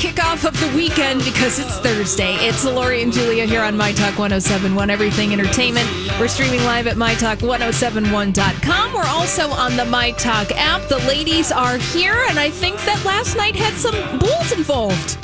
Kickoff 0.00 0.44
of 0.46 0.58
the 0.58 0.74
weekend 0.74 1.22
because 1.26 1.58
it's 1.58 1.78
Thursday. 1.80 2.32
It's 2.36 2.64
Lori 2.64 3.02
and 3.02 3.12
Julia 3.12 3.44
here 3.44 3.60
on 3.60 3.76
My 3.76 3.92
Talk 3.92 4.18
1071 4.18 4.88
Everything 4.88 5.34
Entertainment. 5.34 5.86
We're 6.18 6.26
streaming 6.26 6.64
live 6.64 6.86
at 6.86 6.96
MyTalk1071.com. 6.96 8.94
We're 8.94 9.04
also 9.04 9.50
on 9.50 9.76
the 9.76 9.84
My 9.84 10.12
Talk 10.12 10.52
app. 10.52 10.88
The 10.88 11.00
ladies 11.00 11.52
are 11.52 11.76
here, 11.76 12.24
and 12.30 12.38
I 12.38 12.48
think 12.48 12.78
that 12.86 13.04
last 13.04 13.36
night 13.36 13.54
had 13.54 13.74
some 13.74 14.18
bulls 14.18 14.52
involved. 14.52 15.18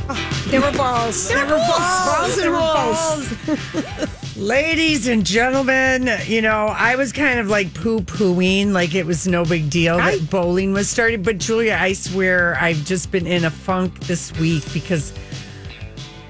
There 0.50 0.60
were 0.60 0.72
balls. 0.72 1.26
There 1.28 1.46
were 1.46 1.56
balls. 1.56 2.06
Balls 2.06 2.36
and 2.36 2.42
There 2.42 2.52
were 2.52 2.58
balls. 2.58 4.25
Ladies 4.36 5.08
and 5.08 5.24
gentlemen, 5.24 6.10
you 6.26 6.42
know, 6.42 6.66
I 6.66 6.96
was 6.96 7.10
kind 7.10 7.40
of 7.40 7.48
like 7.48 7.72
poo 7.72 8.00
pooing, 8.00 8.72
like 8.72 8.94
it 8.94 9.06
was 9.06 9.26
no 9.26 9.46
big 9.46 9.70
deal 9.70 9.96
that 9.96 10.06
I- 10.06 10.18
bowling 10.18 10.74
was 10.74 10.90
started. 10.90 11.24
But 11.24 11.38
Julia, 11.38 11.78
I 11.80 11.94
swear 11.94 12.54
I've 12.60 12.84
just 12.84 13.10
been 13.10 13.26
in 13.26 13.46
a 13.46 13.50
funk 13.50 13.98
this 14.00 14.38
week 14.38 14.62
because 14.74 15.14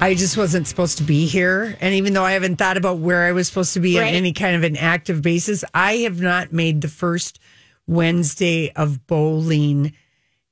I 0.00 0.14
just 0.14 0.36
wasn't 0.36 0.68
supposed 0.68 0.98
to 0.98 1.04
be 1.04 1.26
here. 1.26 1.76
And 1.80 1.94
even 1.94 2.12
though 2.12 2.22
I 2.22 2.32
haven't 2.32 2.56
thought 2.56 2.76
about 2.76 2.98
where 2.98 3.24
I 3.24 3.32
was 3.32 3.48
supposed 3.48 3.74
to 3.74 3.80
be 3.80 3.98
on 3.98 4.04
any 4.04 4.32
kind 4.32 4.54
of 4.54 4.62
an 4.62 4.76
active 4.76 5.20
basis, 5.20 5.64
I 5.74 5.94
have 5.98 6.20
not 6.20 6.52
made 6.52 6.82
the 6.82 6.88
first 6.88 7.40
Wednesday 7.88 8.70
of 8.76 9.04
bowling 9.08 9.94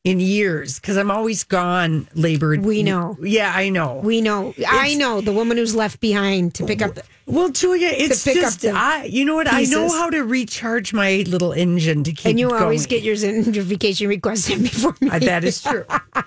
in 0.04 0.20
years 0.20 0.78
because 0.78 0.98
I'm 0.98 1.10
always 1.10 1.44
gone 1.44 2.06
Labor. 2.14 2.56
We 2.58 2.82
know. 2.82 3.16
Yeah, 3.22 3.52
I 3.54 3.70
know. 3.70 4.00
We 4.04 4.20
know. 4.20 4.54
I 4.68 4.94
know 4.94 5.22
the 5.22 5.32
woman 5.32 5.56
who's 5.56 5.74
left 5.74 5.98
behind 6.00 6.54
to 6.56 6.66
pick 6.66 6.82
up. 6.82 6.94
The, 6.94 7.02
Well, 7.26 7.48
Julia, 7.48 7.88
it's 7.90 8.22
just 8.22 8.66
I. 8.66 9.04
You 9.04 9.24
know 9.24 9.34
what? 9.34 9.50
I 9.50 9.62
know 9.64 9.88
how 9.88 10.10
to 10.10 10.22
recharge 10.22 10.92
my 10.92 11.24
little 11.26 11.52
engine 11.52 12.04
to 12.04 12.12
keep. 12.12 12.26
and 12.26 12.38
you 12.38 12.50
always 12.50 12.86
get 12.86 13.02
yours 13.02 13.22
in 13.22 13.54
your 13.54 13.64
vacation 13.74 14.08
request 14.08 14.50
in 14.50 14.62
before 14.62 14.94
me. 15.00 15.08
Uh, 15.08 15.18
that 15.20 15.42
is 15.42 15.62
true. 15.62 15.84
I, 15.88 16.22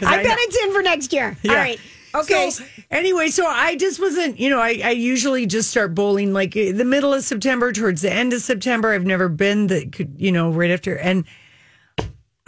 bet 0.00 0.36
it's 0.40 0.64
in 0.64 0.72
for 0.72 0.82
next 0.82 1.12
year. 1.12 1.36
Yeah. 1.42 1.52
All 1.52 1.56
right. 1.56 1.80
Okay. 2.12 2.50
So, 2.50 2.64
anyway, 2.90 3.28
so 3.28 3.46
I 3.46 3.76
just 3.76 4.00
wasn't. 4.00 4.40
You 4.40 4.50
know, 4.50 4.58
I, 4.58 4.80
I 4.84 4.90
usually 4.90 5.46
just 5.46 5.70
start 5.70 5.94
bowling 5.94 6.32
like 6.32 6.56
uh, 6.56 6.72
the 6.72 6.84
middle 6.84 7.14
of 7.14 7.22
September, 7.22 7.70
towards 7.72 8.02
the 8.02 8.12
end 8.12 8.32
of 8.32 8.42
September. 8.42 8.92
I've 8.92 9.06
never 9.06 9.28
been 9.28 9.68
the 9.68 9.86
could 9.86 10.16
you 10.18 10.32
know 10.32 10.50
right 10.50 10.72
after 10.72 10.96
and. 10.98 11.24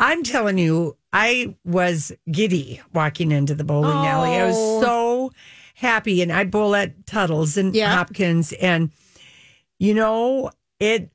I'm 0.02 0.22
telling 0.24 0.58
you, 0.58 0.96
I 1.12 1.54
was 1.64 2.12
giddy 2.30 2.80
walking 2.92 3.30
into 3.30 3.54
the 3.54 3.64
bowling 3.64 4.06
alley. 4.06 4.30
I 4.36 4.44
was 4.46 4.56
Oh. 4.58 4.80
so 4.82 5.32
happy, 5.74 6.22
and 6.22 6.32
I 6.32 6.44
bowl 6.44 6.74
at 6.74 7.06
Tuttle's 7.06 7.56
and 7.56 7.74
Yeah. 7.74 7.94
Hopkins, 7.94 8.52
and 8.54 8.90
you 9.78 9.94
know 9.94 10.50
it. 10.80 11.10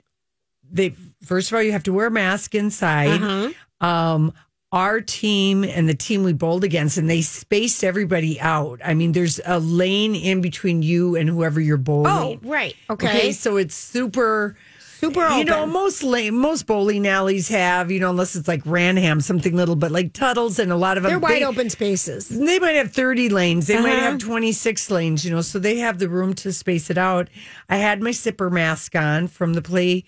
They 0.71 0.95
first 1.23 1.51
of 1.51 1.55
all, 1.55 1.63
you 1.63 1.71
have 1.73 1.83
to 1.83 1.93
wear 1.93 2.07
a 2.07 2.11
mask 2.11 2.55
inside. 2.55 3.21
Uh-huh. 3.21 3.51
Um, 3.85 4.33
our 4.73 4.99
team 4.99 5.63
and 5.63 5.87
the 5.87 5.93
team 5.93 6.23
we 6.23 6.33
bowled 6.33 6.63
against, 6.65 6.97
and 6.97 7.09
they 7.09 7.21
spaced 7.21 7.83
everybody 7.85 8.39
out. 8.41 8.81
I 8.83 8.93
mean, 8.95 9.13
there's 9.13 9.39
a 9.45 9.59
lane 9.59 10.13
in 10.13 10.41
between 10.41 10.81
you 10.81 11.15
and 11.15 11.29
whoever 11.29 11.61
you're 11.61 11.77
bowling. 11.77 12.39
oh, 12.43 12.47
right. 12.49 12.75
Okay. 12.89 13.07
Okay, 13.07 13.31
so 13.31 13.55
it's 13.57 13.75
super 13.75 14.57
Super 14.99 15.27
You 15.29 15.45
know, 15.45 15.65
most 15.67 16.01
lane, 16.03 16.35
most 16.37 16.65
bowling 16.65 17.07
alleys 17.07 17.47
have, 17.49 17.91
you 17.91 17.99
know, 17.99 18.09
unless 18.09 18.35
it's 18.35 18.47
like 18.47 18.63
Ranham, 18.63 19.21
something 19.21 19.55
little, 19.55 19.75
but 19.75 19.91
like 19.91 20.13
Tuttle's 20.13 20.57
and 20.57 20.71
a 20.71 20.75
lot 20.75 20.97
of 20.97 21.03
them. 21.03 21.11
They're 21.11 21.19
wide 21.19 21.41
they- 21.41 21.45
open 21.45 21.69
spaces. 21.69 22.29
They 22.29 22.57
might 22.59 22.75
have 22.75 22.91
30 22.91 23.29
lanes. 23.29 23.67
They 23.67 23.79
might 23.79 23.93
Uh-huh. 23.97 24.11
have 24.11 24.17
26 24.19 24.89
lanes, 24.89 25.23
you 25.23 25.31
know, 25.31 25.41
so 25.41 25.59
they 25.59 25.77
have 25.77 25.99
the 25.99 26.09
room 26.09 26.33
to 26.35 26.51
space 26.51 26.89
it 26.89 26.97
out. 26.97 27.29
I 27.69 27.77
had 27.77 28.01
my 28.01 28.09
sipper 28.09 28.51
mask 28.51 28.95
on 28.95 29.27
from 29.27 29.53
the 29.53 29.61
play 29.61 30.03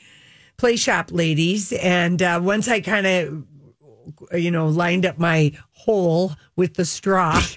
play 0.58 0.76
shop 0.76 1.10
ladies. 1.12 1.72
And 1.72 2.22
uh, 2.22 2.40
once 2.44 2.68
I 2.68 2.82
kind 2.82 3.08
of, 3.08 3.46
you 4.34 4.52
know, 4.52 4.68
lined 4.68 5.06
up 5.06 5.18
my 5.20 5.52
hole 5.72 6.34
with 6.56 6.74
the 6.74 6.86
straw, 6.86 7.40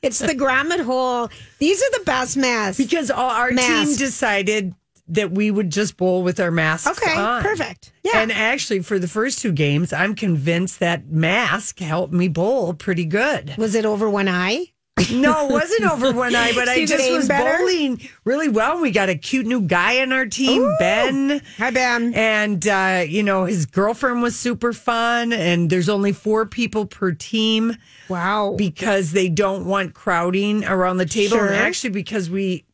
It's 0.00 0.20
the 0.20 0.28
grommet 0.34 0.84
hole. 0.84 1.28
These 1.58 1.82
are 1.82 1.98
the 1.98 2.04
best 2.04 2.36
masks. 2.36 2.78
because 2.78 3.10
all, 3.10 3.30
our 3.30 3.50
team 3.50 3.96
decided 3.96 4.72
that 5.08 5.30
we 5.32 5.50
would 5.50 5.70
just 5.70 5.96
bowl 5.96 6.22
with 6.22 6.38
our 6.40 6.50
masks 6.50 6.86
Okay, 7.00 7.16
on. 7.16 7.42
perfect. 7.42 7.92
Yeah. 8.04 8.20
And 8.20 8.30
actually, 8.32 8.80
for 8.80 8.98
the 8.98 9.08
first 9.08 9.38
two 9.40 9.52
games, 9.52 9.92
I'm 9.92 10.14
convinced 10.14 10.80
that 10.80 11.08
mask 11.08 11.78
helped 11.78 12.12
me 12.12 12.28
bowl 12.28 12.74
pretty 12.74 13.04
good. 13.04 13.56
Was 13.56 13.74
it 13.74 13.84
over 13.84 14.08
one 14.10 14.28
eye? 14.28 14.66
No, 15.12 15.46
it 15.48 15.52
wasn't 15.52 15.84
over 15.92 16.10
one 16.12 16.34
eye, 16.34 16.50
but 16.56 16.68
I 16.68 16.84
just 16.84 17.08
was 17.12 17.28
better? 17.28 17.58
bowling 17.58 18.00
really 18.24 18.48
well. 18.48 18.80
We 18.80 18.90
got 18.90 19.08
a 19.08 19.14
cute 19.14 19.46
new 19.46 19.60
guy 19.60 20.02
on 20.02 20.12
our 20.12 20.26
team, 20.26 20.74
Ben. 20.80 21.40
Hi, 21.58 21.70
Ben. 21.70 22.12
And, 22.14 22.66
uh, 22.66 23.04
you 23.08 23.22
know, 23.22 23.44
his 23.44 23.64
girlfriend 23.64 24.22
was 24.22 24.36
super 24.36 24.72
fun. 24.72 25.32
And 25.32 25.70
there's 25.70 25.88
only 25.88 26.12
four 26.12 26.46
people 26.46 26.84
per 26.84 27.12
team 27.12 27.76
Wow. 28.08 28.54
because 28.58 29.12
they 29.12 29.28
don't 29.28 29.66
want 29.66 29.94
crowding 29.94 30.64
around 30.64 30.96
the 30.96 31.06
table. 31.06 31.36
Sure. 31.36 31.46
And 31.46 31.54
actually, 31.54 31.90
because 31.90 32.28
we 32.28 32.64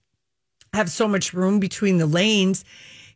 have 0.75 0.91
so 0.91 1.09
much 1.09 1.33
room 1.33 1.61
between 1.61 1.99
the 1.99 2.07
lanes, 2.07 2.65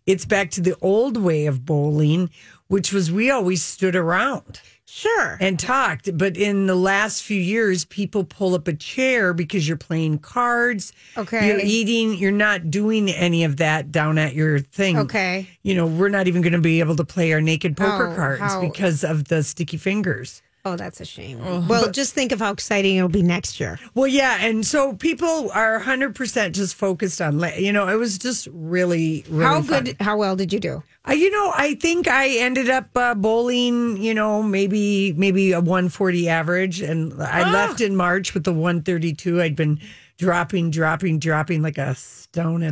it's 0.07 0.25
back 0.25 0.51
to 0.53 0.61
the 0.61 0.77
old 0.81 1.17
way 1.17 1.47
of 1.47 1.65
bowling, 1.67 2.31
which 2.69 2.93
was 2.93 3.11
we 3.13 3.31
always 3.31 3.63
stood 3.63 3.95
around 3.95 4.61
sure. 4.87 5.37
and 5.41 5.59
talked. 5.59 6.17
But 6.17 6.37
in 6.37 6.67
the 6.67 6.75
last 6.75 7.23
few 7.23 7.41
years, 7.41 7.85
people 7.85 8.25
pull 8.25 8.55
up 8.55 8.69
a 8.69 8.73
chair 8.75 9.35
because 9.35 9.69
you're 9.69 9.77
playing 9.77 10.21
cards. 10.21 10.93
Okay. 11.17 11.47
You're 11.49 11.61
eating. 11.61 12.15
You're 12.15 12.33
not 12.33 12.71
doing 12.71 13.11
any 13.11 13.45
of 13.45 13.59
that 13.59 13.93
down 13.93 14.17
at 14.19 14.35
your 14.35 14.61
thing. 14.61 14.99
Okay. 14.99 15.47
You 15.63 15.75
know, 15.75 15.87
we're 15.87 16.09
not 16.09 16.27
even 16.29 16.41
going 16.43 16.53
to 16.55 16.59
be 16.61 16.81
able 16.81 16.97
to 16.97 17.05
play 17.05 17.33
our 17.33 17.41
naked 17.41 17.77
poker 17.77 18.09
Oh, 18.13 18.17
cards 18.17 18.41
how- 18.41 18.61
because 18.61 19.05
of 19.05 19.25
the 19.29 19.43
sticky 19.43 19.77
fingers. 19.77 20.43
Oh, 20.69 20.77
that's 20.77 21.01
a 21.01 21.05
shame. 21.05 21.39
well, 21.69 21.91
just 21.91 22.13
think 22.15 22.33
of 22.33 22.41
how 22.41 22.53
exciting 22.53 22.97
it'll 22.97 23.09
be 23.09 23.23
next 23.23 23.59
year. 23.61 23.79
Well, 23.95 24.07
yeah, 24.07 24.37
and 24.41 24.67
so 24.67 24.93
people 24.95 25.51
are 25.53 25.81
100% 25.81 26.53
just 26.53 26.75
focused 26.75 27.21
on, 27.21 27.41
you 27.59 27.73
know, 27.73 27.89
it 27.89 27.95
was 27.97 28.19
just 28.19 28.49
really, 28.53 29.25
really 29.29 29.45
how 29.45 29.63
fun. 29.63 29.85
good, 29.85 29.97
how 30.01 30.17
well 30.17 30.37
did 30.37 30.53
you 30.53 30.61
do? 30.61 30.83
Uh, 31.09 31.13
you 31.13 31.31
know, 31.31 31.53
I 31.57 31.75
think 31.75 32.07
I 32.09 32.29
ended 32.39 32.69
up 32.69 32.91
uh, 32.95 33.15
bowling, 33.15 33.97
you 33.97 34.13
know, 34.13 34.43
maybe 34.43 35.15
maybe 35.17 35.53
a 35.53 35.61
140 35.61 36.29
average, 36.29 36.81
and 36.83 37.15
I 37.23 37.43
Ah. 37.49 37.53
left 37.53 37.81
in 37.81 37.97
March 37.97 38.35
with 38.35 38.45
the 38.45 38.53
132. 38.53 39.41
I'd 39.41 39.57
been 39.57 39.81
dropping, 40.19 40.71
dropping, 40.71 41.19
dropping 41.21 41.63
like 41.63 41.79
a 41.79 41.95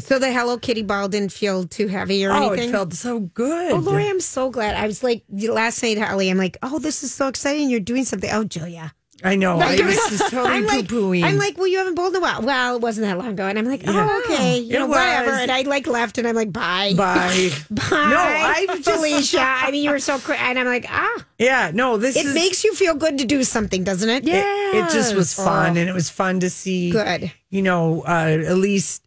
So 0.00 0.18
the 0.18 0.32
Hello 0.32 0.58
Kitty 0.58 0.82
ball 0.82 1.08
didn't 1.08 1.32
feel 1.32 1.64
too 1.66 1.88
heavy 1.88 2.24
or 2.24 2.32
oh, 2.32 2.48
anything? 2.50 2.68
it 2.68 2.72
felt 2.72 2.92
so 2.94 3.20
good. 3.20 3.72
Oh, 3.72 3.76
Lori, 3.78 4.06
I'm 4.08 4.20
so 4.20 4.50
glad. 4.50 4.74
I 4.74 4.86
was 4.86 5.02
like 5.02 5.24
last 5.30 5.82
night, 5.82 5.98
Holly. 5.98 6.30
I'm 6.30 6.38
like, 6.38 6.56
oh, 6.62 6.78
this 6.78 7.02
is 7.02 7.12
so 7.12 7.28
exciting. 7.28 7.70
You're 7.70 7.80
doing 7.80 8.04
something. 8.04 8.30
Oh, 8.32 8.44
Julia. 8.44 8.94
I 9.24 9.34
know. 9.34 9.58
I 9.58 9.72
You're- 9.72 9.86
was 9.86 10.18
totally 10.30 10.48
I'm 10.50 10.66
like, 10.66 10.88
poo-pooing. 10.88 11.24
I'm 11.24 11.38
like, 11.38 11.56
well, 11.56 11.66
you 11.66 11.78
haven't 11.78 11.94
bowled 11.94 12.14
in 12.14 12.18
a 12.18 12.20
while. 12.20 12.42
Well, 12.42 12.76
it 12.76 12.82
wasn't 12.82 13.06
that 13.06 13.16
long 13.16 13.28
ago, 13.28 13.46
and 13.46 13.58
I'm 13.58 13.64
like, 13.64 13.80
oh, 13.86 14.22
okay, 14.26 14.58
you 14.58 14.76
It 14.76 14.78
know, 14.78 14.86
whatever. 14.86 15.30
And 15.30 15.50
I 15.50 15.62
like 15.62 15.86
left, 15.86 16.19
and 16.19 16.28
I'm 16.28 16.34
like, 16.34 16.52
bye, 16.52 16.92
Bye. 16.94 17.48
bye. 17.70 17.86
No, 17.90 18.19
I 18.19 18.66
just- 18.66 18.84
Felicia. 18.84 19.40
I 19.40 19.70
mean, 19.70 19.84
you 19.84 19.90
were 19.90 20.00
so, 20.00 20.19
cra- 20.19 20.36
and 20.36 20.58
I'm 20.58 20.66
like, 20.66 20.84
ah, 20.90 21.24
yeah, 21.38 21.70
no, 21.72 21.96
this 21.96 22.14
it 22.14 22.26
is. 22.26 22.34
makes 22.34 22.62
you 22.62 22.74
feel 22.74 22.94
good 22.94 23.16
to 23.16 23.24
do 23.24 23.42
something, 23.42 23.84
doesn't 23.84 24.08
it? 24.08 24.28
it, 24.28 24.34
it 24.34 24.90
just 24.90 25.14
was 25.14 25.32
fun, 25.32 25.76
Oh. 25.78 25.80
and 25.80 25.88
it 25.88 25.94
was 25.94 26.10
fun 26.10 26.40
to 26.40 26.50
see. 26.50 26.90
Good. 26.90 27.32
you 27.48 27.62
know, 27.62 28.02
uh, 28.06 28.36
at 28.46 28.56
least, 28.58 29.02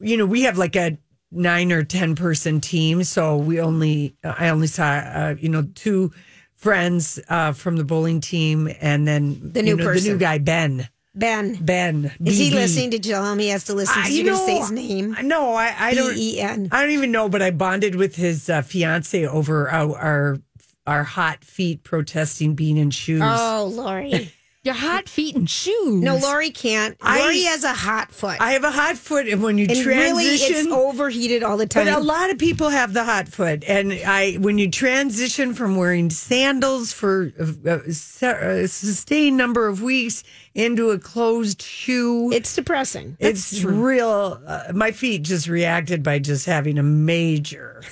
you 0.00 0.16
know, 0.16 0.26
we 0.26 0.42
have 0.42 0.58
like 0.58 0.76
a 0.76 0.98
nine 1.30 1.70
or 1.72 1.82
10 1.84 2.14
person 2.16 2.60
team. 2.60 3.04
So 3.04 3.36
we 3.36 3.60
only, 3.60 4.16
I 4.24 4.48
only 4.48 4.66
saw, 4.66 4.84
uh, 4.84 5.34
you 5.38 5.48
know, 5.48 5.62
two 5.74 6.12
friends 6.56 7.18
uh, 7.28 7.52
from 7.52 7.76
the 7.76 7.84
bowling 7.84 8.20
team, 8.20 8.68
and 8.80 9.06
then 9.06 9.52
The 9.52 9.62
new 9.62 9.70
you 9.70 9.76
know, 9.76 9.94
the 9.94 10.00
new 10.00 10.18
guy 10.18 10.38
Ben. 10.38 10.88
Ben. 11.14 11.56
Ben 11.60 12.12
Is 12.24 12.38
he 12.38 12.50
listening 12.50 12.92
to 12.92 12.98
Jill? 12.98 13.34
He 13.36 13.48
has 13.48 13.64
to 13.64 13.74
listen. 13.74 13.94
I- 14.02 14.08
you're 14.08 14.26
going 14.26 14.38
to 14.38 14.44
say 14.44 14.58
his 14.58 14.70
name. 14.70 15.16
No, 15.22 15.54
I, 15.54 15.74
I 15.78 15.94
don't. 15.94 16.14
B-E-N. 16.14 16.68
I 16.70 16.82
don't 16.82 16.92
even 16.92 17.10
know, 17.10 17.28
but 17.28 17.42
I 17.42 17.50
bonded 17.50 17.94
with 17.96 18.16
his 18.16 18.48
uh, 18.48 18.62
fiance 18.62 19.26
over 19.26 19.68
our, 19.70 19.96
our 19.98 20.38
our 20.86 21.04
hot 21.04 21.44
feet 21.44 21.82
protesting 21.84 22.54
being 22.54 22.76
in 22.76 22.90
shoes. 22.90 23.22
Oh, 23.24 23.70
Lori. 23.74 24.32
Your 24.62 24.74
hot 24.74 25.08
feet 25.08 25.36
and 25.36 25.48
shoes. 25.48 26.02
No, 26.02 26.16
Lori 26.16 26.50
can't. 26.50 26.94
I- 27.00 27.20
Lori 27.20 27.44
has 27.44 27.64
a 27.64 27.72
hot 27.72 28.12
foot. 28.12 28.36
I 28.42 28.52
have 28.52 28.64
a 28.64 28.70
hot 28.70 28.98
foot, 28.98 29.26
and 29.26 29.42
when 29.42 29.56
you 29.56 29.66
and 29.66 29.86
really, 29.86 30.24
transition, 30.26 30.66
it's 30.66 30.68
overheated 30.68 31.42
all 31.42 31.56
the 31.56 31.66
time. 31.66 31.86
But 31.86 31.94
a 31.94 32.00
lot 32.00 32.28
of 32.28 32.36
people 32.36 32.68
have 32.68 32.92
the 32.92 33.04
hot 33.04 33.26
foot, 33.28 33.64
and 33.66 33.90
I 33.90 34.34
when 34.34 34.58
you 34.58 34.70
transition 34.70 35.54
from 35.54 35.76
wearing 35.76 36.10
sandals 36.10 36.92
for 36.92 37.32
a, 37.38 37.70
a 37.70 37.80
a 37.88 38.68
sustained 38.68 39.38
number 39.38 39.66
of 39.66 39.80
weeks 39.80 40.24
into 40.54 40.90
a 40.90 40.98
closed 40.98 41.62
shoe, 41.62 42.30
it's 42.30 42.54
depressing. 42.54 43.16
That's 43.18 43.52
it's 43.52 43.62
true. 43.62 43.72
real. 43.72 44.42
Uh, 44.46 44.72
my 44.74 44.90
feet 44.92 45.22
just 45.22 45.48
reacted 45.48 46.02
by 46.02 46.18
just 46.18 46.44
having 46.44 46.78
a 46.78 46.82
major 46.82 47.82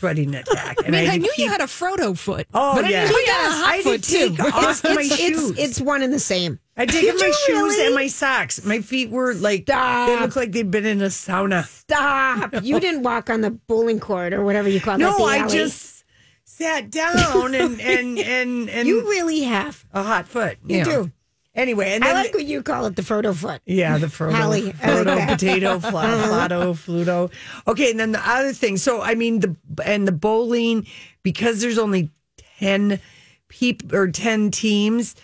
sweating 0.00 0.34
attack. 0.34 0.78
I 0.86 0.90
mean, 0.90 1.08
I 1.08 1.14
to 1.16 1.18
knew 1.18 1.32
you 1.36 1.48
had 1.50 1.60
a 1.60 1.64
Frodo 1.64 2.16
foot. 2.16 2.46
Oh 2.54 2.74
but 2.74 2.86
I 2.86 2.88
yeah, 2.88 3.02
didn't 3.06 3.14
oh, 3.16 3.18
you 3.18 3.26
had 3.32 3.46
a 3.46 3.52
I 3.52 3.58
hot 3.58 3.74
had 3.74 3.84
foot 3.84 4.02
too. 4.02 4.36
off 4.42 4.84
my 4.84 4.90
it's, 5.02 5.16
shoes. 5.16 5.50
it's, 5.50 5.58
it's 5.60 5.80
one 5.80 6.02
and 6.02 6.12
the 6.12 6.18
same. 6.18 6.58
I 6.76 6.86
take 6.86 7.02
Did 7.02 7.14
off 7.14 7.20
my 7.20 7.26
you 7.26 7.32
shoes 7.32 7.74
really? 7.74 7.86
and 7.86 7.94
my 7.94 8.06
socks. 8.06 8.64
My 8.64 8.80
feet 8.80 9.10
were 9.10 9.34
like 9.34 9.62
Stop. 9.62 10.08
they 10.08 10.18
look 10.18 10.34
like 10.36 10.52
they've 10.52 10.70
been 10.70 10.86
in 10.86 11.02
a 11.02 11.06
sauna. 11.06 11.66
Stop. 11.66 12.54
You 12.62 12.80
didn't 12.80 13.02
walk 13.02 13.28
on 13.30 13.42
the 13.42 13.50
bowling 13.50 14.00
court 14.00 14.32
or 14.32 14.44
whatever 14.44 14.68
you 14.68 14.80
call 14.80 14.96
that. 14.96 15.04
No, 15.04 15.18
the 15.18 15.24
I 15.24 15.46
just 15.46 16.04
sat 16.44 16.90
down 16.90 17.54
and 17.54 17.80
and 17.80 18.18
and 18.18 18.70
and 18.76 18.88
You 18.88 19.02
really 19.02 19.42
have. 19.42 19.84
a 19.92 20.02
hot 20.02 20.26
foot. 20.28 20.58
You 20.66 20.78
know. 20.78 20.84
do. 20.84 21.12
Anyway, 21.60 21.92
and 21.92 22.02
I 22.02 22.12
like 22.14 22.32
what 22.32 22.44
you 22.46 22.62
call 22.62 22.86
it, 22.86 22.96
the 22.96 23.02
Frodo 23.02 23.34
foot. 23.34 23.60
yeah, 23.66 23.98
the 23.98 24.06
Frodo, 24.06 24.32
Hallie, 24.32 24.62
like 24.62 24.76
Frodo. 24.76 25.06
Uh-huh. 25.20 25.34
potato, 25.34 25.78
fla- 25.78 25.90
flato, 26.02 26.72
fluto. 26.74 27.30
Okay, 27.66 27.90
and 27.90 28.00
then 28.00 28.12
the 28.12 28.28
other 28.28 28.52
thing. 28.52 28.76
So 28.76 29.02
I 29.02 29.14
mean 29.14 29.40
the 29.40 29.56
and 29.84 30.08
the 30.08 30.12
bowling 30.12 30.86
because 31.22 31.60
there's 31.60 31.78
only 31.78 32.10
ten 32.58 32.98
people 33.48 33.94
or 33.94 34.10
ten 34.10 34.50
teams. 34.50 35.16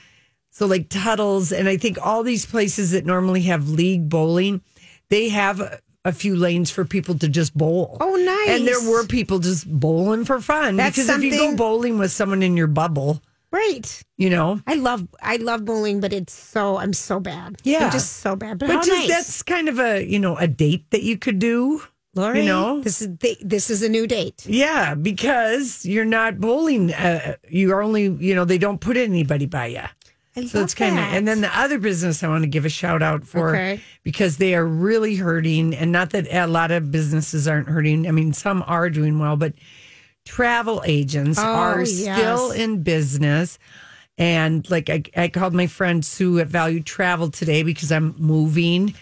So 0.50 0.67
like 0.67 0.88
Tuttle's 0.88 1.53
and 1.53 1.69
I 1.69 1.77
think 1.77 1.99
all 2.05 2.23
these 2.23 2.44
places 2.47 2.91
that 2.93 3.06
normally 3.06 3.43
have 3.43 3.69
league 3.69 4.09
bowling, 4.09 4.61
they 5.09 5.29
have 5.31 5.61
a, 6.05 6.12
few 6.12 6.37
lanes 6.37 6.71
for 6.71 6.85
people 6.85 7.19
to 7.19 7.29
just 7.29 7.56
bowl. 7.56 7.97
Oh, 8.00 8.15
nice. 8.15 8.59
And 8.61 8.67
there 8.67 8.81
were 8.91 9.05
people 9.06 9.38
just 9.41 9.67
bowling 9.69 10.25
for 10.25 10.41
fun 10.41 10.77
That's 10.77 10.97
because 10.97 11.11
if 11.11 11.23
you 11.23 11.31
go 11.33 11.56
bowling 11.56 11.99
with 11.99 12.12
someone 12.12 12.43
in 12.44 12.56
your 12.56 12.69
bubble, 12.69 13.21
Right. 13.56 14.03
you 14.17 14.31
know, 14.31 14.61
I 14.67 14.75
love 14.75 15.06
I 15.23 15.37
love 15.37 15.64
bowling, 15.64 16.00
but 16.00 16.12
it's 16.12 16.32
so 16.32 16.76
I'm 16.76 16.93
so 16.93 17.20
bad. 17.20 17.56
Yeah. 17.64 17.87
I'm 17.87 17.93
just 17.93 18.17
so 18.17 18.37
bad. 18.37 18.58
But, 18.58 18.69
but 18.69 18.85
just 18.85 18.88
nice. 18.88 19.08
that's 19.08 19.43
kind 19.43 19.69
of 19.69 19.79
a 19.81 20.05
you 20.05 20.19
know 20.19 20.37
a 20.37 20.47
date 20.47 20.91
that 20.91 21.03
you 21.03 21.17
could 21.19 21.38
do. 21.38 21.82
Lori, 22.14 22.41
you 22.41 22.47
know? 22.47 22.81
this 22.81 23.03
is 23.03 23.08
the, 23.19 23.37
this 23.43 23.69
is 23.69 23.82
a 23.82 23.91
new 23.91 24.06
date. 24.06 24.47
Yeah, 24.47 24.94
because 24.94 25.85
you're 25.85 26.06
not 26.06 26.38
bowling. 26.41 26.94
Uh, 26.94 27.37
you 27.47 27.73
are 27.73 27.82
only, 27.82 28.05
you 28.05 28.35
know, 28.35 28.47
they 28.47 28.56
don't 28.56 28.81
put 28.81 28.97
anybody 28.97 29.44
by 29.44 29.67
you. 29.67 29.82
I 30.35 30.47
So 30.47 30.62
it's 30.62 30.75
kind 30.75 30.99
of, 30.99 31.05
and 31.05 31.29
then 31.29 31.43
the 31.43 31.59
other 31.59 31.79
business 31.79 32.23
I 32.23 32.29
want 32.29 32.43
to 32.44 32.49
give 32.49 32.64
a 32.64 32.70
shout 32.70 33.02
out 33.02 33.26
for 33.26 33.50
Okay. 33.50 33.82
because 34.02 34.38
they 34.38 34.55
are 34.55 34.64
really 34.64 35.17
hurting. 35.17 35.75
And 35.75 35.93
not 35.93 36.11
that 36.11 36.26
a 36.32 36.47
lot 36.47 36.70
of 36.70 36.91
businesses 36.91 37.47
aren't 37.47 37.69
hurting. 37.69 38.09
I 38.09 38.12
mean, 38.12 38.32
some 38.32 38.64
are 38.67 38.88
doing 38.88 39.19
well, 39.19 39.37
but 39.37 39.52
travel 40.26 40.82
agents 40.84 41.38
Oh, 41.38 41.43
are 41.46 41.81
yes. 41.82 42.19
still 42.19 42.50
in 42.50 42.82
business. 42.82 43.58
And 44.19 44.69
like 44.70 44.90
I, 44.90 45.02
I 45.17 45.28
called 45.28 45.55
my 45.55 45.67
friend 45.67 46.05
Sue 46.05 46.38
at 46.40 46.49
Value 46.49 46.82
Travel 46.82 47.31
today 47.31 47.62
because 47.62 47.90
I'm 47.93 48.14
moving 48.19 48.94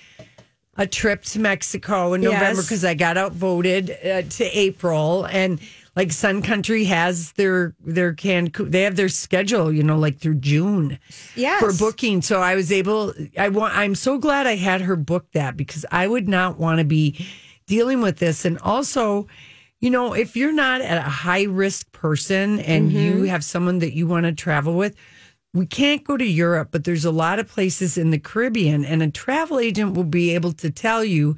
a 0.77 0.87
trip 0.87 1.23
to 1.23 1.39
Mexico 1.39 2.15
in 2.15 2.23
Yes. 2.23 2.33
November 2.33 2.63
because 2.63 2.85
I 2.85 2.95
got 2.95 3.17
outvoted 3.17 3.91
uh, 3.91 4.23
to 4.23 4.45
April 4.59 5.25
and 5.27 5.61
like 5.95 6.11
Sun 6.11 6.43
Country 6.43 6.83
has 6.87 7.31
their 7.33 7.75
their 7.85 8.13
Cancun 8.13 8.73
they 8.73 8.83
have 8.83 8.97
their 8.97 9.09
schedule 9.09 9.73
you 9.73 9.85
know 9.85 9.97
like 9.97 10.19
through 10.19 10.35
June 10.37 10.99
Yes. 11.37 11.61
for 11.61 11.73
booking 11.73 12.21
so 12.23 12.41
I 12.41 12.57
was 12.57 12.73
able 12.73 13.15
I 13.39 13.51
want 13.51 13.77
I'm 13.77 13.95
so 13.95 14.19
glad 14.19 14.49
I 14.49 14.57
had 14.57 14.81
her 14.81 14.97
book 14.97 15.31
that 15.33 15.57
because 15.57 15.87
I 15.93 16.09
would 16.09 16.29
not 16.29 16.59
want 16.59 16.79
to 16.81 16.85
be 16.85 17.25
dealing 17.69 18.01
with 18.03 18.19
this 18.19 18.45
and 18.45 18.59
also 18.59 19.29
you 19.85 19.91
know 19.91 20.15
if 20.15 20.37
you're 20.37 20.53
not 20.53 20.81
a 20.81 21.01
high 21.03 21.45
risk 21.45 21.93
person 21.93 22.61
and 22.61 22.91
you 22.91 23.13
mm-hmm. 23.13 23.25
have 23.27 23.45
someone 23.45 23.79
that 23.81 23.95
you 23.95 24.07
want 24.07 24.25
to 24.25 24.33
travel 24.33 24.75
with 24.75 24.97
we 25.55 25.67
can't 25.67 26.03
go 26.03 26.17
to 26.17 26.25
Europe, 26.27 26.71
but 26.73 26.83
there's 26.83 27.05
a 27.05 27.13
lot 27.13 27.39
of 27.39 27.47
places 27.47 27.97
in 27.97 28.11
the 28.11 28.19
Caribbean, 28.19 28.85
and 28.85 29.03
a 29.03 29.11
travel 29.11 29.61
agent 29.61 29.95
will 29.95 30.03
be 30.03 30.35
able 30.35 30.53
to 30.55 30.69
tell 30.69 31.05
you 31.05 31.37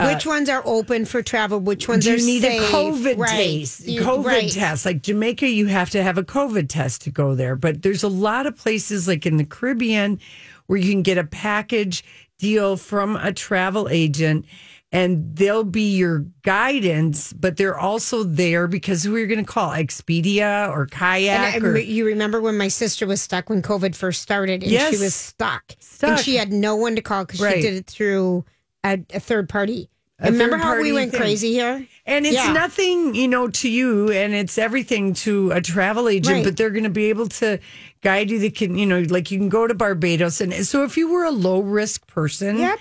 uh, 0.00 0.12
which 0.12 0.26
ones 0.26 0.48
are 0.48 0.62
open 0.64 1.04
for 1.04 1.22
travel? 1.22 1.60
Which 1.60 1.86
ones 1.86 2.04
do 2.04 2.12
are 2.12 2.16
you 2.16 2.26
need 2.26 2.42
safe? 2.42 2.62
a 2.62 2.72
COVID 2.72 3.18
right. 3.18 3.60
test? 3.60 3.86
COVID 3.86 4.24
right. 4.24 4.50
test. 4.50 4.86
Like 4.86 5.02
Jamaica, 5.02 5.48
you 5.48 5.66
have 5.66 5.90
to 5.90 6.02
have 6.02 6.18
a 6.18 6.22
COVID 6.22 6.68
test 6.68 7.02
to 7.02 7.10
go 7.10 7.34
there. 7.34 7.54
But 7.54 7.82
there's 7.82 8.02
a 8.02 8.08
lot 8.08 8.46
of 8.46 8.56
places 8.56 9.06
like 9.06 9.26
in 9.26 9.36
the 9.36 9.44
Caribbean 9.44 10.18
where 10.66 10.78
you 10.78 10.90
can 10.90 11.02
get 11.02 11.18
a 11.18 11.24
package 11.24 12.02
deal 12.38 12.76
from 12.76 13.16
a 13.16 13.32
travel 13.32 13.88
agent 13.90 14.46
and 14.92 15.36
they'll 15.36 15.62
be 15.64 15.96
your 15.96 16.24
guidance, 16.42 17.32
but 17.32 17.56
they're 17.56 17.78
also 17.78 18.22
there 18.24 18.66
because 18.66 19.04
who 19.04 19.14
are 19.14 19.18
you 19.18 19.26
going 19.26 19.44
to 19.44 19.50
call? 19.50 19.70
Expedia 19.70 20.68
or 20.70 20.86
Kayak? 20.86 21.54
And 21.56 21.64
I, 21.64 21.68
or, 21.68 21.78
you 21.78 22.04
remember 22.06 22.40
when 22.40 22.56
my 22.58 22.68
sister 22.68 23.06
was 23.06 23.22
stuck 23.22 23.48
when 23.48 23.62
COVID 23.62 23.94
first 23.94 24.20
started, 24.22 24.62
and 24.62 24.72
Yes. 24.72 24.94
she 24.94 25.02
was 25.02 25.14
stuck, 25.14 25.76
Stuck. 25.78 26.10
and 26.10 26.18
she 26.20 26.36
had 26.36 26.52
no 26.52 26.74
one 26.76 26.96
to 26.96 27.02
call 27.02 27.24
because 27.24 27.40
Right. 27.40 27.56
she 27.56 27.62
did 27.62 27.74
it 27.74 27.86
through 27.86 28.44
a, 28.84 28.98
a 29.14 29.20
third 29.20 29.48
party. 29.48 29.88
A 30.22 30.30
remember 30.30 30.58
how 30.58 30.78
we 30.78 30.92
went 30.92 31.12
thing. 31.12 31.20
crazy 31.20 31.52
here? 31.52 31.86
And 32.04 32.26
it's 32.26 32.34
Yeah. 32.34 32.52
nothing, 32.52 33.14
you 33.14 33.26
know, 33.26 33.48
to 33.48 33.70
you, 33.70 34.10
and 34.10 34.34
it's 34.34 34.58
everything 34.58 35.14
to 35.14 35.50
a 35.52 35.62
travel 35.62 36.08
agent. 36.10 36.34
Right. 36.36 36.44
But 36.44 36.56
they're 36.58 36.68
going 36.70 36.84
to 36.84 36.90
be 36.90 37.06
able 37.08 37.28
to 37.28 37.58
guide 38.02 38.30
you. 38.30 38.38
They 38.38 38.50
can, 38.50 38.76
you 38.76 38.84
know, 38.84 39.00
like 39.08 39.30
you 39.30 39.38
can 39.38 39.48
go 39.48 39.66
to 39.66 39.72
Barbados, 39.72 40.40
and 40.42 40.52
so 40.66 40.82
if 40.84 40.96
you 40.98 41.10
were 41.10 41.24
a 41.24 41.30
low 41.30 41.60
risk 41.60 42.06
person, 42.06 42.58
Yep. 42.58 42.78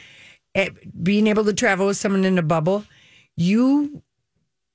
Eh, 0.56 0.70
being 1.02 1.28
able 1.28 1.46
to 1.46 1.54
travel 1.54 1.88
with 1.88 1.98
someone 1.98 2.26
in 2.26 2.38
a 2.38 2.44
bubble, 2.44 2.86
you 3.36 4.02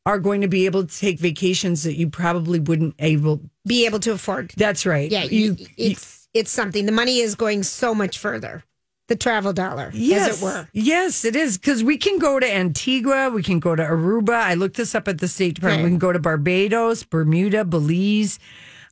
are 0.06 0.18
going 0.18 0.42
to 0.42 0.48
be 0.48 0.66
able 0.66 0.86
to 0.86 0.98
take 0.98 1.18
vacations 1.18 1.82
that 1.84 1.96
you 1.96 2.08
probably 2.10 2.60
wouldn't 2.60 2.94
able. 2.98 3.40
Be 3.66 3.86
able 3.86 4.00
to 4.00 4.12
afford. 4.12 4.52
That's 4.56 4.84
right. 4.84 5.10
Yeah, 5.10 5.24
you. 5.24 5.56
you, 5.58 5.66
it's 5.76 6.28
it's 6.34 6.50
something. 6.50 6.84
The 6.86 6.92
money 6.92 7.18
is 7.18 7.34
going 7.34 7.62
so 7.62 7.94
much 7.94 8.18
further. 8.18 8.64
The 9.06 9.16
travel 9.16 9.52
dollar, 9.52 9.90
Yes, 9.92 10.30
as 10.30 10.42
it 10.42 10.44
were. 10.44 10.68
Yes, 10.72 11.26
it 11.26 11.36
is 11.36 11.58
because 11.58 11.84
we 11.84 11.98
can 11.98 12.18
go 12.18 12.40
to 12.40 12.50
Antigua, 12.54 13.28
we 13.28 13.42
can 13.42 13.60
go 13.60 13.76
to 13.76 13.82
Aruba. 13.82 14.32
I 14.32 14.54
looked 14.54 14.78
this 14.78 14.94
up 14.94 15.08
at 15.08 15.18
the 15.18 15.28
State 15.28 15.56
Department. 15.56 15.80
Okay. 15.80 15.84
We 15.84 15.90
can 15.90 15.98
go 15.98 16.12
to 16.12 16.18
Barbados, 16.18 17.04
Bermuda, 17.04 17.66
Belize. 17.66 18.38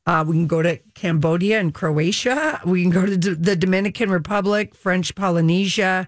Uh, 0.06 0.22
we 0.26 0.34
can 0.34 0.46
go 0.46 0.60
to 0.60 0.76
Cambodia 0.94 1.60
and 1.60 1.72
Croatia. 1.72 2.60
We 2.66 2.82
can 2.82 2.90
go 2.90 3.06
to 3.06 3.16
D- 3.16 3.34
the 3.34 3.56
Dominican 3.56 4.10
Republic, 4.10 4.74
French 4.74 5.14
Polynesia, 5.14 6.06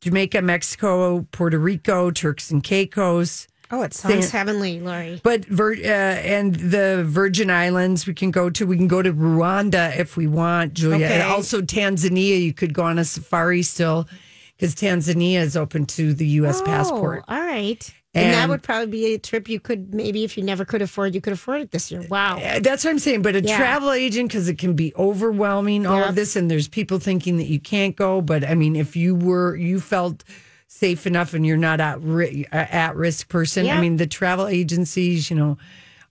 Jamaica, 0.00 0.40
Mexico, 0.42 1.26
Puerto 1.32 1.58
Rico, 1.58 2.10
Turks 2.10 2.50
and 2.50 2.62
Caicos. 2.62 3.46
Oh, 3.72 3.82
it 3.82 3.94
sounds 3.94 4.28
San- 4.28 4.38
heavenly, 4.38 4.80
Lori. 4.80 5.20
But 5.22 5.44
Vir- 5.44 5.74
uh, 5.74 5.86
and 5.86 6.56
the 6.56 7.04
Virgin 7.06 7.50
Islands 7.50 8.06
we 8.06 8.14
can 8.14 8.30
go 8.32 8.50
to. 8.50 8.66
We 8.66 8.76
can 8.76 8.88
go 8.88 9.00
to 9.02 9.12
Rwanda 9.12 9.96
if 9.96 10.16
we 10.16 10.26
want, 10.26 10.74
Julia. 10.74 11.06
Okay. 11.06 11.14
And 11.14 11.22
also 11.22 11.60
Tanzania. 11.60 12.42
You 12.42 12.52
could 12.52 12.74
go 12.74 12.82
on 12.82 12.98
a 12.98 13.04
safari 13.04 13.62
still 13.62 14.08
because 14.56 14.74
Tanzania 14.74 15.38
is 15.40 15.56
open 15.56 15.86
to 15.86 16.12
the 16.14 16.26
U.S. 16.26 16.60
passport. 16.62 17.24
Oh, 17.28 17.34
all 17.34 17.40
right. 17.40 17.94
And, 18.12 18.34
that 18.34 18.48
would 18.48 18.62
probably 18.64 18.86
be 18.88 19.14
a 19.14 19.18
trip 19.18 19.48
you 19.48 19.60
could 19.60 19.94
maybe 19.94 20.24
if 20.24 20.36
you 20.36 20.42
never 20.42 20.64
could 20.64 20.82
afford, 20.82 21.14
you 21.14 21.20
could 21.20 21.32
afford 21.32 21.60
it 21.60 21.70
this 21.70 21.92
year. 21.92 22.04
Wow. 22.10 22.38
Uh, 22.38 22.58
That's 22.58 22.82
what 22.84 22.90
I'm 22.90 22.98
saying. 22.98 23.22
But 23.22 23.36
a 23.36 23.42
Yeah. 23.42 23.56
travel 23.56 23.92
agent, 23.92 24.30
because 24.30 24.48
it 24.48 24.58
can 24.58 24.74
be 24.74 24.92
overwhelming, 24.98 25.86
all 25.86 26.00
Yep. 26.00 26.08
of 26.10 26.14
this, 26.16 26.34
and 26.34 26.50
there's 26.50 26.66
people 26.66 26.98
thinking 26.98 27.36
that 27.36 27.46
you 27.46 27.60
can't 27.60 27.94
go. 27.94 28.20
But 28.20 28.44
I 28.44 28.54
mean, 28.56 28.74
if 28.74 28.96
you 28.96 29.14
were, 29.14 29.54
you 29.54 29.78
felt 29.78 30.24
safe 30.66 31.06
enough 31.06 31.34
and 31.34 31.46
you're 31.46 31.56
not 31.56 31.80
at, 31.80 32.02
ri- 32.02 32.46
at 32.50 32.96
risk 32.96 33.28
person, 33.28 33.66
Yeah. 33.66 33.78
I 33.78 33.80
mean, 33.80 33.96
the 33.96 34.06
travel 34.08 34.48
agencies, 34.48 35.30
you 35.30 35.36
know, 35.36 35.56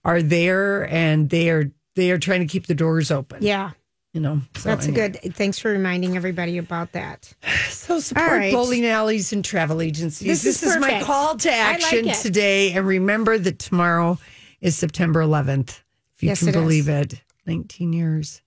are 0.04 0.22
there 0.22 0.88
and 0.90 1.28
they 1.28 1.50
are 1.50 1.70
they 1.96 2.10
are 2.12 2.18
trying 2.18 2.40
to 2.40 2.46
keep 2.46 2.66
the 2.66 2.74
doors 2.74 3.10
open. 3.10 3.42
Yeah. 3.42 3.72
You 4.12 4.20
know, 4.20 4.40
so 4.56 4.68
That's 4.70 4.86
a 4.86 4.92
good. 4.92 5.18
Thanks 5.34 5.58
for 5.60 5.70
reminding 5.70 6.16
everybody 6.16 6.58
about 6.58 6.92
that. 6.92 7.32
So 7.70 7.98
support 7.98 8.28
All 8.30 8.36
right. 8.36 8.52
bowling 8.52 8.84
alleys 8.86 9.32
and 9.32 9.44
travel 9.44 9.80
agencies. 9.80 10.26
This 10.28 10.42
This, 10.42 10.62
is 10.62 10.74
is, 10.76 10.80
my 10.80 11.02
call 11.02 11.36
to 11.38 11.50
I 11.50 11.72
like 11.72 11.82
action 11.82 12.08
today. 12.12 12.72
And 12.72 12.86
remember 12.86 13.36
that 13.38 13.58
tomorrow 13.58 14.18
is 14.60 14.76
September 14.76 15.22
11th. 15.22 15.80
If 16.16 16.22
you 16.22 16.28
Yes, 16.28 16.40
can 16.40 16.48
it 16.48 16.56
is. 16.56 16.60
believe 16.62 16.88
it, 16.88 17.20
19 17.46 17.92
years. 17.92 18.42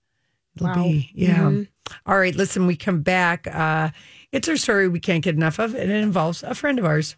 It'll 0.56 0.68
Wow. 0.68 0.74
Mm-hmm. 0.76 1.08
yeah. 1.14 1.64
All 2.06 2.16
right, 2.18 2.34
listen, 2.34 2.66
we 2.66 2.76
come 2.76 3.02
back. 3.02 3.46
Uh, 3.52 3.90
it's 4.32 4.48
our 4.48 4.56
story 4.56 4.88
we 4.88 5.00
can't 5.00 5.22
get 5.24 5.34
enough 5.34 5.58
of, 5.58 5.74
and 5.74 5.90
it 5.90 6.02
involves 6.02 6.42
a 6.42 6.54
friend 6.54 6.78
of 6.78 6.84
ours. 6.86 7.16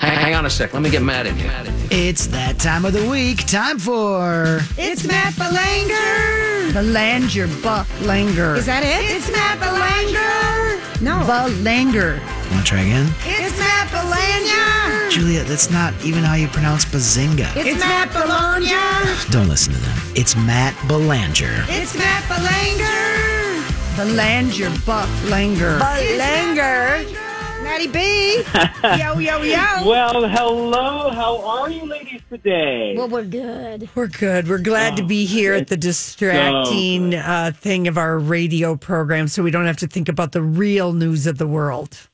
Hang 0.00 0.34
on 0.34 0.44
a 0.46 0.50
sec. 0.50 0.74
Let 0.74 0.82
me 0.82 0.90
get 0.90 1.02
mad 1.02 1.26
at 1.26 1.36
you. 1.38 1.48
It's 1.90 2.26
that 2.28 2.58
time 2.60 2.84
of 2.84 2.92
the 2.92 3.08
week. 3.08 3.46
Time 3.46 3.78
for. 3.78 4.60
It's 4.76 5.04
Matt 5.06 5.36
Belanger. 5.36 6.41
Belanger, 6.72 7.48
Belanger. 7.60 8.56
Is 8.56 8.64
that 8.64 8.82
it? 8.82 9.04
It's 9.04 9.30
Matt 9.30 9.60
Belanger. 9.60 10.80
No. 11.04 11.20
Belanger. 11.26 12.18
Want 12.50 12.64
to 12.64 12.70
try 12.70 12.80
again? 12.80 13.12
It's 13.28 13.58
Matt 13.58 13.92
Belanger. 13.92 15.10
Julia, 15.10 15.44
that's 15.44 15.70
not 15.70 15.92
even 16.02 16.24
how 16.24 16.32
you 16.32 16.48
pronounce 16.48 16.86
bazinga. 16.86 17.52
It's 17.56 17.78
Matt 17.78 18.10
Belanger. 18.12 19.30
Don't 19.30 19.48
listen 19.48 19.74
to 19.74 19.80
them. 19.80 19.98
It's 20.14 20.34
Matt 20.34 20.72
Belanger. 20.88 21.64
It's 21.68 21.94
Matt 21.94 22.24
Belanger. 22.26 23.12
Belanger, 23.96 24.70
Belanger. 24.86 25.78
Belanger. 25.78 27.31
Matty 27.72 27.86
B. 27.86 28.42
yo, 28.98 29.18
yo, 29.18 29.40
yo. 29.40 29.88
Well, 29.88 30.28
hello. 30.28 31.08
How 31.08 31.40
are 31.42 31.70
you 31.70 31.86
ladies 31.86 32.20
today? 32.28 32.94
Well, 32.94 33.08
we're 33.08 33.24
good. 33.24 33.88
We're 33.94 34.08
good. 34.08 34.46
We're 34.46 34.58
glad 34.58 34.98
to 34.98 35.02
be 35.02 35.24
here 35.24 35.54
at 35.54 35.68
the 35.68 35.78
distracting 35.78 37.14
uh, 37.14 37.52
thing 37.54 37.88
of 37.88 37.96
our 37.96 38.18
radio 38.18 38.76
program 38.76 39.26
so 39.26 39.42
we 39.42 39.50
don't 39.50 39.64
have 39.64 39.78
to 39.78 39.86
think 39.86 40.10
about 40.10 40.32
the 40.32 40.42
real 40.42 40.92
news 40.92 41.26
of 41.26 41.38
the 41.38 41.46
world. 41.46 42.10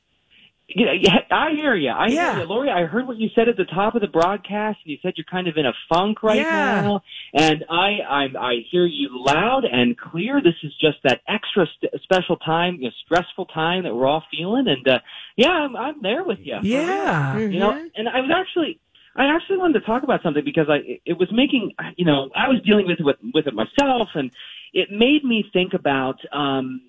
Yeah, 0.69 1.21
I 1.31 1.53
hear 1.53 1.75
you. 1.75 1.89
I 1.91 2.09
Yeah. 2.09 2.35
hear 2.35 2.43
you, 2.43 2.49
Lori. 2.49 2.71
I 2.71 2.85
heard 2.85 3.07
what 3.07 3.17
you 3.17 3.31
said 3.35 3.49
at 3.49 3.57
the 3.57 3.65
top 3.65 3.95
of 3.95 4.03
the 4.03 4.07
broadcast, 4.07 4.79
and 4.85 4.93
you 4.93 4.99
said 5.01 5.15
you're 5.17 5.25
kind 5.25 5.49
of 5.49 5.57
in 5.57 5.65
a 5.65 5.73
funk 5.89 6.23
right 6.23 6.37
Yeah. 6.37 6.83
now. 6.83 7.03
And 7.33 7.65
I, 7.71 7.99
I, 8.07 8.23
I 8.39 8.55
hear 8.71 8.85
you 8.85 9.09
loud 9.13 9.65
and 9.65 9.97
clear. 9.97 10.43
This 10.43 10.57
is 10.63 10.73
just 10.79 10.99
that 11.05 11.23
extra 11.27 11.67
st- 11.67 12.03
special 12.03 12.37
time, 12.37 12.77
you 12.77 12.89
know, 12.89 12.91
stressful 13.05 13.47
time 13.47 13.85
that 13.85 13.95
we're 13.95 14.07
all 14.07 14.23
feeling. 14.31 14.67
And 14.69 14.87
uh, 14.87 14.99
yeah, 15.37 15.49
I'm, 15.53 15.75
I'm 15.75 16.03
there 16.03 16.23
with 16.23 16.41
you. 16.43 16.59
Yeah. 16.63 17.39
You 17.39 17.61
know, 17.61 17.71
and 17.97 18.07
I 18.07 18.21
was 18.21 18.31
actually, 18.35 18.79
I 19.17 19.35
actually 19.35 19.57
wanted 19.57 19.81
to 19.81 19.87
talk 19.87 20.03
about 20.03 20.23
something 20.23 20.45
because 20.45 20.67
I, 20.69 21.01
it 21.07 21.19
was 21.19 21.29
making, 21.33 21.73
you 21.97 22.05
know, 22.05 22.29
I 22.37 22.49
was 22.49 22.61
dealing 22.63 22.87
with 22.87 23.01
it 23.01 23.05
with, 23.05 23.17
with 23.33 23.47
it 23.47 23.55
myself, 23.55 24.09
and 24.15 24.31
it 24.75 24.91
made 24.91 25.25
me 25.25 25.45
think 25.51 25.73
about 25.73 26.17
um, 26.31 26.83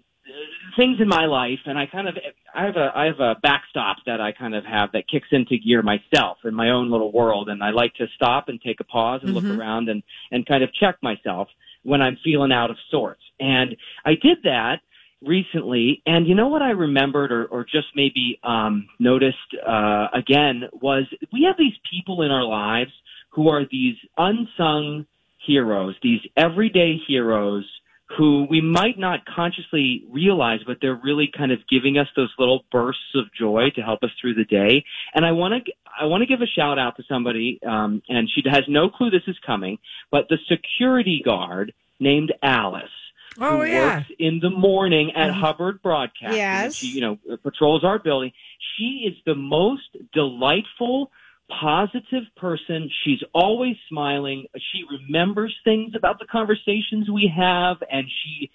things 0.76 0.98
in 1.00 1.08
my 1.08 1.26
life, 1.26 1.60
and 1.66 1.78
I 1.78 1.86
kind 1.86 2.08
of, 2.08 2.16
I 2.54 2.66
have 2.66 2.76
a, 2.76 2.92
I 2.96 3.06
have 3.06 3.20
a 3.20 3.36
backstop 3.42 3.98
that 4.06 4.22
I 4.22 4.32
kind 4.32 4.56
of 4.56 4.66
have 4.66 4.92
that 4.94 5.08
kicks 5.10 5.28
into 5.32 5.58
gear 5.58 5.82
myself 5.82 6.38
in 6.46 6.54
my 6.54 6.70
own 6.70 6.92
little 6.92 7.12
world, 7.12 7.50
and 7.50 7.64
I 7.64 7.72
like 7.72 7.94
to 7.96 8.08
stop 8.16 8.50
and 8.50 8.62
take 8.62 8.80
a 8.80 8.84
pause 8.84 9.22
and 9.24 9.34
look 9.34 9.46
around 9.46 9.90
and 9.90 10.04
and 10.32 10.46
kind 10.46 10.64
of 10.64 10.74
check 10.74 10.98
myself 11.02 11.48
when 11.84 12.02
I'm 12.02 12.18
feeling 12.24 12.52
out 12.52 12.70
of 12.70 12.78
sorts, 12.90 13.22
and 13.40 13.76
I 14.06 14.12
did 14.12 14.40
that 14.44 14.80
recently 15.22 16.02
and 16.06 16.28
you 16.28 16.34
know 16.34 16.48
what 16.48 16.62
i 16.62 16.70
remembered 16.70 17.30
or, 17.30 17.46
or 17.48 17.66
just 17.66 17.88
maybe 17.94 18.40
um 18.44 18.88
noticed 19.00 19.36
uh 19.68 20.08
again 20.14 20.64
was 20.82 21.04
we 21.34 21.44
have 21.44 21.58
these 21.58 21.74
people 21.92 22.22
in 22.22 22.32
our 22.32 22.46
lives 22.46 22.92
who 23.32 23.50
are 23.50 23.64
these 23.70 23.96
unsung 24.18 25.06
heroes 25.46 25.94
these 26.02 26.22
everyday 26.38 26.96
heroes 27.06 27.66
who 28.18 28.48
we 28.50 28.60
might 28.60 28.98
not 28.98 29.20
consciously 29.26 30.04
realize 30.10 30.60
but 30.66 30.78
they're 30.82 31.00
really 31.04 31.30
kind 31.36 31.52
of 31.52 31.60
giving 31.70 31.98
us 31.98 32.08
those 32.16 32.34
little 32.40 32.64
bursts 32.72 33.14
of 33.16 33.26
joy 33.38 33.70
to 33.76 33.82
help 33.82 34.04
us 34.04 34.10
through 34.20 34.34
the 34.34 34.46
day 34.46 34.84
and 35.14 35.26
i 35.26 35.32
want 35.32 35.66
to 35.66 35.72
i 36.00 36.06
want 36.06 36.22
to 36.22 36.26
give 36.26 36.42
a 36.42 36.48
shout 36.48 36.80
out 36.80 36.98
to 36.98 37.04
somebody 37.08 37.60
um 37.66 38.02
and 38.10 38.30
she 38.34 38.42
has 38.50 38.64
no 38.68 38.90
clue 38.90 39.10
this 39.10 39.22
is 39.28 39.38
coming 39.46 39.78
but 40.12 40.28
the 40.30 40.38
security 40.48 41.22
guard 41.24 41.74
named 42.00 42.34
alice 42.42 42.90
Oh, 43.42 43.58
who 43.58 43.66
yeah. 43.66 43.98
works 43.98 44.12
in 44.18 44.40
the 44.42 44.50
morning 44.50 45.12
at 45.16 45.32
Hubbard 45.32 45.82
Broadcasting. 45.82 46.36
Yes. 46.38 46.76
She, 46.76 46.88
you 46.88 47.02
know, 47.02 47.20
patrols 47.44 47.84
our 47.84 48.00
building. 48.00 48.32
She 48.76 49.06
is 49.08 49.14
the 49.26 49.36
most 49.36 49.96
delightful, 50.14 51.12
positive 51.60 52.24
person. 52.38 52.90
She's 53.04 53.20
always 53.34 53.76
smiling. 53.90 54.46
She 54.56 54.84
remembers 54.90 55.56
things 55.64 55.94
about 55.96 56.20
the 56.20 56.26
conversations 56.32 57.10
we 57.12 57.32
have, 57.36 57.78
and 57.92 58.06
she, 58.24 58.52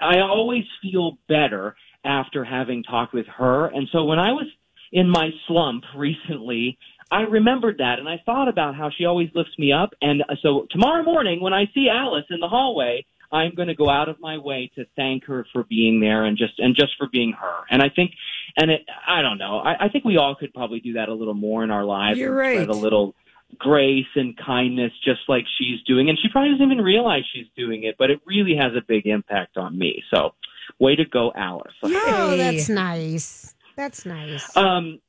I 0.00 0.20
always 0.20 0.64
feel 0.82 1.18
better 1.28 1.76
after 2.04 2.44
having 2.44 2.82
talked 2.82 3.14
with 3.14 3.26
her. 3.26 3.66
And 3.66 3.88
so 3.92 4.04
when 4.04 4.18
I 4.18 4.32
was 4.32 4.46
in 4.92 5.08
my 5.08 5.30
slump 5.46 5.84
recently, 5.96 6.78
I 7.10 7.22
remembered 7.22 7.78
that 7.78 7.98
and 7.98 8.08
I 8.08 8.20
thought 8.26 8.48
about 8.48 8.74
how 8.74 8.90
she 8.96 9.06
always 9.06 9.30
lifts 9.34 9.58
me 9.58 9.72
up. 9.72 9.90
And 10.02 10.22
so 10.42 10.66
tomorrow 10.70 11.02
morning 11.02 11.40
when 11.40 11.54
I 11.54 11.64
see 11.74 11.88
Alice 11.90 12.26
in 12.30 12.40
the 12.40 12.48
hallway, 12.48 13.06
I'm 13.30 13.54
going 13.54 13.68
to 13.68 13.74
go 13.74 13.90
out 13.90 14.08
of 14.08 14.20
my 14.20 14.38
way 14.38 14.70
to 14.76 14.86
thank 14.96 15.24
her 15.24 15.46
for 15.52 15.64
being 15.64 16.00
there 16.00 16.24
and 16.24 16.36
just 16.36 16.58
and 16.58 16.74
just 16.74 16.92
for 16.96 17.08
being 17.10 17.32
her. 17.32 17.64
And 17.70 17.82
I 17.82 17.88
think, 17.94 18.12
and 18.56 18.70
it, 18.70 18.82
I 19.06 19.22
don't 19.22 19.38
know, 19.38 19.58
I, 19.58 19.86
I 19.86 19.88
think 19.88 20.04
we 20.04 20.16
all 20.16 20.34
could 20.34 20.54
probably 20.54 20.80
do 20.80 20.94
that 20.94 21.08
a 21.08 21.14
little 21.14 21.34
more 21.34 21.62
in 21.64 21.70
our 21.70 21.84
lives. 21.84 22.18
You're 22.18 22.40
and 22.40 22.58
right. 22.58 22.68
A 22.68 22.72
little 22.72 23.14
grace 23.58 24.06
and 24.14 24.36
kindness, 24.36 24.92
just 25.04 25.20
like 25.28 25.44
she's 25.58 25.82
doing, 25.86 26.08
and 26.08 26.18
she 26.20 26.28
probably 26.30 26.50
doesn't 26.52 26.70
even 26.70 26.84
realize 26.84 27.22
she's 27.32 27.46
doing 27.56 27.84
it, 27.84 27.96
but 27.98 28.10
it 28.10 28.20
really 28.26 28.56
has 28.56 28.72
a 28.76 28.82
big 28.86 29.06
impact 29.06 29.56
on 29.56 29.78
me. 29.78 30.02
So, 30.12 30.34
way 30.78 30.96
to 30.96 31.04
go, 31.04 31.32
Alice. 31.34 31.72
Oh, 31.82 31.88
Hey. 32.30 32.36
that's 32.36 32.68
nice. 32.68 33.54
That's 33.76 34.04
nice. 34.04 34.56
Um, 34.56 35.00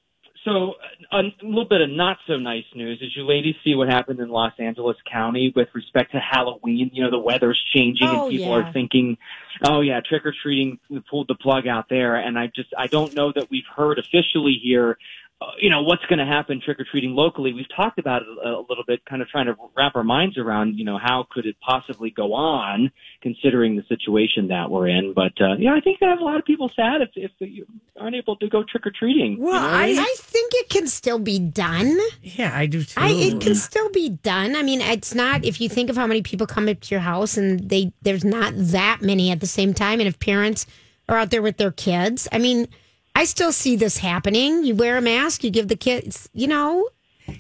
so 0.46 0.75
a, 1.12 1.19
a 1.19 1.31
little 1.41 1.65
bit 1.65 1.81
of 1.81 1.89
not 1.89 2.17
so 2.27 2.38
nice 2.38 2.65
news. 2.74 3.00
Did 3.00 3.12
you 3.15 3.24
ladies 3.25 3.55
see 3.63 3.75
what 3.75 3.89
happened 3.89 4.19
in 4.19 4.29
Los 4.29 4.53
Angeles 4.60 4.98
County 5.12 5.51
with 5.55 5.67
respect 5.74 6.12
to 6.13 6.19
Halloween? 6.19 6.91
You 6.93 7.03
know, 7.03 7.12
the 7.12 7.19
weather's 7.19 7.62
changing 7.74 8.08
Oh, 8.08 8.24
and 8.24 8.31
people 8.31 8.48
yeah. 8.48 8.67
are 8.67 8.74
thinking, 8.74 9.17
oh 9.63 9.81
yeah, 9.81 10.00
trick 10.01 10.25
or 10.25 10.34
treating 10.41 10.79
we 10.89 11.01
pulled 11.10 11.27
the 11.27 11.36
plug 11.36 11.67
out 11.67 11.88
there. 11.89 12.15
And 12.15 12.38
I 12.38 12.48
just, 12.48 12.69
I 12.77 12.88
don't 12.88 13.13
know 13.15 13.31
that 13.34 13.50
we've 13.50 13.67
heard 13.75 14.00
officially 14.00 14.60
here, 14.62 14.98
uh, 15.41 15.51
you 15.58 15.69
know, 15.69 15.84
what's 15.84 16.05
going 16.08 16.19
to 16.19 16.25
happen 16.25 16.62
trick 16.63 16.79
or 16.79 16.86
treating 16.89 17.12
locally. 17.12 17.53
We've 17.53 17.74
talked 17.74 17.98
about 17.98 18.24
it 18.24 18.27
a, 18.43 18.50
a 18.50 18.65
little 18.67 18.84
bit, 18.86 19.05
kind 19.05 19.22
of 19.22 19.29
trying 19.29 19.46
to 19.46 19.55
wrap 19.75 19.96
our 19.96 20.03
minds 20.03 20.38
around, 20.38 20.77
you 20.77 20.84
know, 20.84 20.98
how 20.98 21.27
could 21.31 21.46
it 21.46 21.55
possibly 21.62 22.10
go 22.10 22.34
on 22.34 22.91
considering 23.22 23.75
the 23.75 23.84
situation 23.88 24.50
that 24.50 24.69
we're 24.69 24.88
in. 24.88 25.13
But, 25.13 25.39
uh, 25.41 25.55
yeah, 25.58 25.74
I 25.74 25.79
think 25.79 26.00
that 26.00 26.10
have 26.10 26.19
a 26.19 26.24
lot 26.24 26.38
of 26.38 26.46
people 26.46 26.69
sad 26.75 27.01
if, 27.01 27.10
if 27.15 27.31
you 27.39 27.65
aren't 28.00 28.15
able 28.15 28.36
to 28.38 28.48
go 28.48 28.63
trick 28.63 28.86
or 28.86 28.91
treating. 28.91 29.38
Well, 29.39 29.53
I, 29.53 29.96
I 29.98 30.15
think 30.18 30.53
it 30.56 30.70
can 30.70 30.88
still 30.88 31.20
be 31.20 31.39
done. 31.39 31.98
yeah, 32.22 32.51
I 32.53 32.65
do 32.65 32.84
too. 32.84 33.00
I, 33.00 33.12
it 33.12 33.41
can 33.41 33.56
still 33.56 33.89
be 33.91 34.10
done. 34.10 34.56
I 34.56 34.63
mean, 34.63 34.82
it's 34.82 35.13
not 35.13 35.46
if 35.46 35.62
you 35.62 35.70
think 35.70 35.89
of 35.89 35.96
how 35.96 36.08
many 36.08 36.22
people 36.22 36.48
come 36.48 36.68
up 36.68 36.79
to 36.79 36.96
your 36.96 37.01
house 37.01 37.38
and 37.38 37.70
they 37.70 37.94
there's 38.01 38.25
not 38.25 38.53
that 38.56 39.00
many 39.01 39.32
at 39.32 39.39
the 39.39 39.48
same 39.48 39.74
time, 39.74 40.00
and 40.00 40.08
if 40.08 40.20
parents 40.20 40.65
are 41.08 41.18
out 41.18 41.32
there 41.32 41.41
with 41.41 41.58
their 41.58 41.72
kids, 41.72 42.27
I 42.32 42.38
mean, 42.38 42.68
I 43.15 43.25
still 43.25 43.51
see 43.51 43.75
this 43.75 43.98
happening. 43.98 44.63
You 44.63 44.75
wear 44.75 44.98
a 44.98 45.01
mask, 45.01 45.44
you 45.44 45.50
give 45.50 45.68
the 45.68 45.75
kids, 45.75 46.29
you 46.34 46.48
know, 46.48 46.88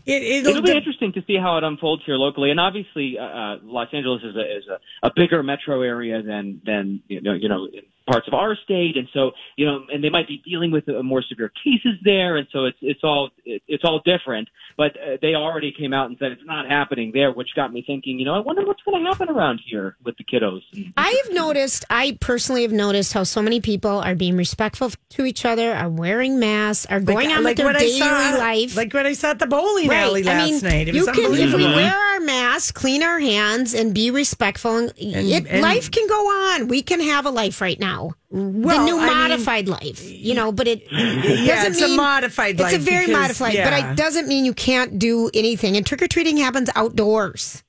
it, 0.05 0.23
it'll 0.23 0.51
It'll 0.51 0.63
be 0.63 0.71
interesting 0.71 1.13
to 1.13 1.23
see 1.25 1.37
how 1.37 1.57
it 1.57 1.63
unfolds 1.63 2.03
here 2.05 2.15
locally, 2.15 2.51
and 2.51 2.59
obviously, 2.59 3.17
uh, 3.17 3.23
uh, 3.23 3.57
Los 3.63 3.87
Angeles 3.93 4.21
is 4.23 4.35
a 4.35 4.57
is 4.57 4.63
a, 4.67 5.07
a 5.07 5.11
bigger 5.15 5.43
metro 5.43 5.81
area 5.81 6.21
than 6.21 6.61
than 6.65 7.01
you 7.07 7.21
know 7.21 7.33
you 7.33 7.49
know 7.49 7.67
parts 8.09 8.27
of 8.27 8.33
our 8.33 8.55
state, 8.63 8.97
and 8.97 9.07
so 9.13 9.31
you 9.55 9.65
know, 9.65 9.85
and 9.91 10.03
they 10.03 10.09
might 10.09 10.27
be 10.27 10.41
dealing 10.43 10.71
with 10.71 10.87
uh, 10.89 11.03
more 11.03 11.21
severe 11.21 11.51
cases 11.63 11.93
there, 12.03 12.37
and 12.37 12.47
so 12.51 12.65
it's 12.65 12.77
it's 12.81 13.03
all 13.03 13.29
it's 13.45 13.83
all 13.83 14.01
different. 14.03 14.49
But 14.77 14.91
uh, 14.95 15.17
they 15.21 15.35
already 15.35 15.71
came 15.77 15.93
out 15.93 16.09
and 16.09 16.17
said 16.19 16.31
it's 16.31 16.45
not 16.45 16.67
happening 16.67 17.11
there, 17.13 17.31
which 17.31 17.49
got 17.55 17.71
me 17.73 17.83
thinking. 17.85 18.17
You 18.17 18.25
know, 18.25 18.35
I 18.35 18.39
wonder 18.39 18.65
what's 18.65 18.81
going 18.83 19.03
to 19.03 19.09
happen 19.09 19.29
around 19.29 19.59
here 19.65 19.97
with 20.03 20.15
the 20.17 20.23
kiddos. 20.23 20.61
I 20.97 21.21
have 21.23 21.33
noticed, 21.35 21.85
I 21.89 22.17
personally 22.19 22.61
have 22.63 22.71
noticed 22.71 23.13
how 23.13 23.23
so 23.23 23.41
many 23.41 23.59
people 23.59 23.99
are 23.99 24.15
being 24.15 24.37
respectful 24.37 24.91
to 25.09 25.25
each 25.25 25.45
other, 25.45 25.73
are 25.73 25.89
wearing 25.89 26.39
masks, 26.39 26.85
are 26.89 27.01
going 27.01 27.31
on 27.31 27.43
with 27.43 27.57
their 27.57 27.65
what 27.65 27.75
I 27.75 27.79
daily 27.79 27.99
saw, 27.99 28.35
life. 28.37 28.75
Like 28.75 28.93
what 28.93 29.05
I 29.05 29.13
saw 29.13 29.31
at 29.31 29.39
the 29.39 29.47
bowling 29.47 29.91
alley 29.91 30.21
I 30.27 30.33
last 30.33 30.49
mean, 30.49 30.71
night. 30.71 30.87
It 30.87 30.95
you 30.95 31.05
was 31.05 31.15
can, 31.15 31.33
if 31.33 31.53
we 31.53 31.65
wear 31.65 31.93
our 31.93 32.19
masks, 32.21 32.71
clean 32.71 33.03
our 33.03 33.19
hands, 33.19 33.73
and 33.73 33.93
be 33.93 34.11
respectful, 34.11 34.77
and, 34.77 34.93
it, 34.97 35.47
and- 35.47 35.61
life 35.61 35.91
can 35.91 36.07
go 36.07 36.21
on. 36.53 36.67
We 36.67 36.81
can 36.81 37.01
have 37.01 37.25
a 37.25 37.31
life 37.31 37.59
right 37.61 37.79
now. 37.79 37.98
Well, 38.29 38.77
the 38.77 38.83
new 38.85 38.97
I 38.99 39.07
mean- 39.07 39.17
modified 39.17 39.67
life, 39.67 40.01
you 40.09 40.33
know, 40.35 40.51
but 40.51 40.67
it 40.67 40.83
Yeah, 40.91 41.63
doesn't 41.63 41.71
it's 41.73 41.81
a 41.81 41.95
modified 41.95 42.55
It's 42.55 42.61
life 42.61 42.75
a 42.75 42.77
very 42.79 43.05
because- 43.07 43.21
modified, 43.21 43.53
but 43.53 43.73
yeah. 43.73 43.91
it 43.91 43.95
doesn't 43.97 44.27
mean 44.27 44.45
you 44.45 44.53
can't 44.53 44.99
do 44.99 45.29
anything. 45.33 45.75
And 45.77 45.85
trick 45.85 46.01
or 46.01 46.07
treating 46.07 46.37
happens 46.37 46.69
outdoors. 46.75 47.63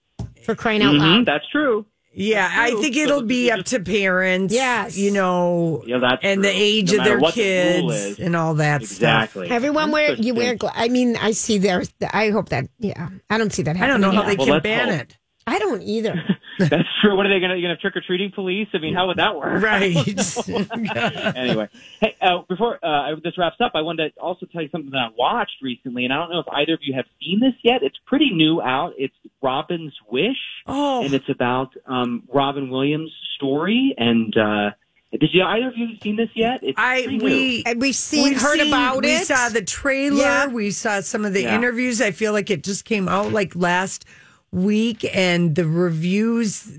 For 0.44 0.54
crying 0.54 0.82
out 0.82 0.94
Mhm, 0.94 0.98
loud! 1.00 1.26
that's 1.26 1.46
true. 1.50 1.86
Yeah, 2.12 2.50
I 2.52 2.72
think 2.80 2.96
it'll 2.96 3.22
be 3.22 3.52
up 3.52 3.64
to 3.66 3.78
parents. 3.78 4.52
Yes. 4.52 4.98
you 4.98 5.12
know, 5.12 5.84
Yeah, 5.86 5.98
that's 5.98 6.24
and 6.24 6.42
the 6.44 6.50
age 6.50 6.92
No 6.92 6.98
of 6.98 7.04
their 7.04 7.18
what 7.20 7.34
the 7.34 7.40
kids 7.40 7.94
is. 7.94 8.18
and 8.18 8.34
all 8.34 8.54
that 8.54 8.82
stuff. 8.84 9.24
Exactly. 9.26 9.48
Everyone 9.50 9.92
wear 9.92 10.14
you 10.14 10.34
wear. 10.34 10.56
Gla- 10.56 10.72
I 10.74 10.88
mean, 10.88 11.16
I 11.16 11.30
see 11.30 11.58
there. 11.58 11.84
I 12.12 12.30
hope 12.30 12.48
that. 12.48 12.66
Yeah, 12.80 13.10
I 13.30 13.38
don't 13.38 13.52
see 13.52 13.62
that 13.62 13.76
stuff. 13.76 13.84
I 13.84 13.86
don't 13.86 14.00
know 14.00 14.10
how 14.10 14.22
yet. 14.22 14.28
they 14.30 14.36
Well, 14.36 14.46
can 14.46 14.60
ban 14.60 14.88
hope. 14.88 15.00
it. 15.02 15.16
I 15.46 15.58
don't 15.60 15.82
either. 15.82 16.14
That's 16.68 16.88
true. 17.00 17.16
What 17.16 17.26
are 17.26 17.28
they 17.34 17.40
going 17.40 17.50
to? 17.50 17.56
You 17.56 17.62
going 17.68 17.76
to 17.76 17.80
trick 17.80 17.96
or 17.96 18.00
treating 18.00 18.30
police? 18.32 18.68
I 18.74 18.78
mean, 18.78 18.94
how 18.94 19.06
would 19.08 19.16
that 19.18 19.34
work? 19.36 19.62
Right. 19.62 19.96
anyway, 21.36 21.68
hey, 22.00 22.14
uh, 22.20 22.42
before 22.48 22.78
uh, 22.84 23.14
this 23.22 23.36
wraps 23.38 23.56
up, 23.60 23.72
I 23.74 23.82
wanted 23.82 24.14
to 24.14 24.20
also 24.20 24.46
tell 24.46 24.62
you 24.62 24.68
something 24.70 24.90
that 24.90 24.98
I 24.98 25.08
watched 25.16 25.56
recently, 25.62 26.04
and 26.04 26.12
I 26.12 26.16
don't 26.16 26.30
know 26.30 26.40
if 26.40 26.46
either 26.52 26.74
of 26.74 26.80
you 26.82 26.94
have 26.94 27.06
seen 27.20 27.40
this 27.40 27.54
yet. 27.62 27.82
It's 27.82 27.98
pretty 28.06 28.30
new 28.32 28.60
out. 28.60 28.92
It's 28.98 29.14
Robin's 29.42 29.94
Wish, 30.10 30.36
oh, 30.66 31.04
and 31.04 31.14
it's 31.14 31.28
about 31.28 31.70
um, 31.86 32.24
Robin 32.32 32.70
Williams' 32.70 33.12
story, 33.36 33.94
and 33.96 34.36
uh, 34.36 34.70
Did 35.12 35.30
you 35.32 35.42
either 35.42 35.68
of 35.68 35.76
you 35.76 35.88
seen 36.02 36.16
this 36.16 36.30
yet? 36.34 36.60
It's 36.62 36.78
I 36.78 37.02
pretty 37.02 37.18
new. 37.18 37.24
we 37.24 37.62
And 37.66 37.80
we've 37.80 37.94
seen, 37.94 38.24
We've 38.30 38.40
heard 38.40 38.58
seen- 38.58 38.68
about 38.68 39.02
we 39.02 39.10
it. 39.10 39.18
We 39.20 39.24
saw 39.24 39.48
the 39.48 39.62
trailer. 39.62 40.18
Yeah. 40.22 40.46
We 40.46 40.70
saw 40.70 41.00
some 41.00 41.24
of 41.24 41.32
the 41.32 41.42
Yeah. 41.42 41.54
interviews. 41.56 42.00
I 42.00 42.10
feel 42.12 42.32
like 42.32 42.50
it 42.50 42.62
just 42.64 42.84
came 42.84 43.08
out 43.08 43.32
like 43.32 43.54
last 43.56 44.04
week, 44.52 45.04
and 45.14 45.54
the 45.54 45.66
reviews 45.66 46.78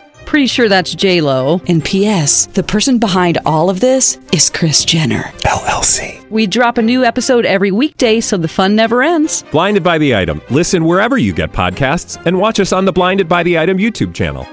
Pretty 0.31 0.47
sure 0.47 0.69
that's 0.69 0.95
J 0.95 1.19
Lo. 1.19 1.59
And 1.67 1.83
P.S. 1.83 2.45
The 2.45 2.63
person 2.63 2.99
behind 2.99 3.37
all 3.45 3.69
of 3.69 3.81
this 3.81 4.17
is 4.31 4.49
Kris 4.49 4.85
Jenner 4.85 5.23
LLC. 5.43 6.25
We 6.29 6.47
drop 6.47 6.77
a 6.77 6.81
new 6.81 7.03
episode 7.03 7.45
every 7.45 7.69
weekday, 7.71 8.21
so 8.21 8.37
the 8.37 8.47
fun 8.47 8.73
never 8.73 9.03
ends. 9.03 9.43
Blinded 9.51 9.83
by 9.83 9.97
the 9.97 10.15
item. 10.15 10.41
Listen 10.49 10.85
wherever 10.85 11.17
you 11.17 11.33
get 11.33 11.51
podcasts, 11.51 12.17
and 12.25 12.39
watch 12.39 12.61
us 12.61 12.71
on 12.71 12.85
the 12.85 12.93
Blinded 12.93 13.27
by 13.27 13.43
the 13.43 13.59
Item 13.59 13.77
YouTube 13.77 14.13
channel. 14.13 14.47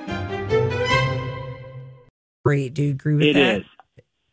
Great. 2.44 2.74
Do 2.74 2.82
you 2.82 2.90
agree 2.90 3.14
with 3.14 3.22
It 3.22 3.34
that? 3.34 3.56
is. 3.58 3.64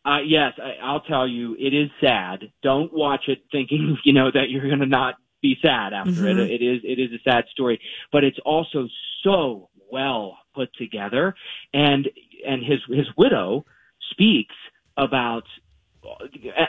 Uh, 0.04 0.18
yes, 0.26 0.52
I, 0.60 0.84
I'll 0.84 1.02
tell 1.02 1.28
you, 1.28 1.54
it 1.60 1.72
is 1.72 1.90
sad. 2.00 2.50
Don't 2.64 2.92
watch 2.92 3.26
it 3.28 3.44
thinking, 3.52 3.96
you 4.04 4.12
know, 4.12 4.32
that 4.32 4.50
you're 4.50 4.66
going 4.66 4.80
to 4.80 4.86
not 4.86 5.14
be 5.42 5.54
sad 5.62 5.92
after 5.92 6.26
it. 6.26 6.38
It 6.40 6.60
is, 6.60 6.80
it 6.82 6.98
is 6.98 7.12
a 7.12 7.22
sad 7.22 7.44
story, 7.52 7.80
but 8.10 8.24
it's 8.24 8.38
also 8.44 8.88
so 9.22 9.68
well 9.92 10.38
put 10.56 10.74
together. 10.74 11.34
And, 11.72 12.08
and 12.46 12.62
his, 12.70 12.80
his 12.88 13.06
widow 13.16 13.64
speaks 14.10 14.54
about, 14.96 15.44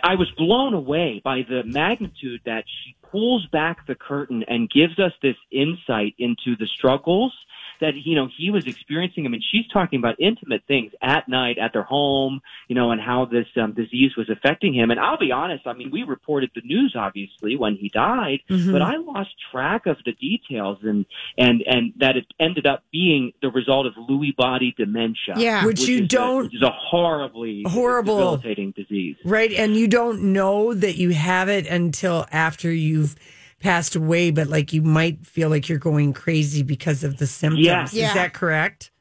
I 0.03 0.15
was 0.15 0.29
blown 0.37 0.73
away 0.73 1.21
by 1.23 1.45
the 1.47 1.63
magnitude 1.63 2.41
that 2.45 2.65
she 2.67 2.95
pulls 3.11 3.45
back 3.47 3.85
the 3.87 3.95
curtain 3.95 4.43
and 4.47 4.69
gives 4.69 4.99
us 4.99 5.13
this 5.21 5.35
insight 5.51 6.13
into 6.17 6.55
the 6.61 6.67
struggles 6.77 7.33
that 7.81 7.93
you 7.95 8.15
know 8.15 8.27
he 8.37 8.49
was 8.51 8.65
experiencing. 8.67 9.25
I 9.25 9.29
mean, 9.29 9.41
she's 9.51 9.67
talking 9.71 9.99
about 9.99 10.19
intimate 10.19 10.63
things 10.67 10.91
at 11.01 11.27
night 11.29 11.57
at 11.57 11.73
their 11.73 11.83
home, 11.83 12.41
you 12.67 12.75
know, 12.75 12.91
and 12.91 12.99
how 13.01 13.25
this 13.25 13.47
um, 13.61 13.73
disease 13.73 14.15
was 14.17 14.29
affecting 14.29 14.73
him. 14.73 14.91
And 14.91 14.99
I'll 14.99 15.17
be 15.17 15.31
honest, 15.31 15.67
I 15.67 15.73
mean, 15.73 15.91
we 15.91 16.03
reported 16.03 16.51
the 16.55 16.61
news 16.61 16.95
obviously 16.97 17.55
when 17.55 17.75
he 17.75 17.89
died, 17.89 18.39
Mm-hmm. 18.49 18.71
but 18.71 18.81
I 18.81 18.97
lost 18.97 19.29
track 19.51 19.85
of 19.85 19.97
the 20.05 20.13
details 20.13 20.79
and 20.83 21.05
and 21.37 21.61
and 21.67 21.93
that 21.97 22.17
it 22.17 22.25
ended 22.39 22.65
up 22.65 22.83
being 22.91 23.33
the 23.41 23.49
result 23.49 23.85
of 23.85 23.93
Lewy 23.95 24.35
body 24.35 24.73
dementia, 24.77 25.35
Yeah. 25.37 25.65
Which 25.65 25.87
you 25.87 26.03
is 26.03 26.07
don't- 26.07 26.43
which 26.45 26.55
is 26.55 26.61
a 26.61 26.71
horribly 26.71 27.63
Horrible. 27.67 28.17
debilitating 28.37 28.71
disease. 28.71 29.15
Right. 29.25 29.51
And 29.53 29.75
you 29.75 29.87
don't 29.87 30.33
know 30.33 30.73
that 30.73 30.95
you 30.97 31.09
have 31.11 31.49
it 31.49 31.67
until 31.67 32.25
after 32.31 32.71
you've 32.71 33.15
passed 33.59 33.95
away, 33.95 34.31
but 34.31 34.47
like 34.47 34.73
you 34.73 34.81
might 34.81 35.25
feel 35.25 35.49
like 35.49 35.67
you're 35.69 35.79
going 35.79 36.13
crazy 36.13 36.63
because 36.63 37.03
of 37.03 37.17
the 37.17 37.27
symptoms. 37.27 37.65
Yes. 37.65 37.93
Yeah. 37.93 38.07
Is 38.09 38.13
that 38.13 38.33
correct? 38.33 38.91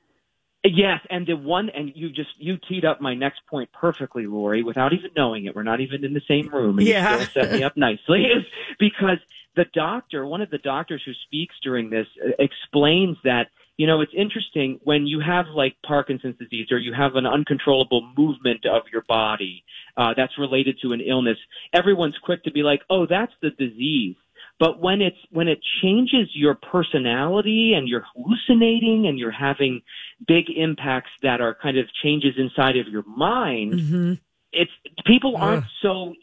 Yes, 0.65 1.01
and 1.11 1.25
the 1.27 1.37
one, 1.37 1.69
and 1.71 1.93
you 1.95 2.09
just 2.11 2.31
you 2.39 2.59
teed 2.69 2.85
up 2.85 3.01
my 3.01 3.15
next 3.15 3.41
point 3.49 3.71
perfectly, 3.73 4.27
Lori, 4.27 4.65
without 4.65 4.93
even 4.93 5.11
knowing 5.17 5.45
it. 5.45 5.55
We're 5.55 5.63
not 5.63 5.81
even 5.81 6.05
in 6.05 6.13
the 6.13 6.23
same 6.27 6.49
room, 6.49 6.79
and 6.79 6.89
Yeah. 6.89 7.19
you 7.19 7.25
still 7.27 7.45
set 7.45 7.53
me 7.53 7.63
up 7.63 7.77
nicely. 7.77 8.23
Is 8.25 8.45
because 8.81 9.19
the 9.55 9.67
doctor, 9.73 10.27
one 10.27 10.41
of 10.41 10.51
the 10.51 10.59
doctors 10.59 11.03
who 11.07 11.13
speaks 11.27 11.55
during 11.63 11.91
this, 11.91 12.07
uh, 12.25 12.31
explains 12.41 13.17
that 13.23 13.49
you 13.77 13.87
know 13.87 14.01
it's 14.01 14.13
interesting 14.17 14.81
when 14.83 15.07
you 15.07 15.21
have 15.21 15.47
like 15.55 15.77
Parkinson's 15.87 16.37
disease 16.39 16.67
or 16.73 16.79
you 16.79 16.93
have 16.93 17.15
an 17.15 17.27
uncontrollable 17.27 18.13
movement 18.19 18.67
of 18.67 18.83
your 18.93 19.03
body 19.03 19.63
uh, 19.97 20.15
that's 20.17 20.37
related 20.37 20.79
to 20.83 20.93
an 20.93 21.01
illness. 21.01 21.39
Everyone's 21.73 22.19
quick 22.25 22.43
to 22.43 22.51
be 22.51 22.65
like, 22.65 22.81
"Oh, 22.91 23.07
that's 23.07 23.33
the 23.41 23.51
disease." 23.51 24.17
But 24.59 24.81
when 24.81 25.03
it's 25.03 25.19
when 25.31 25.49
it 25.49 25.59
changes 25.83 26.29
your 26.33 26.55
personality 26.55 27.75
and 27.75 27.87
you're 27.89 28.05
hallucinating 28.15 29.07
and 29.07 29.19
you're 29.19 29.31
having 29.31 29.83
big 30.27 30.47
impacts 30.49 31.11
that 31.23 31.41
are 31.41 31.55
kind 31.55 31.77
of 31.77 31.87
changes 32.03 32.35
inside 32.39 32.77
of 32.77 32.89
your 32.89 33.05
mind, 33.07 33.75
Mm-hmm. 33.75 34.15
it's 34.53 34.71
people 35.05 35.37
aren't 35.37 35.65
so 35.83 36.15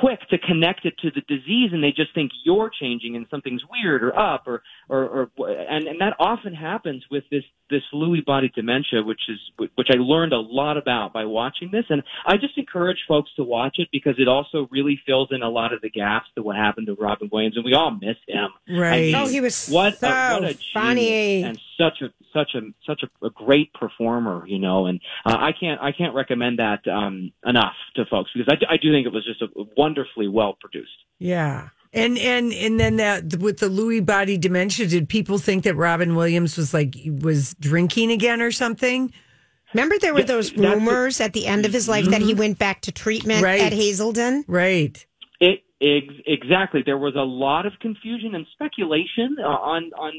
quick 0.00 0.20
to 0.30 0.38
connect 0.38 0.84
it 0.84 0.94
to 0.98 1.10
the 1.10 1.22
disease 1.22 1.70
and 1.72 1.82
they 1.82 1.90
just 1.90 2.14
think 2.14 2.30
you're 2.44 2.70
changing 2.80 3.16
and 3.16 3.26
something's 3.30 3.62
weird 3.70 4.02
or 4.02 4.16
up 4.18 4.46
or 4.46 4.62
or, 4.88 5.30
or 5.38 5.48
and 5.48 5.86
and 5.86 6.00
that 6.00 6.14
often 6.18 6.54
happens 6.54 7.04
with 7.10 7.24
this 7.30 7.44
this 7.70 7.82
Lewy 7.92 8.24
body 8.24 8.50
dementia 8.54 9.02
which 9.02 9.22
is 9.28 9.38
which 9.74 9.88
I 9.90 9.96
learned 9.96 10.32
a 10.32 10.38
lot 10.40 10.76
about 10.76 11.12
by 11.12 11.24
watching 11.24 11.70
this 11.72 11.84
and 11.88 12.02
I 12.26 12.36
just 12.36 12.56
encourage 12.58 12.98
folks 13.08 13.30
to 13.36 13.44
watch 13.44 13.76
it 13.78 13.88
because 13.92 14.14
it 14.18 14.28
also 14.28 14.68
really 14.70 15.00
fills 15.06 15.28
in 15.30 15.42
a 15.42 15.48
lot 15.48 15.72
of 15.72 15.80
the 15.80 15.90
gaps 15.90 16.26
to 16.36 16.42
what 16.42 16.56
happened 16.56 16.86
to 16.88 16.94
Robin 16.94 17.28
Williams 17.32 17.56
and 17.56 17.64
we 17.64 17.74
all 17.74 17.90
miss 17.90 18.16
him 18.28 18.48
Right. 18.68 19.14
I 19.14 19.22
Oh, 19.24 19.28
he 19.28 19.40
was 19.40 19.68
what 19.68 19.98
so 19.98 20.08
a, 20.08 20.40
what 20.40 20.50
a 20.50 20.58
funny. 20.72 21.06
genius 21.06 21.48
and 21.48 21.60
such 21.78 22.02
a 22.02 22.12
such 22.32 22.54
a 22.54 22.60
such 22.86 23.02
a, 23.04 23.26
a 23.26 23.30
great 23.30 23.72
performer, 23.74 24.44
you 24.46 24.58
know. 24.58 24.86
And 24.86 25.00
uh, 25.24 25.36
I 25.38 25.52
can't 25.58 25.80
I 25.80 25.92
can't 25.92 26.14
recommend 26.14 26.58
that 26.58 26.86
um, 26.88 27.32
enough 27.46 27.74
to 27.96 28.04
folks 28.06 28.30
because 28.34 28.48
I, 28.52 28.74
I 28.74 28.76
do 28.76 28.92
think 28.92 29.06
it 29.06 29.12
was 29.12 29.24
just 29.24 29.40
a 29.42 29.46
wonderfully 29.76 30.28
well 30.28 30.56
produced. 30.60 30.90
Yeah. 31.18 31.68
And 31.94 32.18
and 32.18 32.52
and 32.52 32.80
then 32.80 32.96
that 32.96 33.36
with 33.36 33.58
the 33.60 33.68
Lewy 33.68 34.04
body 34.04 34.36
dementia, 34.36 34.86
did 34.86 35.08
people 35.08 35.38
think 35.38 35.62
that 35.62 35.76
Robin 35.76 36.16
Williams 36.16 36.56
was 36.56 36.74
like 36.74 36.96
was 37.22 37.54
drinking 37.54 38.10
again 38.10 38.42
or 38.42 38.50
something? 38.50 39.12
Remember, 39.72 39.98
there 39.98 40.12
were 40.12 40.22
those 40.22 40.50
that's 40.50 40.60
the- 40.60 40.68
rumors 40.68 41.20
at 41.20 41.32
the 41.32 41.46
end 41.46 41.64
of 41.66 41.72
his 41.72 41.88
life 41.88 42.06
that 42.06 42.20
he 42.20 42.30
mm-hmm. 42.30 42.38
went 42.40 42.58
back 42.58 42.80
to 42.82 42.92
treatment 42.92 43.42
Right. 43.42 43.60
at 43.60 43.72
Hazelden. 43.72 44.44
Right. 44.46 45.04
It 45.40 45.50
ex- 45.50 45.62
exactly. 46.26 46.82
There 46.84 46.98
was 46.98 47.14
a 47.16 47.22
lot 47.22 47.66
of 47.66 47.72
confusion 47.80 48.34
and 48.34 48.46
speculation 48.52 49.36
uh, 49.40 49.46
on 49.46 49.90
on 49.96 50.12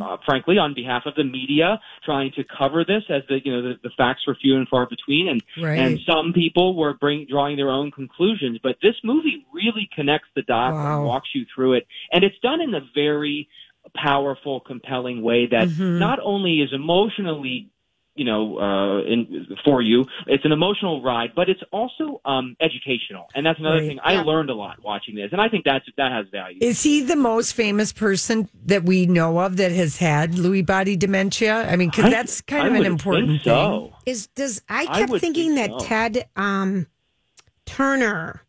uh, 0.00 0.16
frankly 0.26 0.58
on 0.58 0.74
behalf 0.74 1.02
of 1.06 1.14
the 1.14 1.24
media 1.24 1.80
trying 2.04 2.30
to 2.36 2.44
cover 2.58 2.84
this 2.84 3.02
as 3.08 3.22
the 3.28 3.38
you 3.44 3.52
know 3.52 3.62
the, 3.62 3.74
the 3.82 3.90
facts 3.96 4.26
were 4.26 4.36
few 4.40 4.56
and 4.56 4.68
far 4.68 4.86
between 4.88 5.28
and 5.28 5.42
Right. 5.62 5.78
and 5.78 5.98
some 6.06 6.32
people 6.32 6.76
were 6.76 6.94
bring, 6.94 7.26
drawing 7.28 7.56
their 7.56 7.70
own 7.70 7.90
conclusions. 7.90 8.58
But 8.62 8.76
this 8.82 8.94
movie 9.02 9.46
really 9.52 9.88
connects 9.94 10.28
the 10.34 10.42
dots 10.42 10.74
Wow. 10.74 10.96
and 10.98 11.06
walks 11.06 11.28
you 11.34 11.44
through 11.54 11.74
it, 11.74 11.86
and 12.12 12.24
it's 12.24 12.38
done 12.42 12.60
in 12.60 12.74
a 12.74 12.80
very 12.94 13.48
powerful, 13.94 14.60
compelling 14.60 15.22
way 15.22 15.46
that 15.46 15.68
Mm-hmm. 15.68 15.98
not 15.98 16.18
only 16.22 16.60
is 16.60 16.70
emotionally 16.72 17.70
you 18.16 18.24
know, 18.24 18.58
uh, 18.58 19.02
in, 19.02 19.46
for 19.64 19.82
you. 19.82 20.06
It's 20.26 20.44
an 20.44 20.52
emotional 20.52 21.02
ride, 21.02 21.30
but 21.36 21.48
it's 21.48 21.60
also 21.70 22.20
um, 22.24 22.56
educational, 22.60 23.26
and 23.34 23.44
that's 23.44 23.58
another 23.58 23.76
Right. 23.78 23.88
thing. 23.88 24.00
I 24.02 24.22
learned 24.22 24.50
a 24.50 24.54
lot 24.54 24.82
watching 24.82 25.14
this, 25.14 25.28
and 25.32 25.40
I 25.40 25.48
think 25.48 25.64
that's 25.64 25.84
that 25.96 26.10
has 26.12 26.26
value. 26.32 26.58
Is 26.60 26.82
he 26.82 27.02
the 27.02 27.16
most 27.16 27.52
famous 27.52 27.92
person 27.92 28.48
that 28.64 28.84
we 28.84 29.06
know 29.06 29.38
of 29.38 29.56
that 29.58 29.70
has 29.72 29.98
had 29.98 30.32
Lewy 30.32 30.64
body 30.64 30.96
dementia? 30.96 31.70
I 31.70 31.76
mean, 31.76 31.90
because 31.90 32.10
that's 32.10 32.40
kind 32.40 32.64
I 32.64 32.66
of 32.68 32.72
an 32.72 32.78
would 32.78 32.86
important 32.86 33.28
think 33.28 33.42
so. 33.44 33.92
Is 34.06 34.26
does 34.28 34.62
I 34.68 34.86
I 34.88 34.98
kept 35.00 35.10
would 35.10 35.20
thinking 35.20 35.54
think 35.54 35.72
that 35.72 35.80
so. 35.80 35.86
Ted 35.86 36.28
um, 36.36 36.86
Turner 37.66 38.42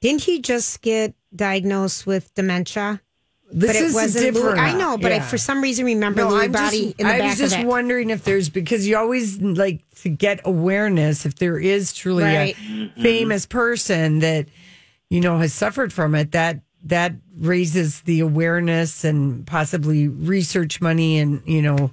didn't 0.00 0.22
he 0.22 0.40
just 0.40 0.80
get 0.80 1.14
diagnosed 1.34 2.06
with 2.06 2.32
dementia? 2.34 3.02
Thing. 3.50 3.58
This 3.58 3.68
but 3.70 3.76
it 3.76 3.82
is 3.82 3.94
wasn't. 3.94 4.24
Lewy- 4.26 4.32
different. 4.34 4.58
I 4.58 4.72
know, 4.78 4.96
but 4.98 5.12
I 5.12 5.20
for 5.20 5.38
some 5.38 5.60
reason 5.62 5.84
remember 5.84 6.22
No, 6.22 6.30
Lewy 6.30 6.44
I'm 6.44 6.52
body 6.52 6.84
just, 6.86 7.00
in 7.00 7.06
the 7.06 7.12
I 7.12 7.18
back 7.18 7.28
was 7.30 7.38
just 7.38 7.54
of 7.56 7.60
it. 7.60 7.66
wondering 7.66 8.10
if 8.10 8.24
there's 8.24 8.48
because 8.48 8.86
you 8.86 8.96
always 8.96 9.40
like 9.40 9.80
to 10.02 10.08
get 10.08 10.40
awareness 10.44 11.26
if 11.26 11.36
there 11.36 11.58
is 11.58 11.92
truly 11.92 12.24
Right. 12.24 12.56
a 12.58 12.88
famous 13.02 13.46
person 13.46 14.20
that 14.20 14.46
you 15.08 15.20
know 15.20 15.38
has 15.38 15.52
suffered 15.52 15.92
from 15.92 16.14
it 16.14 16.32
that 16.32 16.60
that 16.84 17.12
raises 17.38 18.00
the 18.02 18.20
awareness 18.20 19.04
and 19.04 19.46
possibly 19.46 20.08
research 20.08 20.80
money 20.80 21.18
and 21.18 21.42
you 21.44 21.60
know 21.60 21.90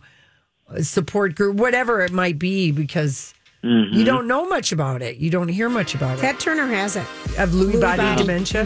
support 0.82 1.36
group 1.36 1.56
whatever 1.58 2.02
it 2.02 2.12
might 2.12 2.38
be 2.40 2.72
because 2.72 3.34
Mm-hmm. 3.64 3.98
you 3.98 4.06
don't 4.06 4.28
know 4.28 4.48
much 4.48 4.72
about 4.72 5.02
it 5.02 5.18
you 5.18 5.32
don't 5.32 5.48
hear 5.48 5.68
much 5.68 5.96
about 5.96 6.20
it. 6.20 6.22
Ted 6.22 6.40
Turner 6.40 6.68
has 6.68 6.96
it. 6.96 7.04
it 7.26 7.40
of 7.40 7.50
Lewy, 7.50 7.74
Lewy 7.74 7.82
body, 7.82 7.98
body. 8.04 8.22
dementia 8.22 8.62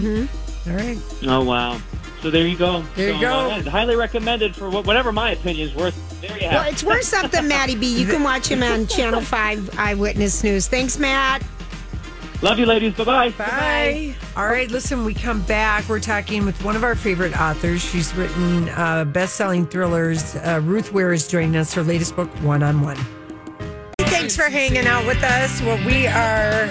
All 0.68 0.74
right 0.76 0.98
Oh 1.24 1.44
wow! 1.46 1.80
So 2.22 2.30
there 2.30 2.46
you 2.48 2.56
go. 2.58 2.84
There 2.96 3.08
you 3.10 3.14
So, 3.16 3.20
go. 3.22 3.30
uh, 3.52 3.62
highly 3.70 3.96
recommended 3.96 4.56
for 4.56 4.70
whatever 4.70 5.12
my 5.12 5.32
opinion 5.32 5.70
is 5.70 5.76
worth. 5.76 5.96
There 6.22 6.30
you 6.38 6.48
Well, 6.48 6.52
have. 6.52 6.52
it. 6.52 6.56
Well, 6.66 6.72
it's 6.74 6.84
worth 6.84 7.04
something, 7.04 7.48
Matty 7.48 7.76
B. 7.76 8.00
You 8.00 8.06
can 8.06 8.22
watch 8.24 8.48
him 8.48 8.62
on 8.62 8.86
Channel 8.88 9.22
5 9.22 9.80
Eyewitness 9.80 10.44
News. 10.44 10.68
Thanks, 10.68 11.00
Matt. 11.00 11.42
Love 12.44 12.58
you, 12.58 12.66
ladies. 12.66 12.94
Bye 12.96 13.04
bye. 13.04 13.30
Bye. 13.32 14.16
All 14.36 14.48
right, 14.48 14.70
listen, 14.72 15.06
we 15.06 15.14
come 15.14 15.42
back. 15.44 15.88
We're 15.88 16.00
talking 16.00 16.44
with 16.46 16.64
one 16.64 16.76
of 16.76 16.84
our 16.84 16.96
favorite 16.96 17.40
authors. 17.40 17.84
She's 17.84 18.14
written 18.16 18.70
uh, 18.70 19.06
best 19.06 19.36
selling 19.36 19.68
thrillers. 19.68 20.36
Uh, 20.38 20.60
Ruth 20.64 20.92
Ware 20.92 21.14
is 21.14 21.28
joining 21.28 21.56
us, 21.56 21.74
her 21.76 21.84
latest 21.84 22.16
book, 22.16 22.30
One 22.42 22.64
on 22.64 22.82
One. 22.82 22.98
Thanks 24.22 24.36
for 24.36 24.52
hanging 24.52 24.86
out 24.86 25.08
with 25.08 25.24
us. 25.24 25.64
Well, 25.64 25.84
we 25.84 26.06
are 26.06 26.68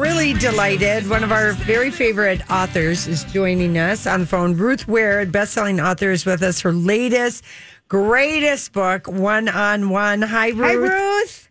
really 0.00 0.34
delighted. 0.34 1.08
One 1.08 1.22
of 1.22 1.30
our 1.30 1.52
very 1.52 1.92
favorite 1.92 2.42
authors 2.50 3.06
is 3.06 3.22
joining 3.22 3.78
us 3.78 4.04
on 4.04 4.22
the 4.22 4.26
phone. 4.26 4.56
Ruth 4.56 4.88
Ware, 4.88 5.24
best-selling 5.24 5.78
author, 5.78 6.10
is 6.10 6.26
with 6.26 6.42
us. 6.42 6.60
Her 6.60 6.72
latest, 6.72 7.44
greatest 7.86 8.72
book, 8.72 9.06
One 9.06 9.48
on 9.48 9.90
One. 9.90 10.22
Hi, 10.22 10.48
Ruth. 10.48 10.60
Hi, 10.60 10.72
Ruth. 10.72 11.48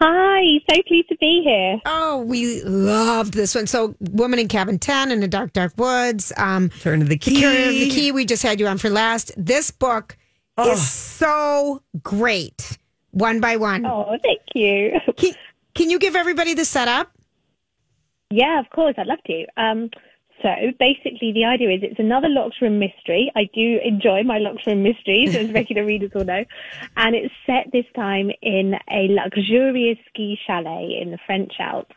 Hi, 0.00 0.42
so 0.68 0.82
pleased 0.88 1.08
to 1.10 1.16
be 1.18 1.42
here. 1.44 1.80
Oh, 1.86 2.22
we 2.22 2.64
loved 2.64 3.32
this 3.32 3.54
one. 3.54 3.68
So, 3.68 3.94
Woman 4.00 4.40
in 4.40 4.48
Cabin 4.48 4.80
10 4.80 5.12
in 5.12 5.20
the 5.20 5.28
Dark, 5.28 5.52
Dark 5.52 5.74
Woods. 5.76 6.32
Um, 6.36 6.70
Turn 6.80 7.00
of 7.00 7.08
the 7.08 7.16
Key. 7.16 7.42
Turn 7.42 7.68
of 7.68 7.74
the 7.74 7.90
Key. 7.90 8.10
We 8.10 8.24
just 8.24 8.42
had 8.42 8.58
you 8.58 8.66
on 8.66 8.78
for 8.78 8.90
last. 8.90 9.30
This 9.36 9.70
book 9.70 10.18
is 10.58 10.90
so 10.90 11.80
great, 12.02 12.76
one 13.16 13.40
by 13.40 13.56
one. 13.56 13.86
Oh, 13.86 14.16
thank 14.22 14.42
you. 14.54 15.00
Can, 15.16 15.32
can 15.74 15.90
you 15.90 15.98
give 15.98 16.14
everybody 16.14 16.52
the 16.54 16.64
setup? 16.64 17.10
Yeah, 18.30 18.60
of 18.60 18.68
course, 18.70 18.94
I'd 18.98 19.06
love 19.06 19.22
to. 19.26 19.46
Um, 19.56 19.90
so 20.46 20.52
basically, 20.78 21.32
the 21.32 21.44
idea 21.44 21.70
is 21.70 21.80
it's 21.82 21.98
another 21.98 22.28
locked 22.28 22.60
room 22.62 22.78
mystery. 22.78 23.32
I 23.34 23.50
do 23.52 23.80
enjoy 23.84 24.22
my 24.22 24.38
locked 24.38 24.64
room 24.64 24.84
mysteries, 24.84 25.34
as 25.34 25.50
regular 25.60 25.84
readers 25.84 26.12
will 26.14 26.24
know. 26.24 26.44
And 26.96 27.16
it's 27.16 27.34
set 27.46 27.72
this 27.72 27.86
time 27.96 28.30
in 28.42 28.74
a 28.88 29.08
luxurious 29.10 29.98
ski 30.08 30.38
chalet 30.46 31.00
in 31.02 31.10
the 31.10 31.18
French 31.26 31.54
Alps. 31.58 31.96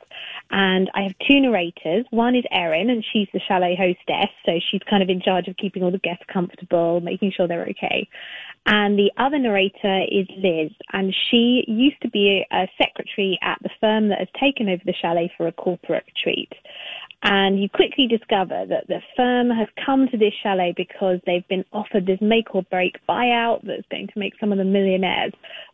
And 0.49 0.89
I 0.95 1.03
have 1.03 1.13
two 1.29 1.39
narrators. 1.39 2.07
One 2.09 2.35
is 2.35 2.43
Erin, 2.49 2.89
and 2.89 3.05
she's 3.13 3.27
the 3.33 3.39
chalet 3.47 3.75
hostess. 3.75 4.31
So 4.47 4.59
she's 4.71 4.81
kind 4.89 5.03
of 5.03 5.09
in 5.09 5.21
charge 5.21 5.47
of 5.47 5.55
keeping 5.57 5.83
all 5.83 5.91
the 5.91 5.99
guests 5.99 6.25
comfortable, 6.33 7.01
making 7.01 7.33
sure 7.37 7.47
they're 7.47 7.69
okay. 7.69 8.09
And 8.65 8.97
the 8.97 9.11
other 9.17 9.39
narrator 9.39 10.05
is 10.11 10.27
Liz, 10.37 10.71
and 10.91 11.15
she 11.29 11.63
used 11.67 12.01
to 12.01 12.09
be 12.09 12.45
a 12.51 12.67
secretary 12.77 13.39
at 13.41 13.57
the 13.61 13.69
firm 13.79 14.09
that 14.09 14.19
has 14.19 14.27
taken 14.39 14.69
over 14.69 14.81
the 14.85 14.93
chalet 14.93 15.31
for 15.37 15.47
a 15.47 15.51
corporate 15.51 16.05
retreat. 16.07 16.51
And 17.21 17.61
you 17.61 17.69
quickly 17.69 18.07
discover 18.07 18.65
that 18.67 18.87
the 18.87 19.01
firm 19.17 19.49
has 19.49 19.67
come 19.85 20.07
to 20.07 20.17
this 20.17 20.33
chalet 20.41 20.73
because 20.75 21.19
they've 21.25 21.47
been 21.47 21.65
offered 21.73 22.05
this 22.05 22.21
make 22.21 22.55
or 22.55 22.63
break 22.63 22.95
buyout 23.07 23.61
that's 23.63 23.87
going 23.91 24.07
to 24.07 24.19
make 24.19 24.33
some 24.39 24.51
of 24.51 24.57
them 24.57 24.71
millionaires. 24.71 25.33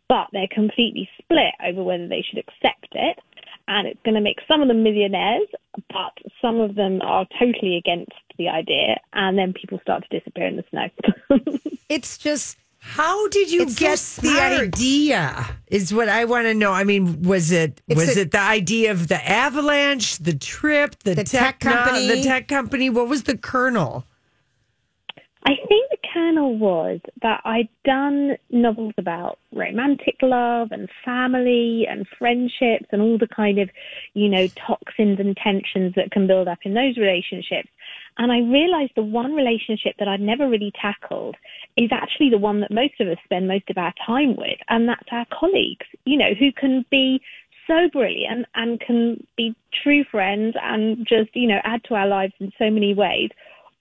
But 0.09 0.27
they're 0.31 0.47
completely 0.51 1.09
split 1.21 1.53
over 1.65 1.83
whether 1.83 2.07
they 2.07 2.23
should 2.27 2.39
accept 2.39 2.87
it. 2.93 3.19
And 3.67 3.87
it's 3.87 4.01
going 4.03 4.15
to 4.15 4.21
make 4.21 4.37
some 4.47 4.61
of 4.61 4.67
them 4.67 4.83
millionaires, 4.83 5.47
but 5.89 6.13
some 6.39 6.59
of 6.59 6.75
them 6.75 7.01
are 7.01 7.25
totally 7.39 7.77
against 7.77 8.11
the 8.37 8.49
idea. 8.49 8.99
And 9.13 9.37
then 9.37 9.53
people 9.53 9.79
start 9.81 10.03
to 10.07 10.19
disappear 10.19 10.47
in 10.47 10.57
the 10.57 10.63
snow. 10.69 11.59
It's 11.89 12.17
just. 12.17 12.57
How 12.87 13.27
did 13.29 13.51
you 13.51 13.63
It's 13.63 13.99
so 14.01 14.21
the 14.21 14.39
idea? 14.39 15.45
Is 15.67 15.93
what 15.93 16.07
I 16.07 16.23
want 16.25 16.45
to 16.45 16.53
know. 16.53 16.71
I 16.71 16.83
mean, 16.83 17.23
was 17.23 17.51
it 17.51 17.81
It's 17.87 17.97
was 17.99 18.15
a- 18.17 18.21
it 18.21 18.31
the 18.31 18.39
idea 18.39 18.91
of 18.91 19.07
the 19.07 19.27
avalanche, 19.29 20.17
the 20.17 20.33
trip, 20.35 20.95
the, 21.03 21.15
The 21.15 21.23
tech 21.23 21.59
techno- 21.59 21.73
company? 21.83 22.07
the 22.07 22.23
tech 22.23 22.47
company? 22.47 22.89
What 22.89 23.07
was 23.09 23.23
the 23.23 23.35
kernel? 23.37 24.05
I 25.47 25.55
think 25.67 25.91
the 25.91 25.97
kernel 26.11 26.57
was 26.57 26.99
that 27.21 27.41
I'd 27.45 27.69
done 27.83 28.37
novels 28.49 28.93
about 28.97 29.37
romantic 29.51 30.15
love 30.21 30.69
and 30.71 30.89
family 31.03 31.85
and 31.89 32.07
friendships 32.17 32.85
and 32.91 33.01
all 33.01 33.17
the 33.19 33.27
kind 33.27 33.59
of, 33.59 33.69
you 34.15 34.27
know, 34.29 34.47
toxins 34.55 35.19
and 35.19 35.35
tensions 35.37 35.93
that 35.95 36.09
can 36.11 36.25
build 36.27 36.47
up 36.47 36.59
in 36.63 36.73
those 36.73 36.97
relationships. 36.97 37.69
And 38.17 38.31
I 38.31 38.39
realized 38.39 38.93
the 38.95 39.03
one 39.03 39.33
relationship 39.33 39.95
that 39.99 40.07
I'd 40.07 40.21
never 40.21 40.47
really 40.47 40.71
tackled 40.79 41.35
is 41.75 41.89
actually 41.91 42.29
the 42.29 42.37
one 42.37 42.61
that 42.61 42.71
most 42.71 42.93
of 42.99 43.07
us 43.07 43.17
spend 43.25 43.47
most 43.47 43.69
of 43.69 43.77
our 43.77 43.93
time 44.05 44.35
with, 44.35 44.57
and 44.69 44.87
that's 44.87 45.07
our 45.11 45.25
colleagues, 45.37 45.85
you 46.05 46.17
know, 46.17 46.33
who 46.33 46.51
can 46.51 46.85
be 46.89 47.21
so 47.67 47.89
brilliant 47.91 48.45
and 48.55 48.79
can 48.79 49.25
be 49.35 49.55
true 49.83 50.03
friends 50.03 50.55
and 50.61 51.05
just, 51.07 51.35
you 51.35 51.47
know, 51.47 51.59
add 51.63 51.83
to 51.85 51.95
our 51.95 52.07
lives 52.07 52.33
in 52.39 52.51
so 52.57 52.69
many 52.69 52.93
ways. 52.93 53.29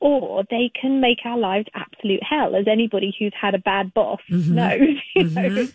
Or 0.00 0.44
they 0.50 0.70
can 0.78 1.00
make 1.00 1.20
our 1.24 1.38
lives 1.38 1.68
absolute 1.74 2.22
hell, 2.22 2.56
as 2.56 2.66
anybody 2.68 3.14
who's 3.18 3.32
had 3.40 3.54
a 3.54 3.58
bad 3.58 3.94
boss 3.94 4.20
mm-hmm. 4.30 4.54
knows. 4.54 4.98
You 5.14 5.24
mm-hmm. 5.24 5.54
know, 5.54 5.68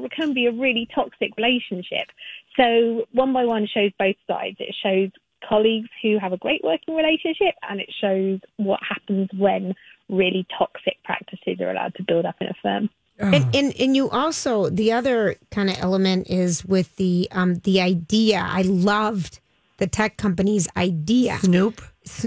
it 0.04 0.10
can 0.12 0.32
be 0.32 0.46
a 0.46 0.52
really 0.52 0.88
toxic 0.92 1.36
relationship. 1.36 2.08
So 2.56 3.06
one 3.12 3.32
by 3.32 3.44
one 3.44 3.66
shows 3.66 3.92
both 3.98 4.16
sides. 4.26 4.56
It 4.58 4.74
shows 4.82 5.10
colleagues 5.46 5.88
who 6.02 6.18
have 6.18 6.32
a 6.32 6.36
great 6.36 6.62
working 6.64 6.94
relationship, 6.94 7.54
and 7.68 7.80
it 7.80 7.90
shows 8.00 8.40
what 8.56 8.80
happens 8.88 9.28
when 9.36 9.74
really 10.08 10.46
toxic 10.56 10.96
practices 11.04 11.60
are 11.60 11.70
allowed 11.70 11.94
to 11.96 12.02
build 12.02 12.24
up 12.24 12.36
in 12.40 12.48
a 12.48 12.54
firm. 12.62 12.90
And, 13.20 13.54
and 13.54 13.74
and 13.80 13.96
you 13.96 14.08
also 14.10 14.70
the 14.70 14.92
other 14.92 15.34
kind 15.50 15.68
of 15.68 15.76
element 15.80 16.28
is 16.30 16.64
with 16.64 16.94
the 16.96 17.28
um 17.32 17.56
the 17.56 17.80
idea. 17.80 18.46
I 18.48 18.62
loved 18.62 19.40
the 19.78 19.88
tech 19.88 20.16
company's 20.16 20.68
idea. 20.76 21.38
Snoop. 21.38 21.82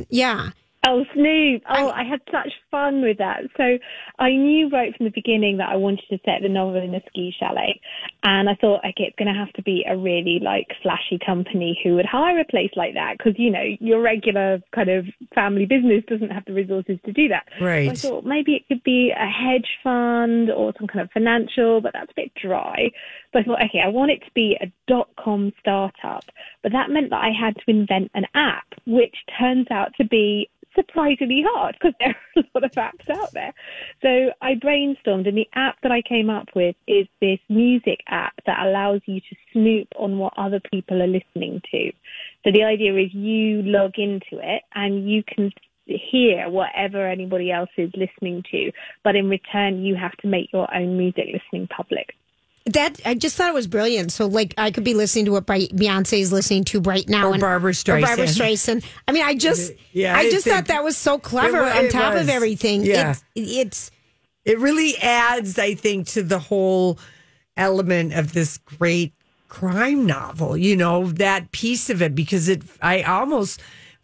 Yeah. 0.10 0.50
Oh, 0.84 1.06
Snoop. 1.14 1.62
Oh, 1.70 1.92
I, 1.92 2.04
had 2.04 2.22
such 2.32 2.52
fun 2.72 3.04
with 3.04 3.20
that. 3.20 3.42
So 3.56 3.78
I 4.18 4.32
knew 4.32 4.68
right 4.70 4.96
from 4.98 5.06
the 5.06 5.12
beginning 5.12 5.58
that 5.58 5.70
I 5.70 5.76
wanted 5.76 6.06
to 6.10 6.18
set 6.26 6.42
the 6.42 6.50
novel 6.50 6.82
in 6.82 6.96
a 6.96 7.02
ski 7.08 7.32
chalet. 7.40 7.80
And 8.24 8.50
I 8.50 8.56
thought, 8.56 8.80
okay, 8.80 9.04
it's 9.04 9.16
going 9.16 9.32
to 9.32 9.40
have 9.40 9.54
to 9.54 9.62
be 9.62 9.86
a 9.88 9.96
really 9.96 10.40
like 10.42 10.66
flashy 10.82 11.20
company 11.24 11.80
who 11.84 11.96
would 11.96 12.08
hire 12.08 12.40
a 12.40 12.46
place 12.46 12.72
like 12.76 12.96
that. 12.96 13.20
Cause 13.20 13.34
you 13.38 13.52
know, 13.52 13.64
your 13.80 14.02
regular 14.02 14.60
kind 14.74 14.90
of 14.90 15.06
family 15.36 15.68
business 15.68 16.04
doesn't 16.08 16.32
have 16.32 16.46
the 16.46 16.54
resources 16.54 16.98
to 17.06 17.14
do 17.14 17.28
that. 17.28 17.46
Right. 17.62 17.86
So 17.86 17.92
I 17.92 18.12
thought 18.12 18.26
maybe 18.26 18.56
it 18.56 18.68
could 18.68 18.84
be 18.84 19.12
a 19.12 19.30
hedge 19.30 19.78
fund 19.84 20.50
or 20.50 20.74
some 20.80 20.88
kind 20.88 21.02
of 21.02 21.12
financial, 21.12 21.82
but 21.82 21.94
that's 21.94 22.12
a 22.12 22.16
bit 22.16 22.32
dry. 22.34 22.90
So 23.34 23.40
I 23.40 23.44
thought, 23.44 23.64
okay, 23.66 23.82
I 23.86 23.90
want 23.90 24.10
it 24.10 24.22
to 24.26 24.32
be 24.34 24.58
a 24.60 24.72
dot 24.88 25.10
com 25.24 25.54
startup, 25.60 26.26
but 26.64 26.72
that 26.72 26.90
meant 26.90 27.12
that 27.12 27.24
I 27.24 27.30
had 27.40 27.56
to 27.56 27.64
invent 27.68 28.10
an 28.16 28.26
app, 28.34 28.66
which 28.88 29.16
turns 29.40 29.68
out 29.70 29.92
to 29.98 30.06
be 30.06 30.50
surprisingly 30.76 31.44
hard 31.48 31.78
because 31.80 31.94
there 32.00 32.10
are 32.10 32.44
a 32.44 32.46
lot 32.54 32.64
of 32.64 32.72
apps 32.72 33.10
out 33.10 33.32
there. 33.34 33.54
So 34.02 34.32
I 34.42 34.56
brainstormed, 34.56 35.28
and 35.28 35.38
the 35.38 35.50
app 35.54 35.78
that 35.84 35.92
I 35.92 36.02
came 36.02 36.30
up 36.30 36.50
with 36.56 36.76
is 36.88 37.08
this 37.20 37.40
music 37.50 38.02
app 38.08 38.34
that 38.46 38.66
allows 38.66 39.02
you 39.06 39.20
to 39.20 39.36
snoop 39.52 39.88
on 39.98 40.18
what 40.18 40.34
other 40.38 40.62
people 40.72 41.02
are 41.02 41.08
listening 41.08 41.62
to. 41.72 41.92
So 42.44 42.52
the 42.52 42.64
idea 42.64 42.96
is 42.98 43.14
you 43.14 43.62
log 43.64 43.94
into 43.98 44.40
it 44.42 44.64
and 44.74 45.10
you 45.10 45.24
can 45.24 45.52
hear 45.86 46.50
whatever 46.50 47.08
anybody 47.08 47.52
else 47.52 47.70
is 47.78 47.92
listening 47.96 48.44
to, 48.52 48.72
but 49.04 49.16
in 49.16 49.30
return, 49.30 49.84
you 49.84 49.96
have 49.96 50.16
to 50.18 50.28
make 50.28 50.52
your 50.54 50.74
own 50.74 50.98
music 50.98 51.26
listening 51.34 51.68
public. 51.68 52.16
That 52.68 53.00
I 53.06 53.16
just 53.16 53.36
thought 53.36 53.50
it 53.50 53.54
was 53.56 53.66
brilliant. 53.68 54.12
So 54.12 54.28
like 54.28 54.54
I 54.58 54.70
could 54.72 54.84
be 54.84 54.94
listening 54.94 55.26
to 55.26 55.32
what 55.32 55.48
Beyonce 55.48 56.20
is 56.20 56.32
listening 56.32 56.64
to 56.66 56.80
right 56.82 57.08
now, 57.10 57.30
Or 57.30 57.32
and 57.34 57.42
Barbra 57.42 57.72
Or 57.72 58.02
Barbra 58.02 58.26
Streisand. 58.26 58.82
Streisand. 58.82 58.86
I 59.08 59.12
mean, 59.12 59.24
I 59.24 59.34
just, 59.34 59.72
Yeah, 59.94 60.16
I 60.16 60.30
just 60.30 60.46
thought 60.46 60.68
that 60.68 60.84
was 60.84 60.96
so 60.96 61.18
clever 61.18 61.66
It 61.66 61.76
on 61.76 61.90
top 61.90 62.14
was. 62.14 62.24
of 62.24 62.30
everything. 62.30 62.84
Yeah. 62.84 63.12
It's, 63.12 63.24
it's 63.36 63.92
It 64.46 64.60
really 64.60 64.96
adds, 64.98 65.58
I 65.58 65.74
think, 65.74 66.08
to 66.10 66.22
the 66.24 66.38
whole 66.40 67.00
element 67.58 68.14
of 68.14 68.34
this 68.34 68.58
great 68.60 69.14
crime 69.50 70.06
novel. 70.06 70.56
You 70.56 70.76
know 70.78 71.08
that 71.14 71.52
piece 71.52 71.90
of 71.90 72.02
it 72.02 72.14
because 72.16 72.48
it. 72.48 72.62
I 72.82 73.02
almost 73.02 73.60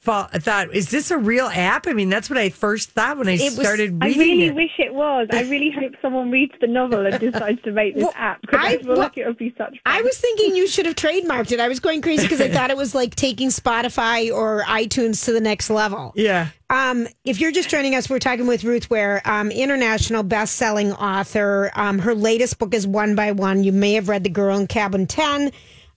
thought, 0.08 0.32
thought 0.42 0.74
is 0.74 0.90
this 0.90 1.12
a 1.12 1.18
real 1.18 1.48
app? 1.54 1.86
I 1.86 1.94
mean, 1.94 2.10
that's 2.10 2.30
what 2.30 2.40
I 2.40 2.50
first 2.50 2.92
thought 2.92 3.18
when 3.18 3.28
I 3.28 3.34
It 3.34 3.40
was- 3.44 3.56
started 3.60 3.98
I 4.02 4.08
really 4.08 4.46
it. 4.46 4.56
wish 4.56 4.72
it 4.80 4.94
was. 4.94 5.28
I 5.32 5.42
really 5.44 5.70
hope 5.70 5.92
someone 6.02 6.32
reads 6.32 6.54
the 6.60 6.68
novel 6.68 7.06
and 7.06 7.20
decides 7.20 7.62
to 7.64 7.72
make 7.72 7.94
this 7.96 8.04
Well, 8.04 8.14
app 8.16 8.42
because 8.42 8.60
I, 8.60 8.68
I- 8.70 8.78
feel 8.78 8.88
well, 8.88 8.98
like 8.98 9.18
it 9.18 9.28
would 9.28 9.38
be 9.38 9.54
such 9.58 9.70
fun. 9.70 9.80
I 9.86 10.02
was 10.02 10.18
thinking 10.18 10.56
you 10.56 10.68
should 10.68 10.86
have 10.86 10.96
trademarked 10.96 11.52
it. 11.52 11.60
I 11.60 11.68
was 11.68 11.80
going 11.80 12.02
crazy 12.02 12.24
because 12.24 12.42
I 12.42 12.50
thought 12.50 12.72
it 12.72 12.78
was 12.78 12.96
like 12.96 13.14
taking 13.16 13.50
Spotify 13.50 14.34
or 14.34 14.64
iTunes 14.64 15.24
to 15.26 15.32
the 15.34 15.42
next 15.42 15.70
level. 15.70 16.14
yeah. 16.16 16.48
Um, 16.70 17.08
if 17.24 17.40
you're 17.40 17.54
just 17.54 17.70
joining 17.70 17.96
us, 17.96 18.10
we're 18.10 18.20
talking 18.20 18.46
with 18.46 18.66
Ruth 18.66 18.90
Ware, 18.90 19.22
um, 19.24 19.52
international 19.52 20.24
best-selling 20.24 20.92
author. 20.92 21.72
Um, 21.76 21.98
her 22.00 22.14
latest 22.14 22.60
book 22.60 22.74
is 22.74 22.86
One 22.86 23.16
by 23.16 23.32
One. 23.32 23.64
You 23.64 23.72
may 23.72 23.94
have 23.94 24.10
read 24.10 24.26
The 24.26 24.30
Girl 24.30 24.58
in 24.58 24.68
Cabin 24.68 25.08
Ten. 25.08 25.52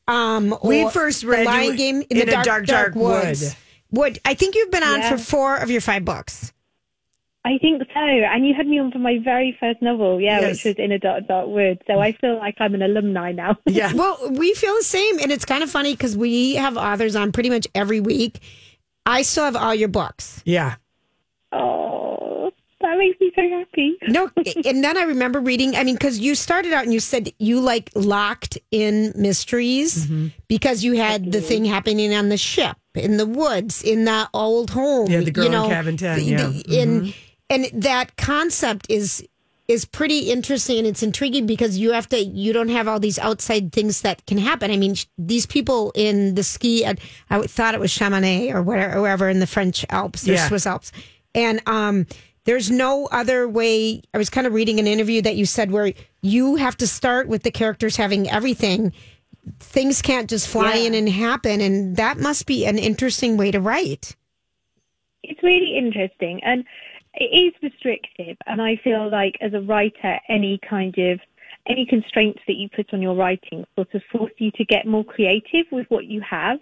Um, 0.06 0.56
We 0.62 0.84
or 0.84 0.90
first 0.90 1.22
The 1.22 1.26
read 1.26 1.46
Lying 1.46 1.70
you 1.72 1.76
Game 1.76 1.96
in, 2.02 2.18
in 2.18 2.18
the 2.26 2.26
dark, 2.32 2.44
dark, 2.44 2.66
dark, 2.66 2.94
dark 2.94 2.94
woods. 2.94 3.42
Wood. 3.42 3.54
I 4.24 4.34
think 4.34 4.54
you've 4.54 4.70
been 4.70 4.82
on 4.82 5.00
Yeah. 5.00 5.10
for 5.10 5.18
four 5.18 5.56
of 5.56 5.70
your 5.70 5.80
five 5.80 6.04
books. 6.04 6.52
I 7.44 7.56
think 7.58 7.82
so. 7.94 8.00
And 8.00 8.46
you 8.46 8.52
had 8.54 8.66
me 8.66 8.78
on 8.78 8.92
for 8.92 8.98
my 8.98 9.18
very 9.24 9.56
first 9.58 9.80
novel, 9.80 10.20
yeah, 10.20 10.40
Yes. 10.40 10.62
which 10.62 10.76
was 10.76 10.84
In 10.84 10.92
a 10.92 10.98
Dark, 10.98 11.26
Dark 11.26 11.48
Wood. 11.48 11.80
So 11.86 11.98
I 11.98 12.12
feel 12.12 12.36
like 12.36 12.56
I'm 12.60 12.74
an 12.74 12.82
alumni 12.82 13.32
now. 13.32 13.56
Yeah. 13.66 13.92
Well, 13.94 14.30
we 14.30 14.52
feel 14.54 14.74
the 14.74 14.84
same, 14.84 15.18
and 15.20 15.32
it's 15.32 15.46
kind 15.46 15.62
of 15.62 15.70
funny 15.70 15.94
because 15.94 16.16
we 16.18 16.54
have 16.56 16.76
authors 16.76 17.16
on 17.16 17.32
pretty 17.32 17.48
much 17.48 17.66
every 17.74 18.00
week. 18.00 18.40
I 19.06 19.22
still 19.22 19.44
have 19.44 19.56
all 19.56 19.74
your 19.74 19.88
books. 19.88 20.42
Yeah. 20.44 20.74
oh, 21.52 22.50
that 22.80 22.96
makes 22.98 23.20
me 23.20 23.32
so 23.34 23.42
happy. 23.48 23.96
No, 24.08 24.30
and 24.64 24.82
then 24.84 24.96
I 24.96 25.02
remember 25.04 25.40
reading. 25.40 25.76
I 25.76 25.84
mean, 25.84 25.94
because 25.94 26.18
you 26.18 26.34
started 26.34 26.72
out 26.72 26.84
and 26.84 26.92
you 26.92 27.00
said 27.00 27.30
you 27.38 27.60
like 27.60 27.90
locked 27.94 28.58
in 28.70 29.12
mysteries 29.16 30.06
Mm-hmm. 30.06 30.26
because 30.48 30.82
you 30.84 30.94
had 30.96 31.32
the 31.32 31.40
thing 31.40 31.64
happening 31.64 32.14
on 32.14 32.28
the 32.28 32.36
ship, 32.36 32.76
in 32.94 33.16
the 33.16 33.26
woods, 33.26 33.82
in 33.82 34.04
that 34.04 34.28
old 34.34 34.70
home. 34.70 35.10
Yeah, 35.10 35.20
the 35.20 35.30
girl 35.30 35.44
you 35.44 35.50
in 35.50 35.52
know, 35.52 35.68
Cabin 35.68 35.96
10, 35.96 36.18
the- 36.18 36.24
yeah. 36.24 36.36
the- 36.48 36.78
and 36.80 37.14
and 37.48 37.82
that 37.82 38.16
concept 38.16 38.86
is 38.88 39.24
is 39.68 39.84
pretty 39.84 40.30
interesting 40.32 40.78
and 40.78 40.86
it's 40.88 41.00
intriguing 41.02 41.46
because 41.46 41.78
you 41.78 41.92
have 41.92 42.08
to 42.08 42.18
you 42.18 42.52
don't 42.52 42.70
have 42.70 42.88
all 42.88 42.98
these 42.98 43.18
outside 43.20 43.72
things 43.72 44.00
that 44.00 44.24
can 44.26 44.36
happen. 44.38 44.70
I 44.70 44.76
mean, 44.76 44.94
sh- 44.94 45.06
these 45.16 45.46
people 45.46 45.92
in 45.94 46.34
the 46.34 46.42
ski, 46.42 46.84
I 46.84 46.96
I 47.30 47.42
thought 47.46 47.74
it 47.74 47.80
was 47.80 47.90
Chamonix 47.92 48.50
or 48.52 48.62
whatever, 48.62 49.00
wherever 49.00 49.28
in 49.28 49.38
the 49.38 49.46
French 49.46 49.84
Alps, 49.90 50.26
or 50.28 50.32
Yeah. 50.32 50.48
Swiss 50.48 50.66
Alps, 50.66 50.90
and 51.34 51.60
um. 51.66 52.06
There's 52.46 52.70
no 52.70 53.06
other 53.12 53.46
way. 53.46 54.00
I 54.14 54.18
was 54.18 54.30
kind 54.30 54.46
of 54.46 54.54
reading 54.54 54.80
an 54.80 54.86
interview 54.86 55.20
that 55.22 55.36
you 55.36 55.44
said 55.44 55.70
where 55.70 55.92
you 56.22 56.56
have 56.56 56.74
to 56.78 56.86
start 56.86 57.28
with 57.28 57.42
the 57.42 57.50
characters 57.50 57.96
having 57.96 58.30
everything. 58.30 58.94
Things 59.58 60.02
can't 60.02 60.28
just 60.28 60.48
fly 60.48 60.74
Yeah. 60.74 60.86
in 60.88 60.94
and 60.94 61.08
happen. 61.08 61.60
And 61.60 61.96
that 61.96 62.18
must 62.18 62.46
be 62.46 62.66
an 62.66 62.78
interesting 62.78 63.36
way 63.36 63.50
to 63.50 63.60
write. 63.60 64.16
it's 65.22 65.42
really 65.42 65.76
interesting 65.76 66.40
and 66.42 66.64
it 67.14 67.24
is 67.24 67.52
restrictive 67.62 68.36
and 68.46 68.62
i 68.62 68.74
feel 68.82 69.10
like 69.10 69.36
as 69.42 69.52
a 69.52 69.60
writer 69.60 70.18
any 70.30 70.58
kind 70.68 70.96
of 70.96 71.20
any 71.68 71.84
constraints 71.84 72.40
that 72.46 72.54
you 72.56 72.68
put 72.74 72.92
on 72.94 73.02
your 73.02 73.14
writing 73.14 73.66
sort 73.76 73.92
of 73.94 74.02
force 74.10 74.32
you 74.38 74.50
to 74.52 74.64
get 74.64 74.86
more 74.86 75.04
creative 75.04 75.66
with 75.70 75.86
what 75.90 76.06
you 76.06 76.22
have 76.22 76.58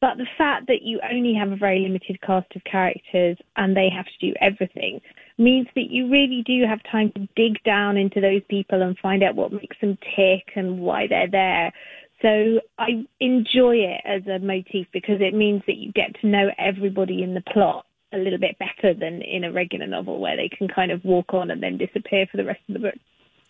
but 0.00 0.16
the 0.16 0.26
fact 0.38 0.66
that 0.66 0.80
you 0.80 0.98
only 1.12 1.34
have 1.34 1.52
a 1.52 1.56
very 1.56 1.80
limited 1.80 2.18
cast 2.22 2.50
of 2.56 2.64
characters 2.64 3.36
and 3.56 3.76
they 3.76 3.90
have 3.94 4.06
to 4.06 4.26
do 4.28 4.32
everything 4.40 4.98
means 5.36 5.66
that 5.74 5.90
you 5.90 6.08
really 6.10 6.42
do 6.46 6.64
have 6.66 6.80
time 6.90 7.12
to 7.12 7.28
dig 7.36 7.62
down 7.64 7.98
into 7.98 8.18
those 8.20 8.40
people 8.48 8.80
and 8.80 8.98
find 8.98 9.22
out 9.22 9.34
what 9.36 9.52
makes 9.52 9.76
them 9.82 9.98
tick 10.16 10.52
and 10.56 10.80
why 10.80 11.06
they're 11.06 11.28
there 11.30 11.70
so 12.22 12.60
I 12.78 13.06
enjoy 13.20 13.76
it 13.76 14.00
as 14.04 14.26
a 14.26 14.38
motif 14.44 14.86
because 14.92 15.20
it 15.20 15.34
means 15.34 15.62
that 15.66 15.76
you 15.76 15.92
get 15.92 16.20
to 16.20 16.26
know 16.26 16.50
everybody 16.58 17.22
in 17.22 17.34
the 17.34 17.40
plot 17.40 17.86
a 18.12 18.18
little 18.18 18.38
bit 18.38 18.56
better 18.58 18.92
than 18.92 19.22
in 19.22 19.44
a 19.44 19.52
regular 19.52 19.86
novel 19.86 20.20
where 20.20 20.36
they 20.36 20.48
can 20.48 20.68
kind 20.68 20.90
of 20.90 21.04
walk 21.04 21.32
on 21.32 21.50
and 21.50 21.62
then 21.62 21.78
disappear 21.78 22.26
for 22.30 22.36
the 22.36 22.44
rest 22.44 22.60
of 22.68 22.74
the 22.74 22.80
book. 22.80 22.94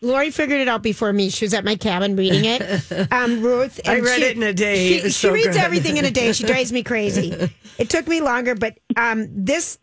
Lori 0.02 0.30
figured 0.30 0.60
it 0.60 0.68
out 0.68 0.82
before 0.82 1.12
me. 1.12 1.28
She 1.28 1.44
was 1.44 1.52
at 1.52 1.62
my 1.62 1.76
cabin 1.76 2.16
reading 2.16 2.44
it. 2.46 2.62
Um, 3.12 3.42
Ruth. 3.42 3.80
I 3.86 4.00
read 4.00 4.18
she- 4.20 4.24
it 4.24 4.36
in 4.36 4.42
a 4.42 4.52
day. 4.54 4.98
She, 5.00 5.00
she 5.04 5.10
so 5.10 5.32
reads 5.32 5.48
good. 5.48 5.56
everything 5.56 5.96
in 5.98 6.04
a 6.04 6.10
day. 6.10 6.32
She 6.32 6.44
drives 6.44 6.72
me 6.72 6.82
crazy. 6.82 7.50
It 7.78 7.88
took 7.88 8.06
me 8.06 8.20
longer, 8.20 8.54
but 8.54 8.78
um, 8.96 9.26
this. 9.30 9.78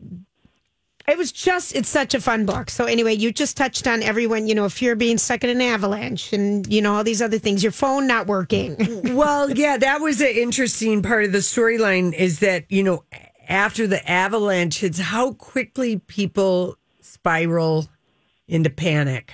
It 1.08 1.18
was 1.18 1.32
just, 1.32 1.74
it's 1.74 1.88
such 1.88 2.14
a 2.14 2.20
fun 2.20 2.46
book. 2.46 2.70
So, 2.70 2.84
anyway, 2.84 3.14
you 3.14 3.32
just 3.32 3.56
touched 3.56 3.88
on 3.88 4.04
everyone, 4.04 4.48
you 4.48 4.56
know, 4.56 4.66
if 4.66 4.82
you're 4.82 4.98
being 4.98 5.18
stuck 5.18 5.44
in 5.44 5.50
an 5.50 5.62
avalanche 5.62 6.34
and, 6.34 6.72
you 6.72 6.82
know, 6.82 6.96
all 6.96 7.04
these 7.06 7.22
other 7.22 7.40
things, 7.40 7.64
your 7.64 7.72
phone 7.72 8.08
not 8.08 8.28
working. 8.28 8.76
well, 9.16 9.50
yeah, 9.50 9.78
that 9.78 10.02
was 10.02 10.20
an 10.20 10.28
interesting 10.28 11.02
part 11.02 11.24
of 11.24 11.32
the 11.32 11.38
storyline 11.38 12.14
is 12.14 12.40
that, 12.40 12.70
you 12.70 12.84
know, 12.84 13.06
after 13.48 13.88
the 13.88 14.10
avalanche 14.10 14.84
it's 14.84 15.00
how 15.00 15.34
quickly 15.34 15.98
people 15.98 16.78
spiral 17.00 17.88
into 18.48 18.70
panic. 18.70 19.34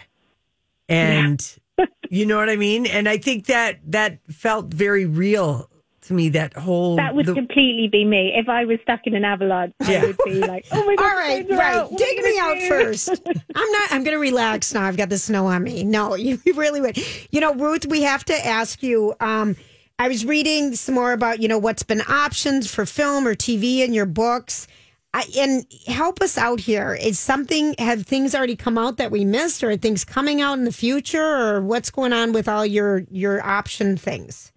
And 0.88 1.44
you 2.10 2.26
know 2.26 2.38
what 2.38 2.50
I 2.50 2.56
mean? 2.56 2.86
And 2.86 3.10
I 3.10 3.18
think 3.18 3.48
that 3.48 3.80
that 3.88 4.20
felt 4.30 4.68
very 4.74 5.06
real 5.06 5.70
to 6.04 6.14
me, 6.14 6.30
that 6.30 6.54
whole. 6.54 6.96
That 6.96 7.16
would 7.16 7.26
the- 7.26 7.34
completely 7.34 7.88
be 7.88 8.06
me. 8.06 8.34
If 8.36 8.50
I 8.50 8.66
was 8.66 8.80
stuck 8.84 9.02
in 9.06 9.16
an 9.16 9.24
avalanche, 9.26 9.74
Yeah. 9.88 10.02
I 10.02 10.06
would 10.08 10.18
be 10.26 10.34
like, 10.40 10.66
oh 10.72 10.86
my 10.86 10.96
God. 10.98 11.06
All 11.06 11.18
right, 11.18 11.50
right. 11.50 11.76
out. 11.76 11.98
Dig 11.98 12.24
me 12.24 12.40
out 12.40 12.56
do?" 12.60 12.68
first. 12.68 13.10
I'm 13.56 13.72
not. 13.72 13.92
I'm 13.92 14.04
going 14.04 14.16
to 14.16 14.20
relax 14.22 14.74
now. 14.74 14.84
I've 14.86 14.98
got 14.98 15.10
the 15.10 15.18
snow 15.18 15.48
on 15.48 15.64
me. 15.64 15.84
No, 15.84 16.16
you 16.16 16.40
really 16.56 16.82
would. 16.82 16.98
You 17.32 17.42
know, 17.42 17.54
Ruth, 17.56 17.86
we 17.86 18.02
have 18.04 18.24
to 18.26 18.46
ask 18.46 18.82
you. 18.84 19.14
Um, 19.20 19.56
I 20.00 20.08
was 20.08 20.26
reading 20.26 20.76
some 20.76 20.96
more 20.96 21.14
about 21.14 21.40
you 21.42 21.48
know 21.48 21.60
what's 21.60 21.84
been 21.84 22.02
options 22.08 22.74
for 22.74 22.86
film 22.86 23.28
or 23.28 23.36
TV 23.36 23.80
in 23.80 23.94
your 23.94 24.06
books. 24.08 24.68
I, 25.16 25.26
and 25.38 25.66
help 25.86 26.22
us 26.24 26.40
out 26.40 26.60
here. 26.60 26.96
Is 26.96 27.20
something 27.20 27.76
have 27.78 28.08
things 28.08 28.34
already 28.34 28.56
come 28.56 28.80
out 28.80 28.98
that 28.98 29.12
we 29.12 29.24
missed, 29.26 29.64
or 29.64 29.70
are 29.70 29.78
things 29.78 30.04
coming 30.04 30.42
out 30.42 30.58
in 30.58 30.64
the 30.64 30.72
future, 30.72 31.24
or 31.24 31.62
what's 31.62 31.92
going 31.92 32.14
on 32.14 32.32
with 32.34 32.48
all 32.48 32.66
your 32.66 33.04
your 33.12 33.46
option 33.46 33.96
things? 33.96 34.52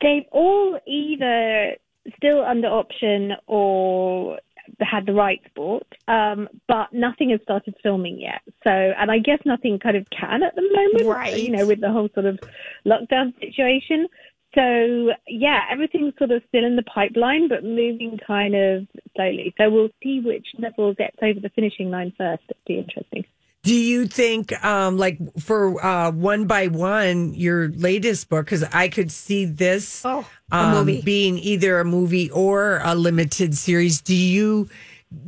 They've 0.00 0.26
all 0.32 0.78
either 0.86 1.72
still 2.16 2.44
under 2.44 2.68
option 2.68 3.32
or 3.46 4.38
had 4.80 5.06
the 5.06 5.12
rights 5.12 5.44
bought, 5.54 5.86
um, 6.08 6.48
but 6.66 6.92
nothing 6.92 7.30
has 7.30 7.40
started 7.42 7.74
filming 7.82 8.20
yet. 8.20 8.42
So, 8.64 8.70
and 8.70 9.10
I 9.10 9.18
guess 9.18 9.38
nothing 9.44 9.78
kind 9.78 9.96
of 9.96 10.06
can 10.10 10.42
at 10.42 10.54
the 10.54 10.62
moment, 10.62 11.06
Right. 11.06 11.42
You 11.42 11.50
know, 11.50 11.66
with 11.66 11.80
the 11.80 11.90
whole 11.90 12.08
sort 12.14 12.26
of 12.26 12.38
lockdown 12.86 13.38
situation. 13.40 14.08
So, 14.54 15.12
yeah, 15.26 15.60
everything's 15.70 16.14
sort 16.16 16.30
of 16.30 16.42
still 16.48 16.64
in 16.64 16.76
the 16.76 16.82
pipeline, 16.82 17.48
but 17.48 17.64
moving 17.64 18.18
kind 18.26 18.54
of 18.54 18.86
slowly. 19.14 19.54
So 19.58 19.70
we'll 19.70 19.90
see 20.02 20.20
which 20.24 20.46
level 20.58 20.94
gets 20.94 21.16
over 21.22 21.38
the 21.40 21.50
finishing 21.50 21.90
line 21.90 22.12
first. 22.16 22.42
It'll 22.48 22.60
be 22.66 22.78
interesting. 22.78 23.24
Do 23.68 23.74
you 23.74 24.06
think, 24.06 24.64
um, 24.64 24.96
like 24.96 25.18
for 25.38 25.84
uh, 25.84 26.10
one 26.10 26.46
by 26.46 26.68
one, 26.68 27.34
your 27.34 27.68
latest 27.68 28.30
book? 28.30 28.46
Because 28.46 28.64
I 28.64 28.88
could 28.88 29.12
see 29.12 29.44
this 29.44 30.06
a 30.06 30.24
um, 30.50 30.86
movie. 30.86 31.02
being 31.02 31.38
either 31.38 31.78
a 31.78 31.84
movie 31.84 32.30
or 32.30 32.80
a 32.82 32.94
limited 32.94 33.54
series. 33.54 34.00
Do 34.00 34.16
you 34.16 34.70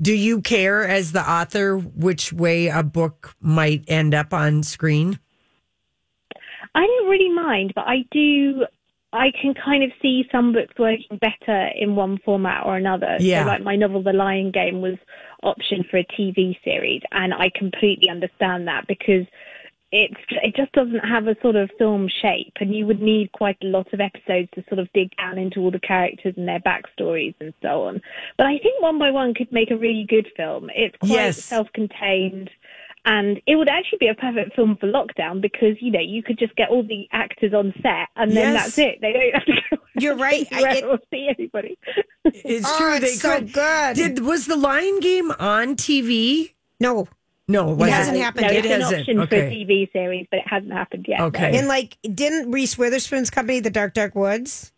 do 0.00 0.14
you 0.14 0.40
care 0.40 0.88
as 0.88 1.12
the 1.12 1.20
author 1.20 1.76
which 1.76 2.32
way 2.32 2.68
a 2.68 2.82
book 2.82 3.34
might 3.42 3.84
end 3.88 4.14
up 4.14 4.32
on 4.32 4.62
screen? 4.62 5.18
I 6.74 6.86
don't 6.86 7.10
really 7.10 7.30
mind, 7.34 7.72
but 7.74 7.84
I 7.86 8.06
do. 8.10 8.64
I 9.12 9.32
can 9.42 9.52
kind 9.52 9.84
of 9.84 9.90
see 10.00 10.24
some 10.32 10.54
books 10.54 10.78
working 10.78 11.18
better 11.18 11.68
in 11.78 11.94
one 11.94 12.16
format 12.24 12.64
or 12.64 12.76
another. 12.76 13.16
Yeah. 13.20 13.42
So, 13.42 13.48
like 13.48 13.62
my 13.62 13.76
novel, 13.76 14.02
The 14.02 14.14
Lying 14.14 14.50
Game, 14.50 14.80
was 14.80 14.96
option 15.42 15.84
for 15.90 15.98
a 15.98 16.04
TV 16.04 16.56
series, 16.64 17.02
and 17.12 17.32
I 17.34 17.50
completely 17.54 18.08
understand 18.08 18.68
that 18.68 18.86
because 18.86 19.26
it's 19.92 20.14
it 20.30 20.54
just 20.54 20.70
doesn't 20.72 21.00
have 21.00 21.26
a 21.26 21.36
sort 21.42 21.56
of 21.56 21.70
film 21.76 22.08
shape, 22.22 22.52
and 22.60 22.74
you 22.74 22.86
would 22.86 23.02
need 23.02 23.32
quite 23.32 23.56
a 23.62 23.66
lot 23.66 23.92
of 23.92 24.00
episodes 24.00 24.48
to 24.54 24.64
sort 24.68 24.78
of 24.78 24.88
dig 24.92 25.10
down 25.16 25.36
into 25.36 25.60
all 25.60 25.70
the 25.70 25.80
characters 25.80 26.34
and 26.36 26.46
their 26.46 26.60
backstories 26.60 27.34
and 27.40 27.52
so 27.60 27.82
on. 27.82 28.00
But 28.36 28.46
I 28.46 28.58
think 28.58 28.80
One 28.80 28.98
by 28.98 29.10
One 29.10 29.34
could 29.34 29.50
make 29.52 29.70
a 29.70 29.76
really 29.76 30.06
good 30.08 30.28
film. 30.36 30.70
It's 30.74 30.96
quite 30.98 31.10
Yes. 31.10 31.44
self-contained. 31.44 32.50
And 33.04 33.40
it 33.46 33.56
would 33.56 33.68
actually 33.68 33.98
be 34.00 34.08
a 34.08 34.14
perfect 34.14 34.54
film 34.54 34.76
for 34.78 34.86
lockdown 34.90 35.40
because, 35.40 35.76
you 35.80 35.90
know, 35.90 36.00
you 36.00 36.22
could 36.22 36.38
just 36.38 36.54
get 36.56 36.68
all 36.68 36.82
the 36.82 37.08
actors 37.12 37.54
on 37.54 37.72
set 37.82 38.08
and 38.16 38.30
then 38.32 38.52
Yes. 38.52 38.64
that's 38.76 38.78
it. 38.78 38.98
They 39.00 39.12
don't 39.12 39.34
have 39.34 39.44
to 39.46 39.52
go 39.76 39.82
You're 40.00 40.16
right. 40.16 40.46
I- 40.52 40.56
anywhere 40.56 40.76
it- 40.76 40.84
or 40.84 40.98
see 41.10 41.28
anybody. 41.38 41.78
It's 42.24 42.66
Oh, 42.68 42.78
true. 42.78 42.92
it's 42.96 43.00
they 43.00 43.14
so 43.14 43.38
could. 43.38 43.52
good. 43.52 43.96
Did 43.96 44.18
was 44.20 44.46
the 44.46 44.56
Lying 44.56 45.00
Game 45.00 45.30
on 45.38 45.76
TV? 45.76 46.52
No, 46.78 47.08
No, 47.48 47.72
it 47.72 47.76
wasn't. 47.76 47.96
hasn't 47.96 48.18
happened 48.18 48.46
no, 48.46 48.52
yet. 48.52 48.58
it's 48.64 48.66
It 48.66 48.72
an 48.74 48.80
hasn't. 48.82 49.00
option 49.00 49.16
for 49.26 49.34
a 49.34 49.50
TV 49.50 49.92
series, 49.92 50.26
but 50.30 50.40
it 50.40 50.46
hasn't 50.48 50.72
happened 50.72 51.06
yet. 51.08 51.20
Okay. 51.20 51.52
no. 51.52 51.58
and 51.58 51.68
like 51.68 51.96
didn't 52.02 52.50
Reese 52.50 52.76
Witherspoon's 52.78 53.30
company, 53.30 53.60
The 53.60 53.70
Dark 53.70 53.94
Dark 53.94 54.14
Woods? 54.14 54.72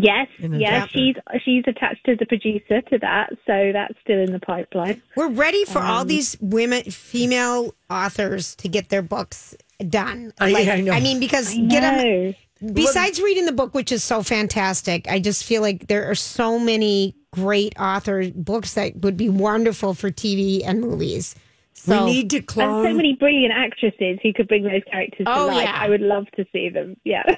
Yes, 0.00 0.28
In 0.38 0.54
yes, 0.60 0.70
chapter. 0.70 0.98
she's 0.98 1.16
she's 1.44 1.64
attached 1.66 2.08
as 2.08 2.18
a 2.20 2.26
producer 2.26 2.80
to 2.82 2.98
that, 2.98 3.30
so 3.46 3.70
that's 3.72 3.94
still 4.02 4.18
in 4.20 4.32
the 4.32 4.38
pipeline. 4.40 5.02
We're 5.16 5.28
ready 5.30 5.64
for 5.64 5.80
all 5.80 6.02
Um, 6.02 6.08
these 6.08 6.36
women, 6.40 6.82
female 6.84 7.74
authors 7.90 8.54
to 8.56 8.68
get 8.68 8.90
their 8.90 9.02
books 9.02 9.56
done. 9.88 10.32
I- 10.40 10.70
I 10.70 10.80
know. 10.80 10.92
I 10.92 11.00
mean, 11.00 11.18
because 11.20 11.56
I 11.56 11.60
get 11.62 11.82
'em- 11.82 12.04
know. 12.04 12.34
Besides 12.74 13.20
reading 13.22 13.46
the 13.46 13.52
book, 13.52 13.72
which 13.74 13.92
is 13.92 14.02
so 14.02 14.22
fantastic, 14.22 15.06
I 15.08 15.20
just 15.20 15.44
feel 15.44 15.62
like 15.62 15.86
there 15.86 16.10
are 16.10 16.14
so 16.16 16.58
many 16.58 17.14
great 17.32 17.74
author 17.78 18.30
books 18.34 18.74
that 18.74 18.96
would 18.96 19.16
be 19.16 19.28
wonderful 19.28 19.94
for 19.94 20.10
TV 20.10 20.62
and 20.64 20.80
movies. 20.80 21.34
So, 21.74 22.04
we 22.06 22.12
need 22.12 22.30
to 22.30 22.38
And 22.38 22.50
so 22.50 22.92
many 22.94 23.14
brilliant 23.14 23.52
actresses 23.54 24.18
who 24.22 24.32
could 24.32 24.48
bring 24.48 24.64
those 24.64 24.82
characters 24.90 25.26
to 25.26 25.32
Oh, 25.38 25.46
life. 25.46 25.62
yeah. 25.62 25.78
I 25.80 25.88
would 25.88 26.00
love 26.00 26.26
to 26.36 26.44
see 26.52 26.68
them. 26.68 26.96
Yeah. 27.04 27.22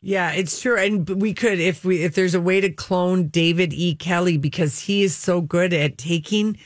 Yeah, 0.00 0.30
it's 0.32 0.60
true, 0.60 0.78
and 0.78 1.08
we 1.08 1.34
could 1.34 1.58
if 1.58 1.84
we 1.84 2.04
if 2.04 2.14
there's 2.14 2.34
a 2.34 2.40
way 2.40 2.60
to 2.60 2.70
clone 2.70 3.28
David 3.28 3.72
E. 3.72 3.96
Kelley 3.96 4.36
because 4.36 4.78
he 4.78 5.02
is 5.02 5.16
so 5.16 5.40
good 5.40 5.72
at 5.72 5.98
taking 5.98 6.56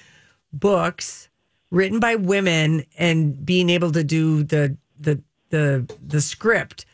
books 0.52 1.30
written 1.70 1.98
by 1.98 2.14
women 2.14 2.84
and 2.98 3.44
being 3.44 3.70
able 3.70 3.90
to 3.92 4.04
do 4.04 4.42
the 4.44 4.76
the 5.00 5.22
the 5.48 5.90
the 6.06 6.20
script. 6.20 6.84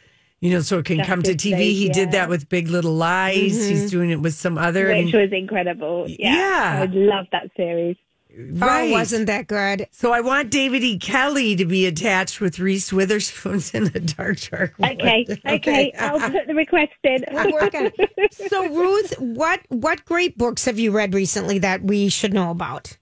You 0.40 0.52
know, 0.52 0.60
so 0.60 0.78
it 0.78 0.84
can 0.84 0.98
That's 0.98 1.08
come 1.08 1.22
to 1.24 1.34
TV. 1.34 1.72
he 1.72 1.88
did 1.88 2.12
that 2.12 2.28
with 2.28 2.48
Big 2.48 2.68
Little 2.68 2.94
Lies. 2.94 3.34
He's 3.36 3.80
mm-hmm. 3.80 3.88
doing 3.88 4.10
it 4.10 4.20
with 4.20 4.34
some 4.34 4.56
other. 4.56 4.86
Which 4.86 5.12
and- 5.12 5.22
was 5.22 5.32
incredible. 5.32 6.06
Yeah. 6.08 6.34
Yeah. 6.34 6.74
I 6.76 6.80
would 6.82 6.94
love 6.94 7.26
that 7.32 7.50
series. 7.56 7.96
Right. 8.38 8.88
oh, 8.88 8.92
wasn't 8.92 9.26
that 9.26 9.48
good? 9.48 9.88
so 9.90 10.12
I 10.12 10.20
want 10.20 10.50
David 10.50 10.84
E. 10.84 10.96
Kelley 10.98 11.56
to 11.56 11.64
be 11.64 11.86
attached 11.86 12.40
with 12.40 12.58
Reese 12.60 12.92
Witherspoon 12.92 13.60
in 13.74 13.86
a 13.94 14.00
dark 14.00 14.38
dark. 14.50 14.74
Okay, 14.80 15.24
Wood. 15.28 15.40
okay, 15.44 15.92
I'll 15.98 16.20
put 16.20 16.46
the 16.46 16.54
request 16.54 16.92
in. 17.02 17.24
We'll 17.32 17.52
work 17.52 17.74
on. 17.74 17.90
So, 18.30 18.66
Ruth, 18.72 19.18
what 19.18 19.60
what 19.68 20.04
great 20.04 20.38
books 20.38 20.64
have 20.66 20.78
you 20.78 20.92
read 20.92 21.14
recently 21.14 21.58
that 21.60 21.82
we 21.82 22.08
should 22.08 22.32
know 22.32 22.50
about? 22.50 22.96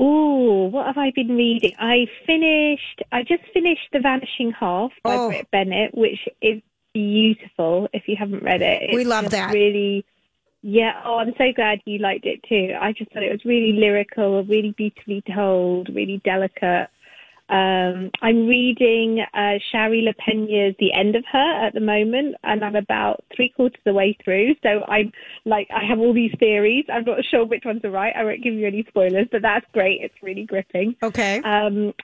Ooh, 0.00 0.68
what 0.70 0.86
have 0.86 0.98
I 0.98 1.10
been 1.14 1.36
reading? 1.36 1.72
I 1.78 2.06
finished. 2.26 3.02
I 3.12 3.22
just 3.22 3.44
finished 3.54 3.88
The 3.92 4.00
Vanishing 4.00 4.52
Half 4.52 4.90
by 5.02 5.14
Oh. 5.14 5.28
Brit 5.28 5.50
Bennett, 5.50 5.96
which 5.96 6.28
is 6.42 6.60
beautiful. 6.92 7.88
If 7.94 8.06
you 8.06 8.16
haven't 8.18 8.42
read 8.42 8.60
it, 8.62 8.92
We 8.94 9.04
love 9.04 9.24
just 9.24 9.32
that. 9.32 9.54
Really, 9.54 10.04
yeah. 10.66 11.00
Oh, 11.04 11.18
I'm 11.18 11.32
so 11.38 11.52
glad 11.54 11.80
you 11.84 11.98
liked 11.98 12.26
it 12.26 12.42
too. 12.48 12.74
I 12.80 12.92
just 12.92 13.12
thought 13.12 13.22
it 13.22 13.30
was 13.30 13.44
really 13.44 13.72
lyrical, 13.72 14.42
really 14.44 14.74
beautifully 14.76 15.22
told, 15.32 15.88
really 15.94 16.20
delicate. 16.24 16.88
Um, 17.48 18.10
I'm 18.20 18.48
reading 18.48 19.24
uh, 19.32 19.60
Shari 19.70 20.04
Lapena's 20.04 20.74
The 20.80 20.92
End 20.92 21.14
of 21.14 21.22
Her 21.30 21.66
at 21.66 21.72
the 21.72 21.80
moment, 21.80 22.34
and 22.42 22.64
I'm 22.64 22.74
about 22.74 23.24
three 23.34 23.50
quarters 23.50 23.78
of 23.78 23.84
the 23.84 23.92
way 23.92 24.18
through. 24.24 24.56
So 24.64 24.82
I'm 24.88 25.12
like, 25.44 25.68
I 25.72 25.84
have 25.84 26.00
all 26.00 26.12
these 26.12 26.34
theories. 26.40 26.86
I'm 26.92 27.04
not 27.04 27.24
sure 27.30 27.44
which 27.44 27.64
ones 27.64 27.82
are 27.84 27.90
right. 27.90 28.12
I 28.16 28.24
won't 28.24 28.42
give 28.42 28.54
you 28.54 28.66
any 28.66 28.84
spoilers, 28.88 29.28
but 29.30 29.42
that's 29.42 29.66
great. 29.72 30.00
It's 30.02 30.20
really 30.20 30.46
gripping. 30.46 30.96
Okay. 31.00 31.40
Um, 31.42 31.94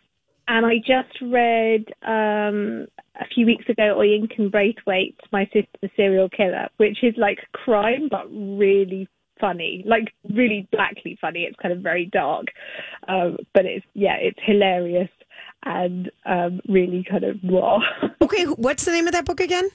and 0.48 0.66
I 0.66 0.76
just 0.78 1.20
read 1.22 1.85
um, 2.02 2.87
a 3.20 3.26
few 3.35 3.46
weeks 3.46 3.68
ago 3.68 3.96
Oyinkan 3.98 4.50
Braithwaite's 4.50 5.20
My 5.33 5.44
Sister 5.46 5.68
the 5.81 5.90
Serial 5.96 6.28
Killer, 6.28 6.68
which 6.76 6.98
is 7.02 7.14
like 7.16 7.38
crime 7.52 8.09
but 8.11 8.26
really 8.31 9.09
funny, 9.40 9.85
like 9.87 10.12
really 10.33 10.68
blackly 10.72 11.18
funny. 11.20 11.40
It's 11.40 11.57
kind 11.61 11.72
of 11.72 11.81
very 11.81 12.07
dark, 12.07 12.46
um, 13.09 13.37
but 13.55 13.66
it's 13.66 13.85
yeah, 13.94 14.16
it's 14.20 14.38
hilarious 14.44 15.11
and 15.64 16.11
um, 16.26 16.61
really 16.68 17.05
kind 17.09 17.24
of 17.24 17.37
wow. 17.42 17.81
Okay, 18.22 18.44
what's 18.44 18.85
the 18.85 18.92
name 18.92 19.07
of 19.07 19.12
that 19.12 19.24
book 19.24 19.40
again? 19.40 19.68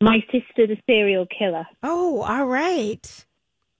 My 0.00 0.18
Sister 0.32 0.66
the 0.66 0.76
Serial 0.86 1.26
Killer. 1.26 1.66
Oh, 1.82 2.22
all 2.22 2.46
right. 2.46 3.24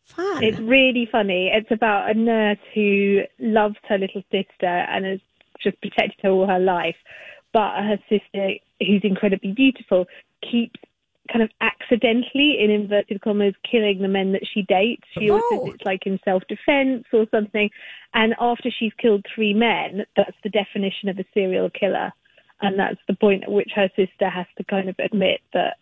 Fun. 0.05 0.45
It's 0.45 0.59
really 0.61 1.09
funny. 1.11 1.51
It's 1.53 1.71
about 1.71 2.11
a 2.11 2.15
nurse 2.15 2.59
who 2.75 3.23
loves 3.39 3.77
her 3.89 3.99
little 3.99 4.23
sister 4.31 4.67
and 4.67 5.05
has 5.05 5.21
just 5.65 5.81
protected 5.81 6.21
her 6.23 6.31
all 6.31 6.47
her 6.47 6.61
life. 6.61 6.97
But 7.53 7.77
her 7.83 7.99
sister, 8.09 8.55
who's 8.81 9.03
incredibly 9.05 9.53
beautiful, 9.53 10.07
keeps 10.49 10.79
kind 11.33 11.43
of 11.43 11.51
accidentally, 11.61 12.59
in 12.61 12.71
inverted 12.71 13.21
commas, 13.23 13.55
killing 13.71 14.03
the 14.03 14.09
men 14.09 14.33
that 14.33 14.43
she 14.53 14.63
dates. 14.63 15.05
She 15.19 15.31
always 15.31 15.43
Oh. 15.53 15.65
says 15.67 15.75
it's 15.77 15.85
like 15.85 16.07
in 16.07 16.19
self 16.25 16.43
defense 16.49 17.05
or 17.13 17.27
something. 17.31 17.71
And 18.13 18.35
after 18.39 18.71
she's 18.71 18.93
killed 18.95 19.25
three 19.35 19.55
men, 19.55 20.05
that's 20.17 20.37
the 20.43 20.51
definition 20.51 21.09
of 21.09 21.19
a 21.19 21.25
serial 21.33 21.71
killer. 21.71 22.13
And 22.61 22.79
that's 22.79 23.01
the 23.09 23.15
point 23.15 23.45
at 23.45 23.51
which 23.51 23.71
her 23.75 23.89
sister 23.97 24.29
has 24.29 24.47
to 24.59 24.65
kind 24.65 24.89
of 24.89 24.97
admit 24.99 25.41
that 25.55 25.79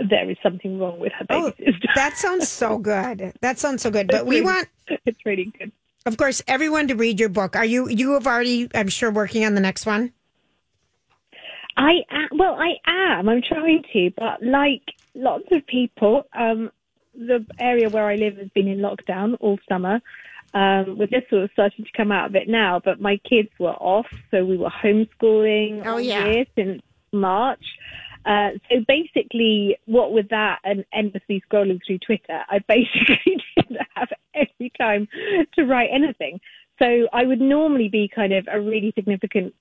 there 0.00 0.28
is 0.28 0.36
something 0.42 0.78
wrong 0.78 0.98
with 0.98 1.12
her 1.12 1.24
baby 1.24 1.40
Oh, 1.46 1.50
sister. 1.64 1.88
that 1.94 2.16
sounds 2.18 2.48
so 2.48 2.78
good. 2.78 3.32
That 3.40 3.58
sounds 3.58 3.82
so 3.82 3.90
good. 3.90 4.08
But 4.08 4.16
It's 4.22 4.24
we 4.24 4.36
really- 4.40 4.44
want, 4.46 4.68
it's 5.06 5.24
really 5.24 5.52
good. 5.58 5.72
Of 6.06 6.16
course, 6.16 6.42
everyone 6.46 6.88
to 6.88 6.94
read 6.94 7.18
your 7.18 7.28
book. 7.28 7.56
Are 7.56 7.64
you? 7.64 7.88
You 7.88 8.12
have 8.12 8.26
already, 8.26 8.68
I'm 8.74 8.88
sure, 8.88 9.10
working 9.10 9.44
on 9.44 9.54
the 9.54 9.60
next 9.60 9.86
one. 9.86 10.12
I 11.76 11.92
am, 12.10 12.28
well, 12.38 12.54
I 12.54 12.74
am. 12.86 13.28
I'm 13.28 13.42
trying 13.42 13.82
to, 13.92 14.10
but 14.16 14.42
like 14.42 14.82
lots 15.14 15.44
of 15.50 15.66
people, 15.66 16.24
um, 16.32 16.70
the 17.14 17.44
area 17.58 17.88
where 17.88 18.06
I 18.06 18.14
live 18.16 18.36
has 18.36 18.48
been 18.54 18.68
in 18.68 18.78
lockdown 18.78 19.36
all 19.40 19.58
summer. 19.68 20.00
Um, 20.52 20.98
we're 20.98 21.08
just 21.08 21.28
sort 21.30 21.42
of 21.42 21.50
starting 21.52 21.84
to 21.84 21.90
come 21.96 22.12
out 22.12 22.26
of 22.26 22.36
it 22.36 22.48
now, 22.48 22.80
but 22.84 23.00
my 23.00 23.16
kids 23.28 23.48
were 23.58 23.72
off, 23.72 24.06
so 24.30 24.44
we 24.44 24.56
were 24.56 24.70
homeschooling 24.70 25.82
Oh, 25.84 25.92
all 25.94 26.00
yeah. 26.00 26.26
year 26.26 26.44
since 26.54 26.80
March. 27.12 27.64
Uh, 28.24 28.50
so 28.70 28.76
basically, 28.86 29.76
what 29.86 30.12
with 30.12 30.28
that 30.30 30.60
and 30.64 30.84
endlessly 30.92 31.42
scrolling 31.50 31.80
through 31.86 31.98
Twitter, 31.98 32.42
I 32.48 32.58
basically 32.66 33.42
didn't 33.56 33.80
have 33.94 34.08
any 34.34 34.70
time 34.78 35.08
to 35.54 35.64
write 35.64 35.90
anything. 35.92 36.40
So 36.78 37.08
I 37.12 37.24
would 37.24 37.40
normally 37.40 37.88
be 37.88 38.10
kind 38.12 38.32
of 38.32 38.48
a 38.50 38.60
really 38.60 38.92
significant 38.94 39.54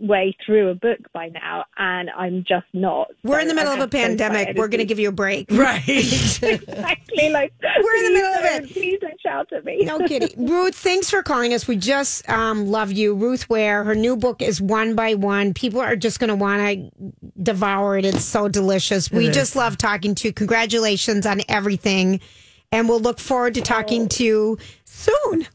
way 0.00 0.36
through 0.44 0.70
a 0.70 0.74
book 0.74 0.98
by 1.12 1.28
now, 1.28 1.64
and 1.76 2.10
I'm 2.10 2.44
just 2.46 2.66
not. 2.72 3.08
We're 3.22 3.36
So 3.36 3.42
in 3.42 3.48
the 3.48 3.54
middle 3.54 3.70
I 3.70 3.74
of 3.74 3.78
a 3.78 3.82
have 3.82 3.90
to 3.90 3.98
start 3.98 4.32
pandemic. 4.32 4.56
We're 4.56 4.68
going 4.68 4.78
to 4.78 4.84
give 4.84 4.98
you 4.98 5.08
a 5.08 5.12
break. 5.12 5.48
Right. 5.60 5.86
exactly 5.88 7.28
like 7.28 7.52
We're 7.62 7.96
in 7.96 8.04
the 8.04 8.10
middle 8.12 8.34
of 8.34 8.44
it." 8.44 8.72
Please 8.72 8.98
don't 9.00 9.20
shout 9.20 9.52
at 9.52 9.64
me. 9.64 9.84
No 9.84 9.98
kidding. 10.06 10.30
Ruth, 10.48 10.74
thanks 10.74 11.10
for 11.10 11.22
calling 11.22 11.52
us. 11.52 11.68
We 11.68 11.76
just 11.76 12.28
um, 12.30 12.66
love 12.66 12.92
you. 12.92 13.14
Ruth 13.14 13.48
Ware, 13.50 13.84
her 13.84 13.94
new 13.94 14.16
book 14.16 14.40
is 14.40 14.60
One 14.60 14.94
by 14.94 15.14
One. 15.14 15.52
People 15.52 15.80
are 15.80 15.96
just 15.96 16.18
going 16.18 16.28
to 16.28 16.34
want 16.34 16.60
to 16.62 17.12
devour 17.42 17.98
it. 17.98 18.06
It's 18.06 18.24
so 18.24 18.48
delicious. 18.48 19.10
We 19.10 19.28
is. 19.28 19.34
just 19.34 19.54
love 19.54 19.76
talking 19.76 20.14
to 20.16 20.28
you. 20.28 20.32
Congratulations 20.32 21.26
on 21.26 21.42
everything. 21.48 22.20
And 22.72 22.88
we'll 22.88 23.00
look 23.00 23.18
forward 23.18 23.54
to 23.54 23.60
talking 23.60 24.08
to 24.10 24.24
you 24.24 24.58
soon. 24.84 25.46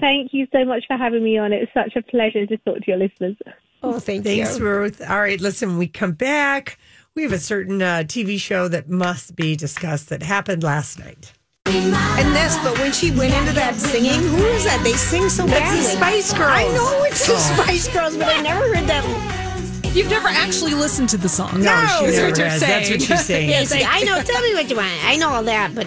Thank 0.00 0.32
you 0.34 0.46
so 0.52 0.64
much 0.64 0.84
for 0.86 0.96
having 0.96 1.22
me 1.22 1.38
on. 1.38 1.52
It's 1.52 1.72
such 1.72 1.94
a 1.96 2.02
pleasure 2.02 2.46
to 2.46 2.56
talk 2.58 2.76
to 2.78 2.84
your 2.86 2.96
listeners. 2.96 3.36
Oh, 3.82 3.98
thank 4.00 4.24
Thanks, 4.24 4.58
you. 4.58 4.64
Ruth. 4.64 5.00
All 5.08 5.20
right, 5.20 5.40
listen, 5.40 5.76
we 5.78 5.86
come 5.88 6.12
back. 6.12 6.78
We 7.14 7.22
have 7.22 7.32
a 7.32 7.38
certain 7.38 7.80
uh, 7.80 7.98
TV 8.06 8.38
show 8.40 8.66
that 8.68 8.88
must 8.88 9.36
be 9.36 9.54
discussed 9.56 10.08
that 10.08 10.22
happened 10.22 10.62
last 10.62 10.98
night. 10.98 11.32
And 11.66 12.34
this, 12.34 12.56
but 12.64 12.78
when 12.78 12.92
she 12.92 13.10
went 13.10 13.34
into 13.34 13.52
that 13.52 13.74
singing, 13.76 14.20
who 14.20 14.36
is 14.46 14.64
that? 14.64 14.82
They 14.82 14.92
sing 14.94 15.28
so 15.28 15.46
That's 15.46 15.60
badly. 15.60 15.80
the 15.82 15.88
Spice 15.88 16.32
Girls. 16.32 16.50
I 16.50 16.64
know 16.74 17.04
it's 17.04 17.26
the 17.26 17.34
Oh. 17.34 17.62
Spice 17.62 17.88
Girls, 17.92 18.16
but 18.16 18.26
I 18.28 18.40
never 18.42 18.74
heard 18.74 18.86
that. 18.88 19.40
You've 19.94 20.10
never 20.10 20.28
actually 20.28 20.74
listened 20.74 21.08
to 21.10 21.16
the 21.16 21.28
song. 21.28 21.62
No, 21.62 21.86
she 22.00 22.06
is 22.06 22.16
never 22.16 22.28
what 22.30 22.38
you're 22.38 22.48
has. 22.48 22.60
That's 22.60 22.90
what 22.90 23.00
saying. 23.00 23.00
she's 23.00 23.24
saying. 23.26 23.48
Yes, 23.50 23.72
I 23.72 24.02
know. 24.02 24.20
Tell 24.22 24.42
me 24.42 24.54
what 24.54 24.68
you 24.68 24.76
want. 24.76 24.90
I 25.04 25.16
know 25.16 25.28
all 25.28 25.44
that, 25.44 25.72
but 25.74 25.86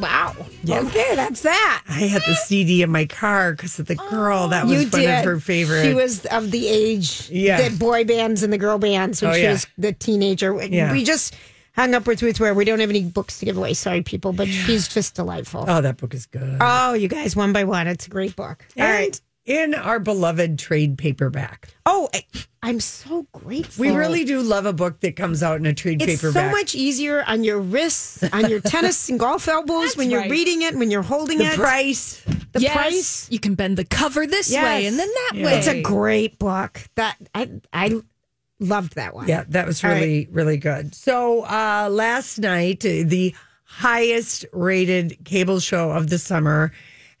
wow. 0.00 0.34
Yeah. 0.62 0.80
Okay, 0.80 1.14
that's 1.14 1.42
that. 1.42 1.82
I 1.88 1.92
had 2.06 2.22
the 2.26 2.34
CD 2.34 2.82
in 2.82 2.90
my 2.90 3.06
car 3.06 3.52
because 3.52 3.78
of 3.78 3.86
the 3.86 3.94
girl. 3.96 4.48
That 4.48 4.66
was 4.66 4.72
you 4.84 4.88
one 4.90 5.00
did. 5.02 5.18
of 5.20 5.24
her 5.24 5.40
favorite. 5.40 5.84
She 5.84 5.94
was 5.94 6.24
of 6.26 6.50
the 6.50 6.66
age, 6.68 7.28
Yeah. 7.30 7.68
the 7.68 7.76
boy 7.76 8.04
bands 8.04 8.42
and 8.42 8.52
the 8.52 8.58
girl 8.58 8.78
bands 8.78 9.22
when 9.22 9.30
Oh, 9.30 9.34
she 9.34 9.42
yeah. 9.42 9.52
was 9.52 9.66
the 9.78 9.92
teenager. 9.92 10.54
Yeah. 10.64 10.92
We 10.92 11.04
just 11.04 11.34
hung 11.76 11.94
up 11.94 12.06
with 12.06 12.22
Ruth 12.22 12.38
Ware 12.40 12.54
we 12.54 12.64
don't 12.64 12.78
have 12.80 12.90
any 12.90 13.02
books 13.04 13.38
to 13.40 13.44
give 13.44 13.56
away. 13.56 13.74
Sorry, 13.74 14.00
people, 14.02 14.32
but 14.32 14.48
she's 14.48 14.86
just 14.88 15.14
delightful. 15.14 15.64
oh, 15.68 15.80
that 15.80 15.96
book 15.96 16.14
is 16.14 16.26
good. 16.26 16.58
Oh, 16.60 16.94
you 16.94 17.08
guys, 17.08 17.34
one 17.36 17.52
by 17.52 17.64
one, 17.64 17.86
it's 17.88 18.06
a 18.06 18.10
great 18.10 18.36
book. 18.36 18.64
All 18.78 18.84
right. 18.84 19.20
In 19.44 19.74
our 19.74 19.98
beloved 19.98 20.58
trade 20.58 20.96
paperback. 20.96 21.68
Oh, 21.84 22.08
I, 22.14 22.24
I'm 22.62 22.80
so 22.80 23.26
grateful. 23.32 23.82
We 23.82 23.90
really 23.90 24.24
do 24.24 24.40
love 24.40 24.64
a 24.64 24.72
book 24.72 25.00
that 25.00 25.16
comes 25.16 25.42
out 25.42 25.58
in 25.58 25.66
a 25.66 25.74
trade 25.74 26.00
It's 26.00 26.20
paperback. 26.22 26.44
It's 26.46 26.52
so 26.54 26.58
much 26.58 26.74
easier 26.74 27.22
on 27.26 27.44
your 27.44 27.60
wrists, 27.60 28.22
on 28.32 28.48
your 28.48 28.60
tennis 28.60 29.08
and 29.10 29.20
golf 29.20 29.46
elbows 29.48 29.96
when 29.96 30.10
you're 30.10 30.20
right. 30.20 30.30
reading 30.30 30.62
it, 30.62 30.74
when 30.76 30.90
you're 30.90 31.02
holding 31.02 31.40
it. 31.40 31.44
the 31.44 31.52
it. 31.52 31.56
price. 31.56 32.22
The 32.52 32.60
yes, 32.60 32.72
price. 32.74 33.28
you 33.30 33.38
can 33.38 33.54
bend 33.54 33.76
the 33.76 33.84
cover 33.84 34.26
this 34.26 34.50
Yes. 34.50 34.64
way 34.64 34.86
and 34.86 34.98
then 34.98 35.08
that 35.08 35.32
Yeah. 35.34 35.44
way. 35.44 35.58
It's 35.58 35.66
a 35.68 35.82
great 35.82 36.38
book. 36.38 36.80
That 36.94 37.16
I 37.34 37.50
I 37.72 38.00
loved 38.60 38.94
that 38.94 39.14
one. 39.14 39.28
Yeah, 39.28 39.44
that 39.48 39.66
was 39.66 39.84
All 39.84 39.90
really, 39.90 40.28
really 40.30 40.56
good. 40.56 40.94
So 40.94 41.42
uh, 41.42 41.88
last 41.90 42.38
night, 42.38 42.84
uh, 42.84 43.02
the 43.04 43.34
highest 43.64 44.46
rated 44.52 45.18
cable 45.24 45.58
show 45.60 45.90
of 45.90 46.08
the 46.08 46.18
summer 46.18 46.72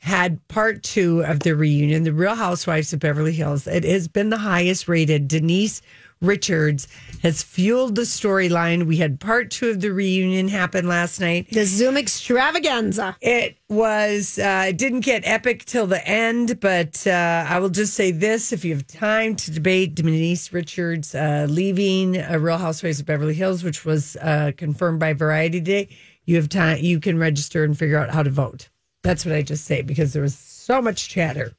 had 0.04 0.46
part 0.48 0.82
two 0.82 1.24
of 1.24 1.40
the 1.40 1.56
reunion, 1.56 2.04
The 2.04 2.12
Real 2.12 2.34
Housewives 2.34 2.92
of 2.92 3.00
Beverly 3.00 3.32
Hills. 3.32 3.66
It 3.66 3.84
has 3.84 4.06
been 4.06 4.28
the 4.28 4.36
highest 4.36 4.86
rated. 4.86 5.28
Denise 5.28 5.80
Richards 6.20 6.88
has 7.22 7.42
fueled 7.42 7.94
the 7.94 8.02
storyline. 8.02 8.84
We 8.84 8.98
had 8.98 9.18
part 9.18 9.50
two 9.50 9.70
of 9.70 9.80
the 9.80 9.92
reunion 9.92 10.48
happen 10.48 10.86
last 10.86 11.20
night. 11.20 11.48
The 11.50 11.64
Zoom 11.64 11.96
extravaganza. 11.96 13.16
It 13.22 13.56
was 13.70 14.38
uh, 14.38 14.66
it 14.68 14.76
didn't 14.76 15.00
get 15.00 15.22
epic 15.24 15.64
till 15.64 15.86
the 15.86 16.06
end, 16.06 16.60
but 16.60 17.06
uh, 17.06 17.46
I 17.48 17.58
will 17.58 17.70
just 17.70 17.94
say 17.94 18.10
this: 18.10 18.52
if 18.52 18.62
you 18.62 18.74
have 18.74 18.86
time 18.86 19.36
to 19.36 19.50
debate 19.50 19.94
Denise 19.94 20.52
Richards 20.52 21.14
uh, 21.14 21.46
leaving 21.48 22.20
uh, 22.20 22.38
Real 22.38 22.58
Housewives 22.58 23.00
of 23.00 23.06
Beverly 23.06 23.34
Hills, 23.34 23.64
which 23.64 23.86
was 23.86 24.16
uh, 24.16 24.52
confirmed 24.56 25.00
by 25.00 25.14
Variety 25.14 25.60
Today, 25.60 25.88
you 26.26 26.36
have 26.36 26.50
time. 26.50 26.78
You 26.80 27.00
can 27.00 27.18
register 27.18 27.64
and 27.64 27.76
figure 27.76 27.98
out 27.98 28.10
how 28.10 28.22
to 28.22 28.30
vote. 28.30 28.68
That's 29.04 29.24
what 29.24 29.34
I 29.34 29.42
just 29.42 29.64
say 29.66 29.82
because 29.82 30.12
there 30.12 30.22
was 30.22 30.34
so 30.36 30.82
much 30.82 31.08
chatter 31.08 31.52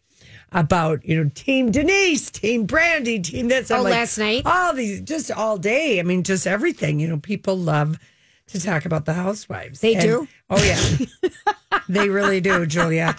about 0.51 1.05
you 1.05 1.23
know 1.23 1.29
Team 1.36 1.71
Denise, 1.71 2.29
Team 2.31 2.67
Brandi, 2.67 3.23
Team 3.23 3.47
this. 3.47 3.71
Oh, 3.71 3.81
like, 3.84 3.93
last 3.93 4.17
night? 4.17 4.41
all 4.45 4.73
these 4.73 4.99
just 5.01 5.31
all 5.31 5.58
day. 5.58 5.99
I 5.99 6.03
mean, 6.03 6.23
just 6.23 6.45
everything. 6.47 6.99
You 6.99 7.08
know, 7.08 7.17
people 7.19 7.55
love 7.58 7.97
to 8.47 8.62
talk 8.62 8.86
about 8.86 9.05
the 9.05 9.13
housewives. 9.13 9.79
They 9.79 9.93
And- 9.95 10.03
do? 10.03 10.27
Oh 10.49 10.62
yeah, 10.63 11.30
they 11.89 12.09
really 12.09 12.41
do, 12.41 12.65
Julia. 12.65 13.15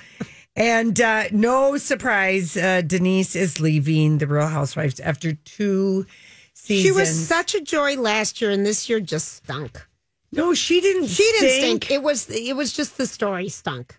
And 0.54 0.98
uh, 1.00 1.24
no 1.32 1.76
surprise, 1.76 2.56
uh, 2.56 2.80
Denise 2.80 3.36
is 3.36 3.60
leaving 3.60 4.18
the 4.18 4.26
Real 4.26 4.46
Housewives 4.46 4.98
after 5.00 5.34
two 5.34 6.06
seasons. 6.54 6.82
She 6.86 6.92
was 6.92 7.26
such 7.28 7.54
a 7.54 7.60
joy 7.60 7.96
last 7.96 8.40
year, 8.40 8.50
and 8.50 8.64
this 8.64 8.88
year 8.88 8.98
just 8.98 9.34
stunk. 9.34 9.86
no, 10.32 10.54
she 10.54 10.80
didn't. 10.80 11.08
She 11.08 11.22
didn't 11.24 11.50
stink. 11.50 11.84
stink. 11.84 11.90
It 11.90 12.02
was 12.02 12.28
it 12.30 12.56
was 12.56 12.72
just 12.72 12.96
the 12.96 13.06
story 13.06 13.48
stunk. 13.50 13.98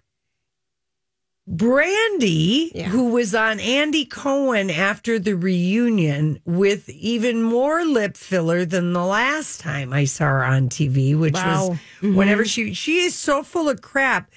Brandi, 1.49 2.71
Yeah. 2.75 2.89
who 2.89 3.05
was 3.11 3.33
on 3.33 3.59
Andy 3.59 4.03
Cohen 4.05 4.69
after 4.69 5.17
the 5.17 5.35
reunion 5.35 6.39
with 6.45 6.89
even 6.89 7.41
more 7.41 7.85
lip 7.85 8.17
filler 8.17 8.65
than 8.65 8.91
the 8.93 9.05
last 9.05 9.61
time 9.61 9.93
I 9.93 10.03
saw 10.05 10.25
her 10.25 10.43
on 10.43 10.67
TV, 10.69 11.15
which 11.15 11.33
Wow. 11.35 11.69
was 11.69 11.77
Mm-hmm. 12.01 12.15
whenever 12.15 12.43
she 12.45 12.73
she 12.73 12.99
is 12.99 13.15
so 13.15 13.43
full 13.43 13.69
of 13.69 13.81
crap. 13.81 14.29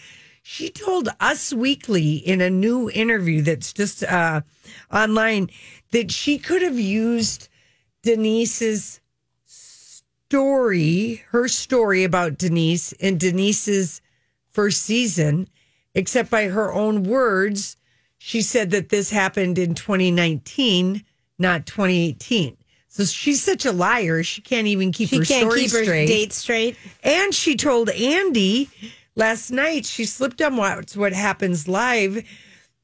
She 0.43 0.71
told 0.71 1.09
Us 1.21 1.53
Weekly 1.53 2.15
in 2.15 2.41
a 2.41 2.49
new 2.51 2.89
interview 2.91 3.43
that's 3.43 3.73
just 3.73 4.03
uh, 4.05 4.41
online 4.93 5.51
that 5.91 6.11
she 6.11 6.39
could 6.39 6.63
have 6.63 6.79
used 6.79 7.49
Denise's 8.03 9.01
story, 9.45 11.23
her 11.31 11.49
story 11.49 12.05
about 12.05 12.39
Denise 12.39 12.93
in 12.93 13.19
Denise's 13.19 14.01
first 14.51 14.83
season, 14.83 15.49
except 15.95 16.31
by 16.31 16.45
her 16.49 16.73
own 16.73 17.05
words, 17.05 17.77
she 18.19 18.43
said 18.43 18.71
that 18.71 18.89
this 18.91 19.11
happened 19.11 19.59
in 19.59 19.75
2019, 19.75 21.03
not 21.39 21.67
2018. 21.67 22.57
So 22.89 23.05
she's 23.05 23.43
such 23.43 23.65
a 23.65 23.73
liar. 23.73 24.23
She 24.23 24.43
can't 24.43 24.67
even 24.67 24.91
keep 24.93 25.09
She 25.11 25.19
her 25.19 25.25
can't 25.25 25.47
story 25.51 25.61
keep 25.63 25.71
her 25.73 25.85
straight. 25.85 26.07
date 26.07 26.33
straight. 26.33 26.77
And 27.05 27.33
she 27.35 27.57
told 27.57 27.89
Andy 27.91 28.69
last 29.15 29.51
night 29.51 29.87
she 29.87 30.05
slipped 30.05 30.43
on 30.43 30.57
what 30.57 30.91
what 30.97 31.13
happens 31.13 31.69
live, 31.69 32.25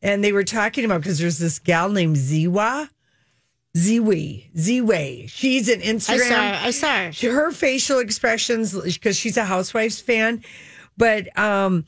and 0.03 0.23
they 0.23 0.33
were 0.33 0.45
talking 0.45 0.85
about 0.85 1.01
because 1.01 1.19
there's 1.19 1.39
this 1.39 1.59
gal 1.59 1.89
named 1.91 2.17
Ziwa. 2.17 2.89
Ziwi, 3.77 4.51
Ziwei. 4.55 5.29
She's 5.29 5.69
an 5.69 5.81
Instagram. 5.81 6.31
I 6.63 6.71
saw 6.71 6.89
her. 6.97 7.11
I 7.11 7.11
saw 7.11 7.29
her. 7.29 7.33
Her 7.35 7.51
facial 7.51 7.99
expressions 7.99 8.81
because 8.81 9.17
she's 9.19 9.37
a 9.37 9.45
Housewives 9.45 10.01
fan, 10.01 10.43
but 10.97 11.37
um, 11.39 11.85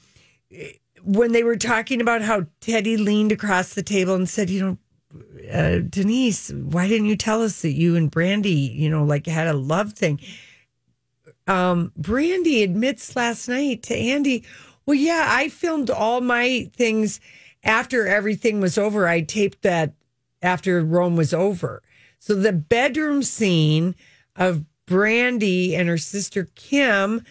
when 1.02 1.32
they 1.32 1.42
were 1.42 1.56
talking 1.56 2.00
about 2.00 2.22
how 2.22 2.46
Teddi 2.60 2.98
leaned 2.98 3.32
across 3.32 3.74
the 3.74 3.82
table 3.82 4.14
and 4.14 4.28
said, 4.28 4.50
"You 4.50 4.78
know, 5.12 5.22
uh, 5.52 5.78
Denise, 5.88 6.50
why 6.50 6.88
didn't 6.88 7.06
you 7.06 7.16
tell 7.16 7.42
us 7.42 7.62
that 7.62 7.72
you 7.72 7.96
and 7.96 8.10
Brandi, 8.10 8.74
you 8.74 8.90
know, 8.90 9.04
like 9.04 9.26
had 9.26 9.46
a 9.46 9.52
love 9.52 9.92
thing?" 9.92 10.20
Um, 11.46 11.92
Brandi 11.98 12.62
admits 12.62 13.16
last 13.16 13.48
night 13.48 13.82
to 13.84 13.96
Andy, 13.96 14.44
"Well, 14.86 14.96
yeah, 14.96 15.26
I 15.28 15.48
filmed 15.48 15.90
all 15.90 16.20
my 16.20 16.70
things 16.76 17.20
after 17.64 18.06
everything 18.06 18.60
was 18.60 18.76
over. 18.78 19.08
I 19.08 19.22
taped 19.22 19.62
that 19.62 19.94
after 20.42 20.84
Rome 20.84 21.16
was 21.16 21.32
over." 21.32 21.82
So 22.18 22.34
the 22.34 22.52
bedroom 22.52 23.22
scene 23.22 23.94
of 24.36 24.64
Brandi 24.86 25.74
and 25.74 25.88
her 25.88 25.98
sister 25.98 26.48
Kim 26.54 27.22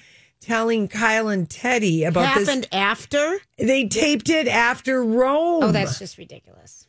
telling 0.48 0.88
Kyle 0.88 1.28
and 1.28 1.48
Teddi 1.50 2.08
about 2.08 2.36
this 2.38 2.48
Happened 2.48 2.68
after. 2.72 3.39
they 3.58 3.86
taped 3.88 4.30
it 4.30 4.48
after 4.48 5.04
Rome. 5.04 5.64
Oh, 5.66 5.72
that's 5.74 6.00
just 6.00 6.18
ridiculous. 6.18 6.88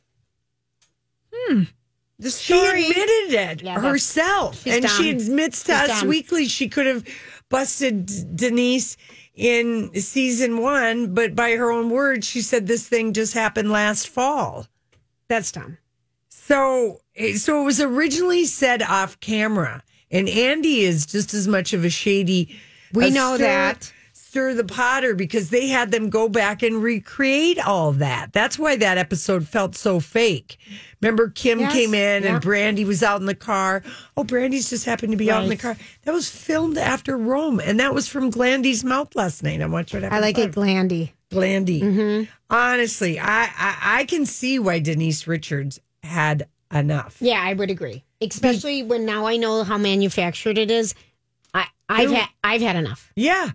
The 2.21 2.31
she 2.31 2.31
story. 2.31 2.83
admitted 2.91 3.33
it 3.33 3.63
Yeah, 3.63 3.75
that's- 3.77 3.85
herself, 3.93 4.63
she's 4.65 4.75
and 4.77 4.89
she 4.91 5.13
dumb. 5.13 5.21
admits 5.23 5.63
to 5.65 5.73
She's 5.73 5.91
Us 5.91 6.01
dumb. 6.01 6.09
Weekly 6.09 6.47
she 6.49 6.69
could 6.69 6.87
have 6.87 7.05
busted 7.49 8.37
Denise 8.37 8.97
in 9.35 9.93
season 9.95 10.59
one, 10.59 11.15
but 11.15 11.35
by 11.37 11.53
her 11.53 11.71
own 11.71 11.91
words, 11.91 12.27
she 12.27 12.41
said 12.43 12.67
this 12.67 12.89
thing 12.89 13.13
just 13.13 13.35
happened 13.35 13.71
last 13.71 14.09
fall. 14.09 14.67
That's 15.29 15.53
dumb. 15.53 15.79
So, 16.29 17.01
eh, 17.15 17.37
so 17.37 17.61
it 17.63 17.65
was 17.65 17.81
originally 17.81 18.47
said 18.47 18.83
off 18.83 19.21
camera, 19.21 19.83
and 20.11 20.29
Andy 20.29 20.81
is 20.81 21.07
just 21.07 21.33
as 21.35 21.47
much 21.47 21.73
of 21.73 21.85
a 21.85 21.91
shady. 21.91 22.59
We 22.93 23.11
know 23.11 23.37
that. 23.39 23.93
stir 24.13 24.53
the 24.55 24.65
potter 24.65 25.15
because 25.15 25.49
they 25.51 25.69
had 25.69 25.91
them 25.91 26.11
go 26.11 26.29
back 26.29 26.63
and 26.63 26.83
recreate 26.83 27.59
all 27.67 27.93
that. 27.93 28.33
That's 28.33 28.59
why 28.59 28.77
that 28.77 28.99
episode 28.99 29.49
felt 29.49 29.75
so 29.75 30.01
fake. 30.01 30.59
Remember, 31.01 31.31
Kim 31.31 31.61
Yes, 31.61 31.73
came 31.73 31.95
in 31.95 32.23
yeah. 32.25 32.35
and 32.35 32.45
Brandi 32.45 32.85
was 32.87 33.03
out 33.03 33.21
in 33.21 33.27
the 33.27 33.35
car. 33.35 33.83
Oh, 34.17 34.25
Brandi's 34.25 34.69
just 34.69 34.85
happened 34.85 35.13
to 35.13 35.17
be 35.17 35.31
out 35.31 35.45
in 35.45 35.49
the 35.49 35.57
car. 35.57 35.77
That 36.03 36.13
was 36.13 36.29
filmed 36.29 36.77
after 36.77 37.17
Rome, 37.17 37.59
and 37.61 37.81
that 37.81 37.95
was 37.95 38.07
from 38.07 38.31
Glandy's 38.31 38.85
mouth 38.85 39.15
last 39.17 39.43
night. 39.43 39.63
I 39.63 39.67
watched 39.67 39.95
what 39.95 40.03
I 40.05 40.07
happened. 40.07 40.23
like 40.23 40.39
it, 40.39 40.53
Glandy. 40.53 41.13
Glandy. 41.31 41.81
Mm-hmm. 41.83 42.31
Honestly, 42.51 43.19
I, 43.21 43.45
I 43.57 43.77
I 44.01 44.05
can 44.05 44.27
see 44.27 44.59
why 44.59 44.79
Denise 44.79 45.27
Richards 45.27 45.81
had 46.03 46.49
enough. 46.73 47.17
Yeah, 47.21 47.41
I 47.43 47.55
would 47.55 47.71
agree. 47.71 48.05
Especially 48.21 48.83
when 48.83 49.05
now 49.07 49.27
I 49.27 49.37
know 49.37 49.63
how 49.63 49.79
manufactured 49.79 50.59
it 50.59 50.71
is. 50.71 50.95
I've 51.89 52.11
had 52.11 52.29
I've 52.45 52.61
had 52.61 52.77
enough. 52.77 53.13
Yeah. 53.17 53.51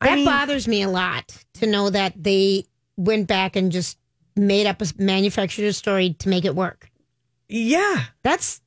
That 0.00 0.12
I 0.12 0.14
mean, 0.16 0.24
bothers 0.24 0.66
me 0.66 0.82
a 0.82 0.88
lot 0.88 1.36
to 1.54 1.66
know 1.66 1.90
that 1.90 2.14
they 2.16 2.64
went 2.96 3.26
back 3.26 3.56
and 3.56 3.70
just 3.70 3.98
made 4.36 4.66
up 4.66 4.80
a 4.80 4.86
manufactured 4.98 5.72
story 5.74 6.14
to 6.20 6.28
make 6.28 6.44
it 6.44 6.54
work. 6.54 6.90
yeah. 7.48 8.04
That's 8.22 8.60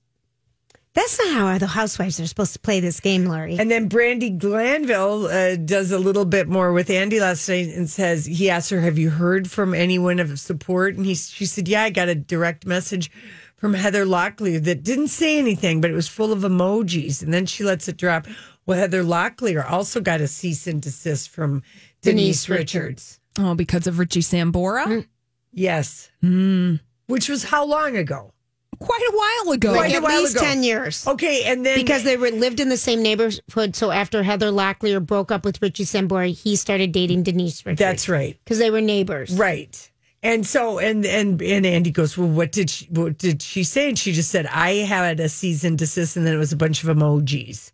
that's 0.96 1.18
not 1.18 1.34
how 1.34 1.58
the 1.58 1.66
housewives 1.66 2.20
are 2.20 2.28
supposed 2.28 2.54
to 2.54 2.60
play 2.60 2.80
this 2.80 3.00
game, 3.00 3.26
Laurie. 3.26 3.58
And 3.58 3.72
then 3.72 3.90
Brandi 3.90 4.38
Glanville 4.38 5.26
uh, 5.26 5.56
does 5.56 5.92
a 5.92 5.98
little 5.98 6.26
bit 6.26 6.48
more 6.48 6.72
with 6.72 6.92
Andy 6.92 7.20
last 7.20 7.50
night 7.50 7.70
and 7.70 7.90
says 7.90 8.26
he 8.28 8.52
asked 8.52 8.70
her, 8.70 8.80
"Have 8.82 9.00
you 9.00 9.10
heard 9.10 9.50
from 9.50 9.74
anyone 9.74 10.20
of 10.20 10.40
support?" 10.40 10.96
And 10.96 11.04
he 11.04 11.16
she 11.16 11.48
said, 11.48 11.68
"Yeah, 11.68 11.82
I 11.84 11.90
got 11.90 12.10
a 12.10 12.16
direct 12.16 12.68
message 12.68 13.10
from 13.58 13.74
Heather 13.74 14.06
Locklear 14.06 14.64
that 14.66 14.84
didn't 14.84 15.08
say 15.08 15.40
anything, 15.40 15.82
but 15.82 15.90
it 15.90 15.96
was 15.96 16.08
full 16.08 16.32
of 16.32 16.42
emojis." 16.42 17.24
And 17.24 17.34
then 17.34 17.48
she 17.48 17.64
lets 17.64 17.88
it 17.88 17.98
drop. 17.98 18.28
Well, 18.66 18.78
Heather 18.80 19.04
Locklear 19.04 19.70
also 19.70 20.00
got 20.00 20.22
a 20.22 20.28
cease 20.28 20.68
and 20.68 20.82
desist 20.82 21.30
from 21.30 21.64
Denise, 22.02 22.46
Denise 22.46 22.50
Richards. 22.50 23.20
Oh, 23.38 23.56
because 23.56 23.88
of 23.88 24.00
Richie 24.00 24.22
Sambora? 24.22 25.06
Yes, 25.52 26.10
Mm. 26.24 26.80
which 27.08 27.30
was 27.30 27.44
how 27.44 27.66
long 27.66 27.98
ago? 27.98 28.32
Quite 28.80 29.02
a 29.02 29.16
while 29.16 29.54
ago. 29.54 29.70
Quite 29.74 29.80
like 29.86 29.94
a 29.94 29.96
at 29.98 30.04
while 30.04 30.22
least 30.22 30.36
ago. 30.36 30.44
ten 30.46 30.64
years. 30.64 31.06
Okay, 31.08 31.44
and 31.46 31.66
then 31.66 31.78
Because 31.78 32.04
they 32.04 32.18
were 32.18 32.32
lived 32.32 32.60
in 32.60 32.70
the 32.70 32.78
same 32.78 33.02
neighborhood. 33.04 33.76
So 33.76 33.92
after 33.92 34.24
Heather 34.24 34.50
Locklear 34.52 35.06
broke 35.06 35.32
up 35.32 35.46
with 35.46 35.62
Richie 35.62 35.86
Sambora, 35.86 36.34
he 36.34 36.56
started 36.56 36.92
dating 36.92 37.24
Denise 37.24 37.66
Richards. 37.66 37.80
that's 37.80 38.10
right. 38.10 38.38
Because 38.44 38.60
they 38.60 38.72
were 38.72 38.82
neighbors. 38.82 39.32
Right. 39.38 39.90
And 40.24 40.46
so 40.48 40.80
and 40.80 41.06
and 41.06 41.42
and 41.42 41.66
Andy 41.66 41.92
goes, 41.92 42.18
Well, 42.18 42.30
what 42.30 42.52
did 42.52 42.70
she 42.70 42.86
what 42.90 43.18
did 43.18 43.42
she 43.42 43.64
say? 43.64 43.90
And 43.90 44.00
she 44.00 44.12
just 44.12 44.32
said, 44.32 44.48
I 44.48 44.72
had 44.76 45.20
a 45.20 45.30
cease 45.30 45.64
and 45.64 45.78
desist, 45.78 46.16
and 46.18 46.26
then 46.26 46.34
it 46.34 46.38
was 46.38 46.52
a 46.54 46.58
bunch 46.58 46.84
of 46.84 46.90
emojis. 46.96 47.72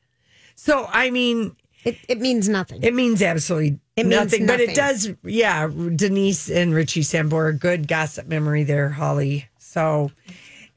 So 0.59 0.87
I 0.91 1.09
mean, 1.09 1.55
It, 1.85 1.97
it 2.09 2.19
means 2.19 2.49
nothing. 2.49 2.83
it 2.83 2.93
means 2.93 3.21
absolutely 3.21 3.79
It 3.95 4.05
means 4.05 4.23
nothing, 4.23 4.45
but 4.45 4.59
it 4.59 4.75
does 4.75 5.09
yeah, 5.23 5.67
Denise 5.67 6.49
and 6.49 6.73
Richie 6.73 7.01
Sambora, 7.01 7.57
good 7.57 7.87
gossip 7.87 8.27
memory 8.27 8.63
there, 8.65 8.89
Holly. 8.89 9.47
So 9.57 10.11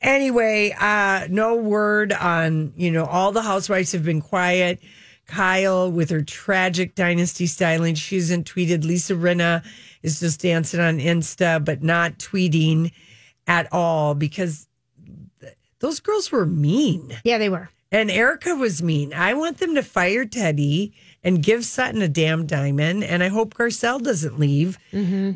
anyway, 0.01 0.75
uh, 0.79 1.27
no 1.29 1.57
word 1.57 2.13
on, 2.13 2.73
you 2.77 2.91
know, 2.93 3.05
all 3.07 3.33
the 3.33 3.43
housewives 3.43 3.91
have 3.93 4.05
been 4.05 4.21
quiet. 4.21 4.79
Kyle 5.27 5.91
with 5.91 6.11
her 6.11 6.23
tragic 6.23 6.95
dynasty 6.95 7.47
styling. 7.47 7.95
She 7.95 8.17
hasn't 8.17 8.47
tweeted. 8.53 8.85
Lisa 8.85 9.15
Rinna 9.15 9.65
is 10.03 10.21
just 10.21 10.41
dancing 10.43 10.81
on 10.81 10.99
Insta, 10.99 11.65
but 11.65 11.83
not 11.83 12.19
tweeting 12.19 12.93
at 13.47 13.67
all 13.73 14.15
because 14.15 14.69
th- 15.41 15.55
those 15.81 16.01
girls 16.01 16.31
were 16.31 16.45
mean. 16.47 17.17
yeah, 17.25 17.39
they 17.39 17.49
were. 17.49 17.69
And 17.93 18.11
Erika 18.11 18.55
was 18.57 18.83
mean. 18.83 19.13
I 19.15 19.35
want 19.35 19.59
them 19.59 19.75
to 19.75 19.83
fire 19.83 20.25
Teddi 20.25 20.93
and 21.23 21.43
give 21.43 21.65
Sutton 21.65 22.01
a 22.01 22.09
damn 22.09 22.47
diamond. 22.47 23.05
And 23.05 23.23
I 23.23 23.29
hope 23.29 23.53
Garcelle 23.55 24.03
doesn't 24.03 24.39
leave. 24.39 24.79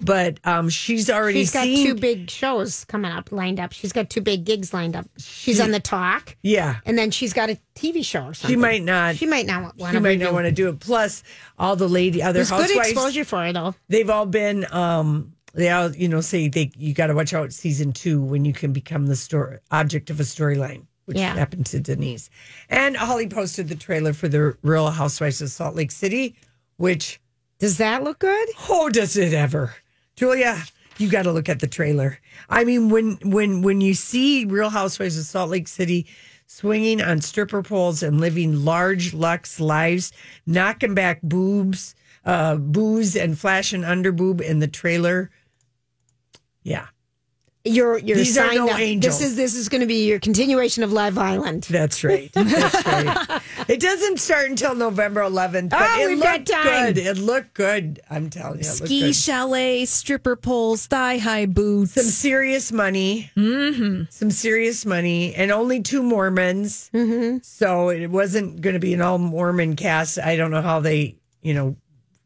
But 0.03 0.41
um, 0.45 0.71
she's 0.71 1.11
already 1.11 1.41
She's 1.41 1.53
got 1.53 1.65
seen. 1.65 1.87
two 1.87 1.95
big 1.95 2.31
shows 2.31 2.85
coming 2.87 3.13
up 3.13 3.31
lined 3.31 3.61
up. 3.61 3.73
She's 3.73 3.93
got 3.93 4.09
two 4.09 4.23
big 4.23 4.45
gigs 4.47 4.73
lined 4.73 4.97
up. 4.97 5.07
She's 5.19 5.61
on 5.61 5.71
the 5.71 5.81
talk, 5.81 6.35
yeah. 6.43 6.77
and 6.87 6.97
then 6.99 7.11
she's 7.11 7.33
got 7.35 7.51
a 7.51 7.59
TV 7.75 8.05
show 8.05 8.21
or 8.25 8.35
something. 8.35 8.57
She 8.57 8.57
might 8.57 8.83
not. 8.83 9.17
She 9.17 9.27
might 9.27 9.47
not 9.47 9.77
want 9.77 9.93
She 9.93 9.99
to. 9.99 10.01
might 10.01 10.19
not 10.19 10.33
want 10.33 10.47
to 10.47 10.53
do 10.53 10.69
it. 10.71 10.81
Plus, 10.81 11.23
all 11.59 11.77
the 11.77 11.89
lady 11.89 12.23
other 12.23 12.43
There's 12.43 12.51
good 12.51 12.71
exposure 12.75 13.25
for 13.25 13.45
her 13.45 13.53
though. 13.53 13.75
they've 13.89 14.09
all 14.11 14.27
been 14.27 14.67
um 14.73 15.35
they 15.55 15.69
all 15.71 15.95
you 15.95 16.09
know 16.09 16.21
say 16.23 16.49
they 16.49 16.71
you 16.77 16.95
got 16.95 17.09
to 17.09 17.15
watch 17.15 17.33
out 17.35 17.53
season 17.53 17.93
two 17.93 18.21
when 18.23 18.45
you 18.47 18.53
can 18.53 18.73
become 18.73 19.07
the 19.07 19.17
story 19.17 19.59
object 19.71 20.09
of 20.11 20.21
a 20.21 20.23
storyline 20.23 20.85
which 21.07 21.17
Yeah. 21.19 21.35
happened 21.35 21.67
to 21.67 21.81
denise 21.81 22.29
and 22.69 22.97
holly 22.97 23.27
posted 23.29 23.69
the 23.69 23.75
trailer 23.75 24.13
for 24.13 24.29
the 24.29 24.57
real 24.63 24.91
housewives 24.91 25.41
of 25.41 25.51
salt 25.51 25.75
lake 25.75 25.91
city 25.91 26.37
which 26.77 27.21
Does 27.59 27.79
that 27.79 28.05
look 28.05 28.19
good? 28.19 28.49
oh 28.69 28.89
does 28.91 29.17
it 29.17 29.33
ever 29.33 29.75
julia 30.17 30.63
you 30.99 31.09
got 31.11 31.23
to 31.23 31.33
look 31.33 31.49
at 31.49 31.61
the 31.61 31.67
trailer 31.67 32.19
i 32.51 32.65
mean 32.65 32.89
when 32.91 33.19
when 33.23 33.63
when 33.63 33.81
you 33.81 33.95
see 33.95 34.45
real 34.45 34.71
housewives 34.71 35.19
of 35.19 35.25
salt 35.25 35.51
lake 35.51 35.69
city 35.69 36.07
swinging 36.49 37.01
on 37.03 37.21
stripper 37.21 37.63
poles 37.63 38.03
and 38.03 38.21
living 38.21 38.65
large 38.65 39.13
lux 39.15 39.59
lives 39.61 40.13
knocking 40.47 40.95
back 40.95 41.21
boobs 41.23 41.95
uh 42.25 42.57
booze 42.57 43.15
and 43.17 43.39
flashing 43.39 43.83
underboob 43.83 44.41
in 44.41 44.59
the 44.61 44.69
trailer 44.69 45.31
yeah 46.63 46.87
You're 47.67 47.99
you're 47.99 48.17
These 48.17 48.39
are 48.39 48.53
no 48.55 48.69
up. 48.71 48.79
angels. 48.79 49.19
This 49.19 49.29
is 49.31 49.37
this 49.37 49.55
is 49.57 49.69
going 49.69 49.81
to 49.81 49.87
be 49.87 50.07
your 50.07 50.21
continuation 50.21 50.83
of 50.85 50.93
Live 50.93 51.19
Island. 51.19 51.65
That's 51.69 52.05
right. 52.05 52.31
That's 52.35 52.87
right. 52.87 53.43
It 53.69 53.81
doesn't 53.81 54.19
start 54.21 54.49
until 54.51 54.75
November 54.75 55.23
11th, 55.23 55.71
but 55.71 55.81
Oh, 55.83 56.01
it 56.03 56.09
we've 56.09 56.23
got 56.23 56.39
looked 56.41 56.49
time. 56.51 56.65
good. 56.93 56.99
It 56.99 57.19
looked 57.19 57.55
good. 57.55 58.01
I'm 58.09 58.31
telling 58.31 58.59
you, 58.59 58.65
Ski 58.65 59.01
good. 59.01 59.17
chalet, 59.17 59.85
stripper 59.87 60.37
poles, 60.37 60.87
thigh 60.87 61.19
high 61.19 61.47
boots. 61.47 61.93
Some 61.93 62.05
serious 62.05 62.71
money. 62.71 63.31
Mm-hmm. 63.37 64.05
Some 64.11 64.31
serious 64.31 64.87
money, 64.87 65.35
and 65.35 65.51
only 65.51 65.83
two 65.83 66.03
Mormons. 66.03 66.91
Mm-hmm. 66.95 67.39
So 67.43 67.89
it 67.91 68.07
wasn't 68.09 68.61
going 68.61 68.75
to 68.75 68.81
be 68.81 68.95
an 68.95 69.01
all 69.01 69.19
Mormon 69.19 69.75
cast. 69.77 70.19
I 70.19 70.37
don't 70.37 70.51
know 70.53 70.63
how 70.63 70.81
they, 70.81 71.17
you 71.43 71.55
know, 71.55 71.77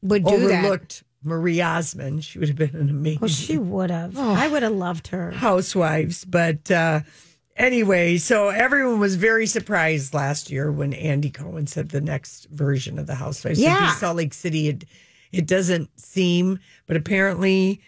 Would 0.02 0.24
do 0.24 0.48
that. 0.48 1.02
Marie 1.22 1.60
Osmond. 1.60 2.24
She 2.24 2.38
would 2.38 2.48
have 2.48 2.56
been 2.56 2.74
an 2.74 2.88
amazing. 2.90 3.18
Oh, 3.22 3.26
she 3.26 3.58
would 3.58 3.90
have. 3.90 4.16
I 4.18 4.48
would 4.48 4.62
have 4.62 4.72
loved 4.72 5.08
her. 5.08 5.30
housewives. 5.32 6.24
But 6.24 6.70
uh, 6.70 7.00
anyway, 7.56 8.16
so 8.16 8.48
everyone 8.48 9.00
was 9.00 9.16
very 9.16 9.46
surprised 9.46 10.14
last 10.14 10.50
year 10.50 10.72
when 10.72 10.92
Andy 10.94 11.30
Cohen 11.30 11.66
said 11.66 11.90
the 11.90 12.00
next 12.00 12.46
version 12.50 12.98
of 12.98 13.06
the 13.06 13.14
Housewives 13.14 13.58
would 13.58 13.64
Yeah. 13.64 13.86
be 13.92 13.98
Salt 13.98 14.16
Lake 14.16 14.32
City. 14.34 14.68
It, 14.68 14.84
it 15.32 15.46
doesn't 15.46 15.90
seem, 16.00 16.58
but 16.86 16.96
apparently 16.96 17.80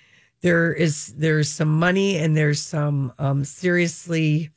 there 0.43 0.73
is 0.73 1.15
there's 1.17 1.49
some 1.49 1.79
money 1.79 2.17
and 2.19 2.37
there's 2.37 2.61
some 2.61 3.13
um, 3.19 3.45
seriously 3.45 4.51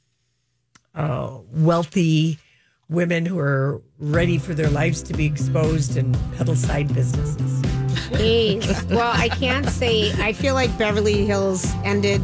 uh, 0.93 1.39
wealthy 1.51 2.39
women 2.89 3.25
who 3.25 3.39
are 3.39 3.81
ready 3.99 4.37
for 4.37 4.53
their 4.53 4.69
lives 4.69 5.01
to 5.03 5.13
be 5.13 5.25
exposed 5.25 5.97
in 5.97 6.13
peddle 6.37 6.55
side 6.55 6.93
businesses. 6.93 7.61
Jeez. 8.09 8.83
well, 8.89 9.11
I 9.13 9.29
can't 9.29 9.67
say. 9.69 10.11
I 10.21 10.33
feel 10.33 10.53
like 10.53 10.75
Beverly 10.77 11.25
Hills 11.25 11.65
ended 11.83 12.21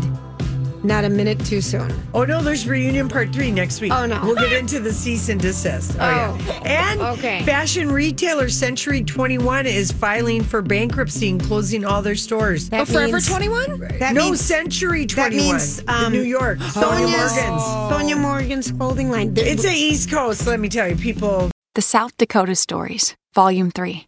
not 0.83 1.03
a 1.05 1.09
minute 1.09 1.39
too 1.45 1.61
soon. 1.61 1.91
Oh 2.13 2.25
no, 2.25 2.41
there's 2.41 2.67
reunion 2.67 3.07
part 3.07 3.31
three 3.31 3.51
next 3.51 3.81
week. 3.81 3.91
Oh, 3.93 4.07
no. 4.07 4.19
we'll 4.23 4.33
get 4.35 4.51
into 4.51 4.79
the 4.79 4.91
cease 4.91 5.29
and 5.29 5.39
desist. 5.39 5.95
Oh, 5.99 5.99
yeah, 5.99 6.61
and 6.65 7.01
okay. 7.01 7.43
fashion 7.45 7.91
retailer 7.91 8.49
Century 8.49 9.03
21 9.03 9.67
is 9.67 9.91
filing 9.91 10.41
for 10.43 10.63
bankruptcy 10.63 11.29
and 11.29 11.39
closing 11.43 11.85
all 11.85 12.01
their 12.01 12.15
stores. 12.15 12.69
That 12.71 12.81
Oh, 12.81 12.85
Forever 12.85 13.19
21? 13.19 13.99
That 13.99 14.15
no, 14.15 14.25
means- 14.25 14.41
Century 14.41 15.05
that 15.05 15.29
21 15.29 15.45
means, 15.45 15.83
um, 15.87 16.11
New 16.13 16.23
York. 16.23 16.57
Sonja 16.57 17.11
Morgan's. 17.11 17.61
Sonja 17.61 18.19
Morgan's 18.19 18.71
clothing 18.71 19.11
line. 19.11 19.33
It's 19.37 19.63
a 19.65 19.71
East 19.71 20.09
Coast. 20.09 20.47
Let 20.47 20.59
me 20.59 20.67
tell 20.67 20.87
you, 20.87 20.95
people. 20.95 21.51
The 21.75 21.81
South 21.83 22.17
Dakota 22.17 22.55
Stories, 22.55 23.15
Volume 23.35 23.69
3. 23.69 24.07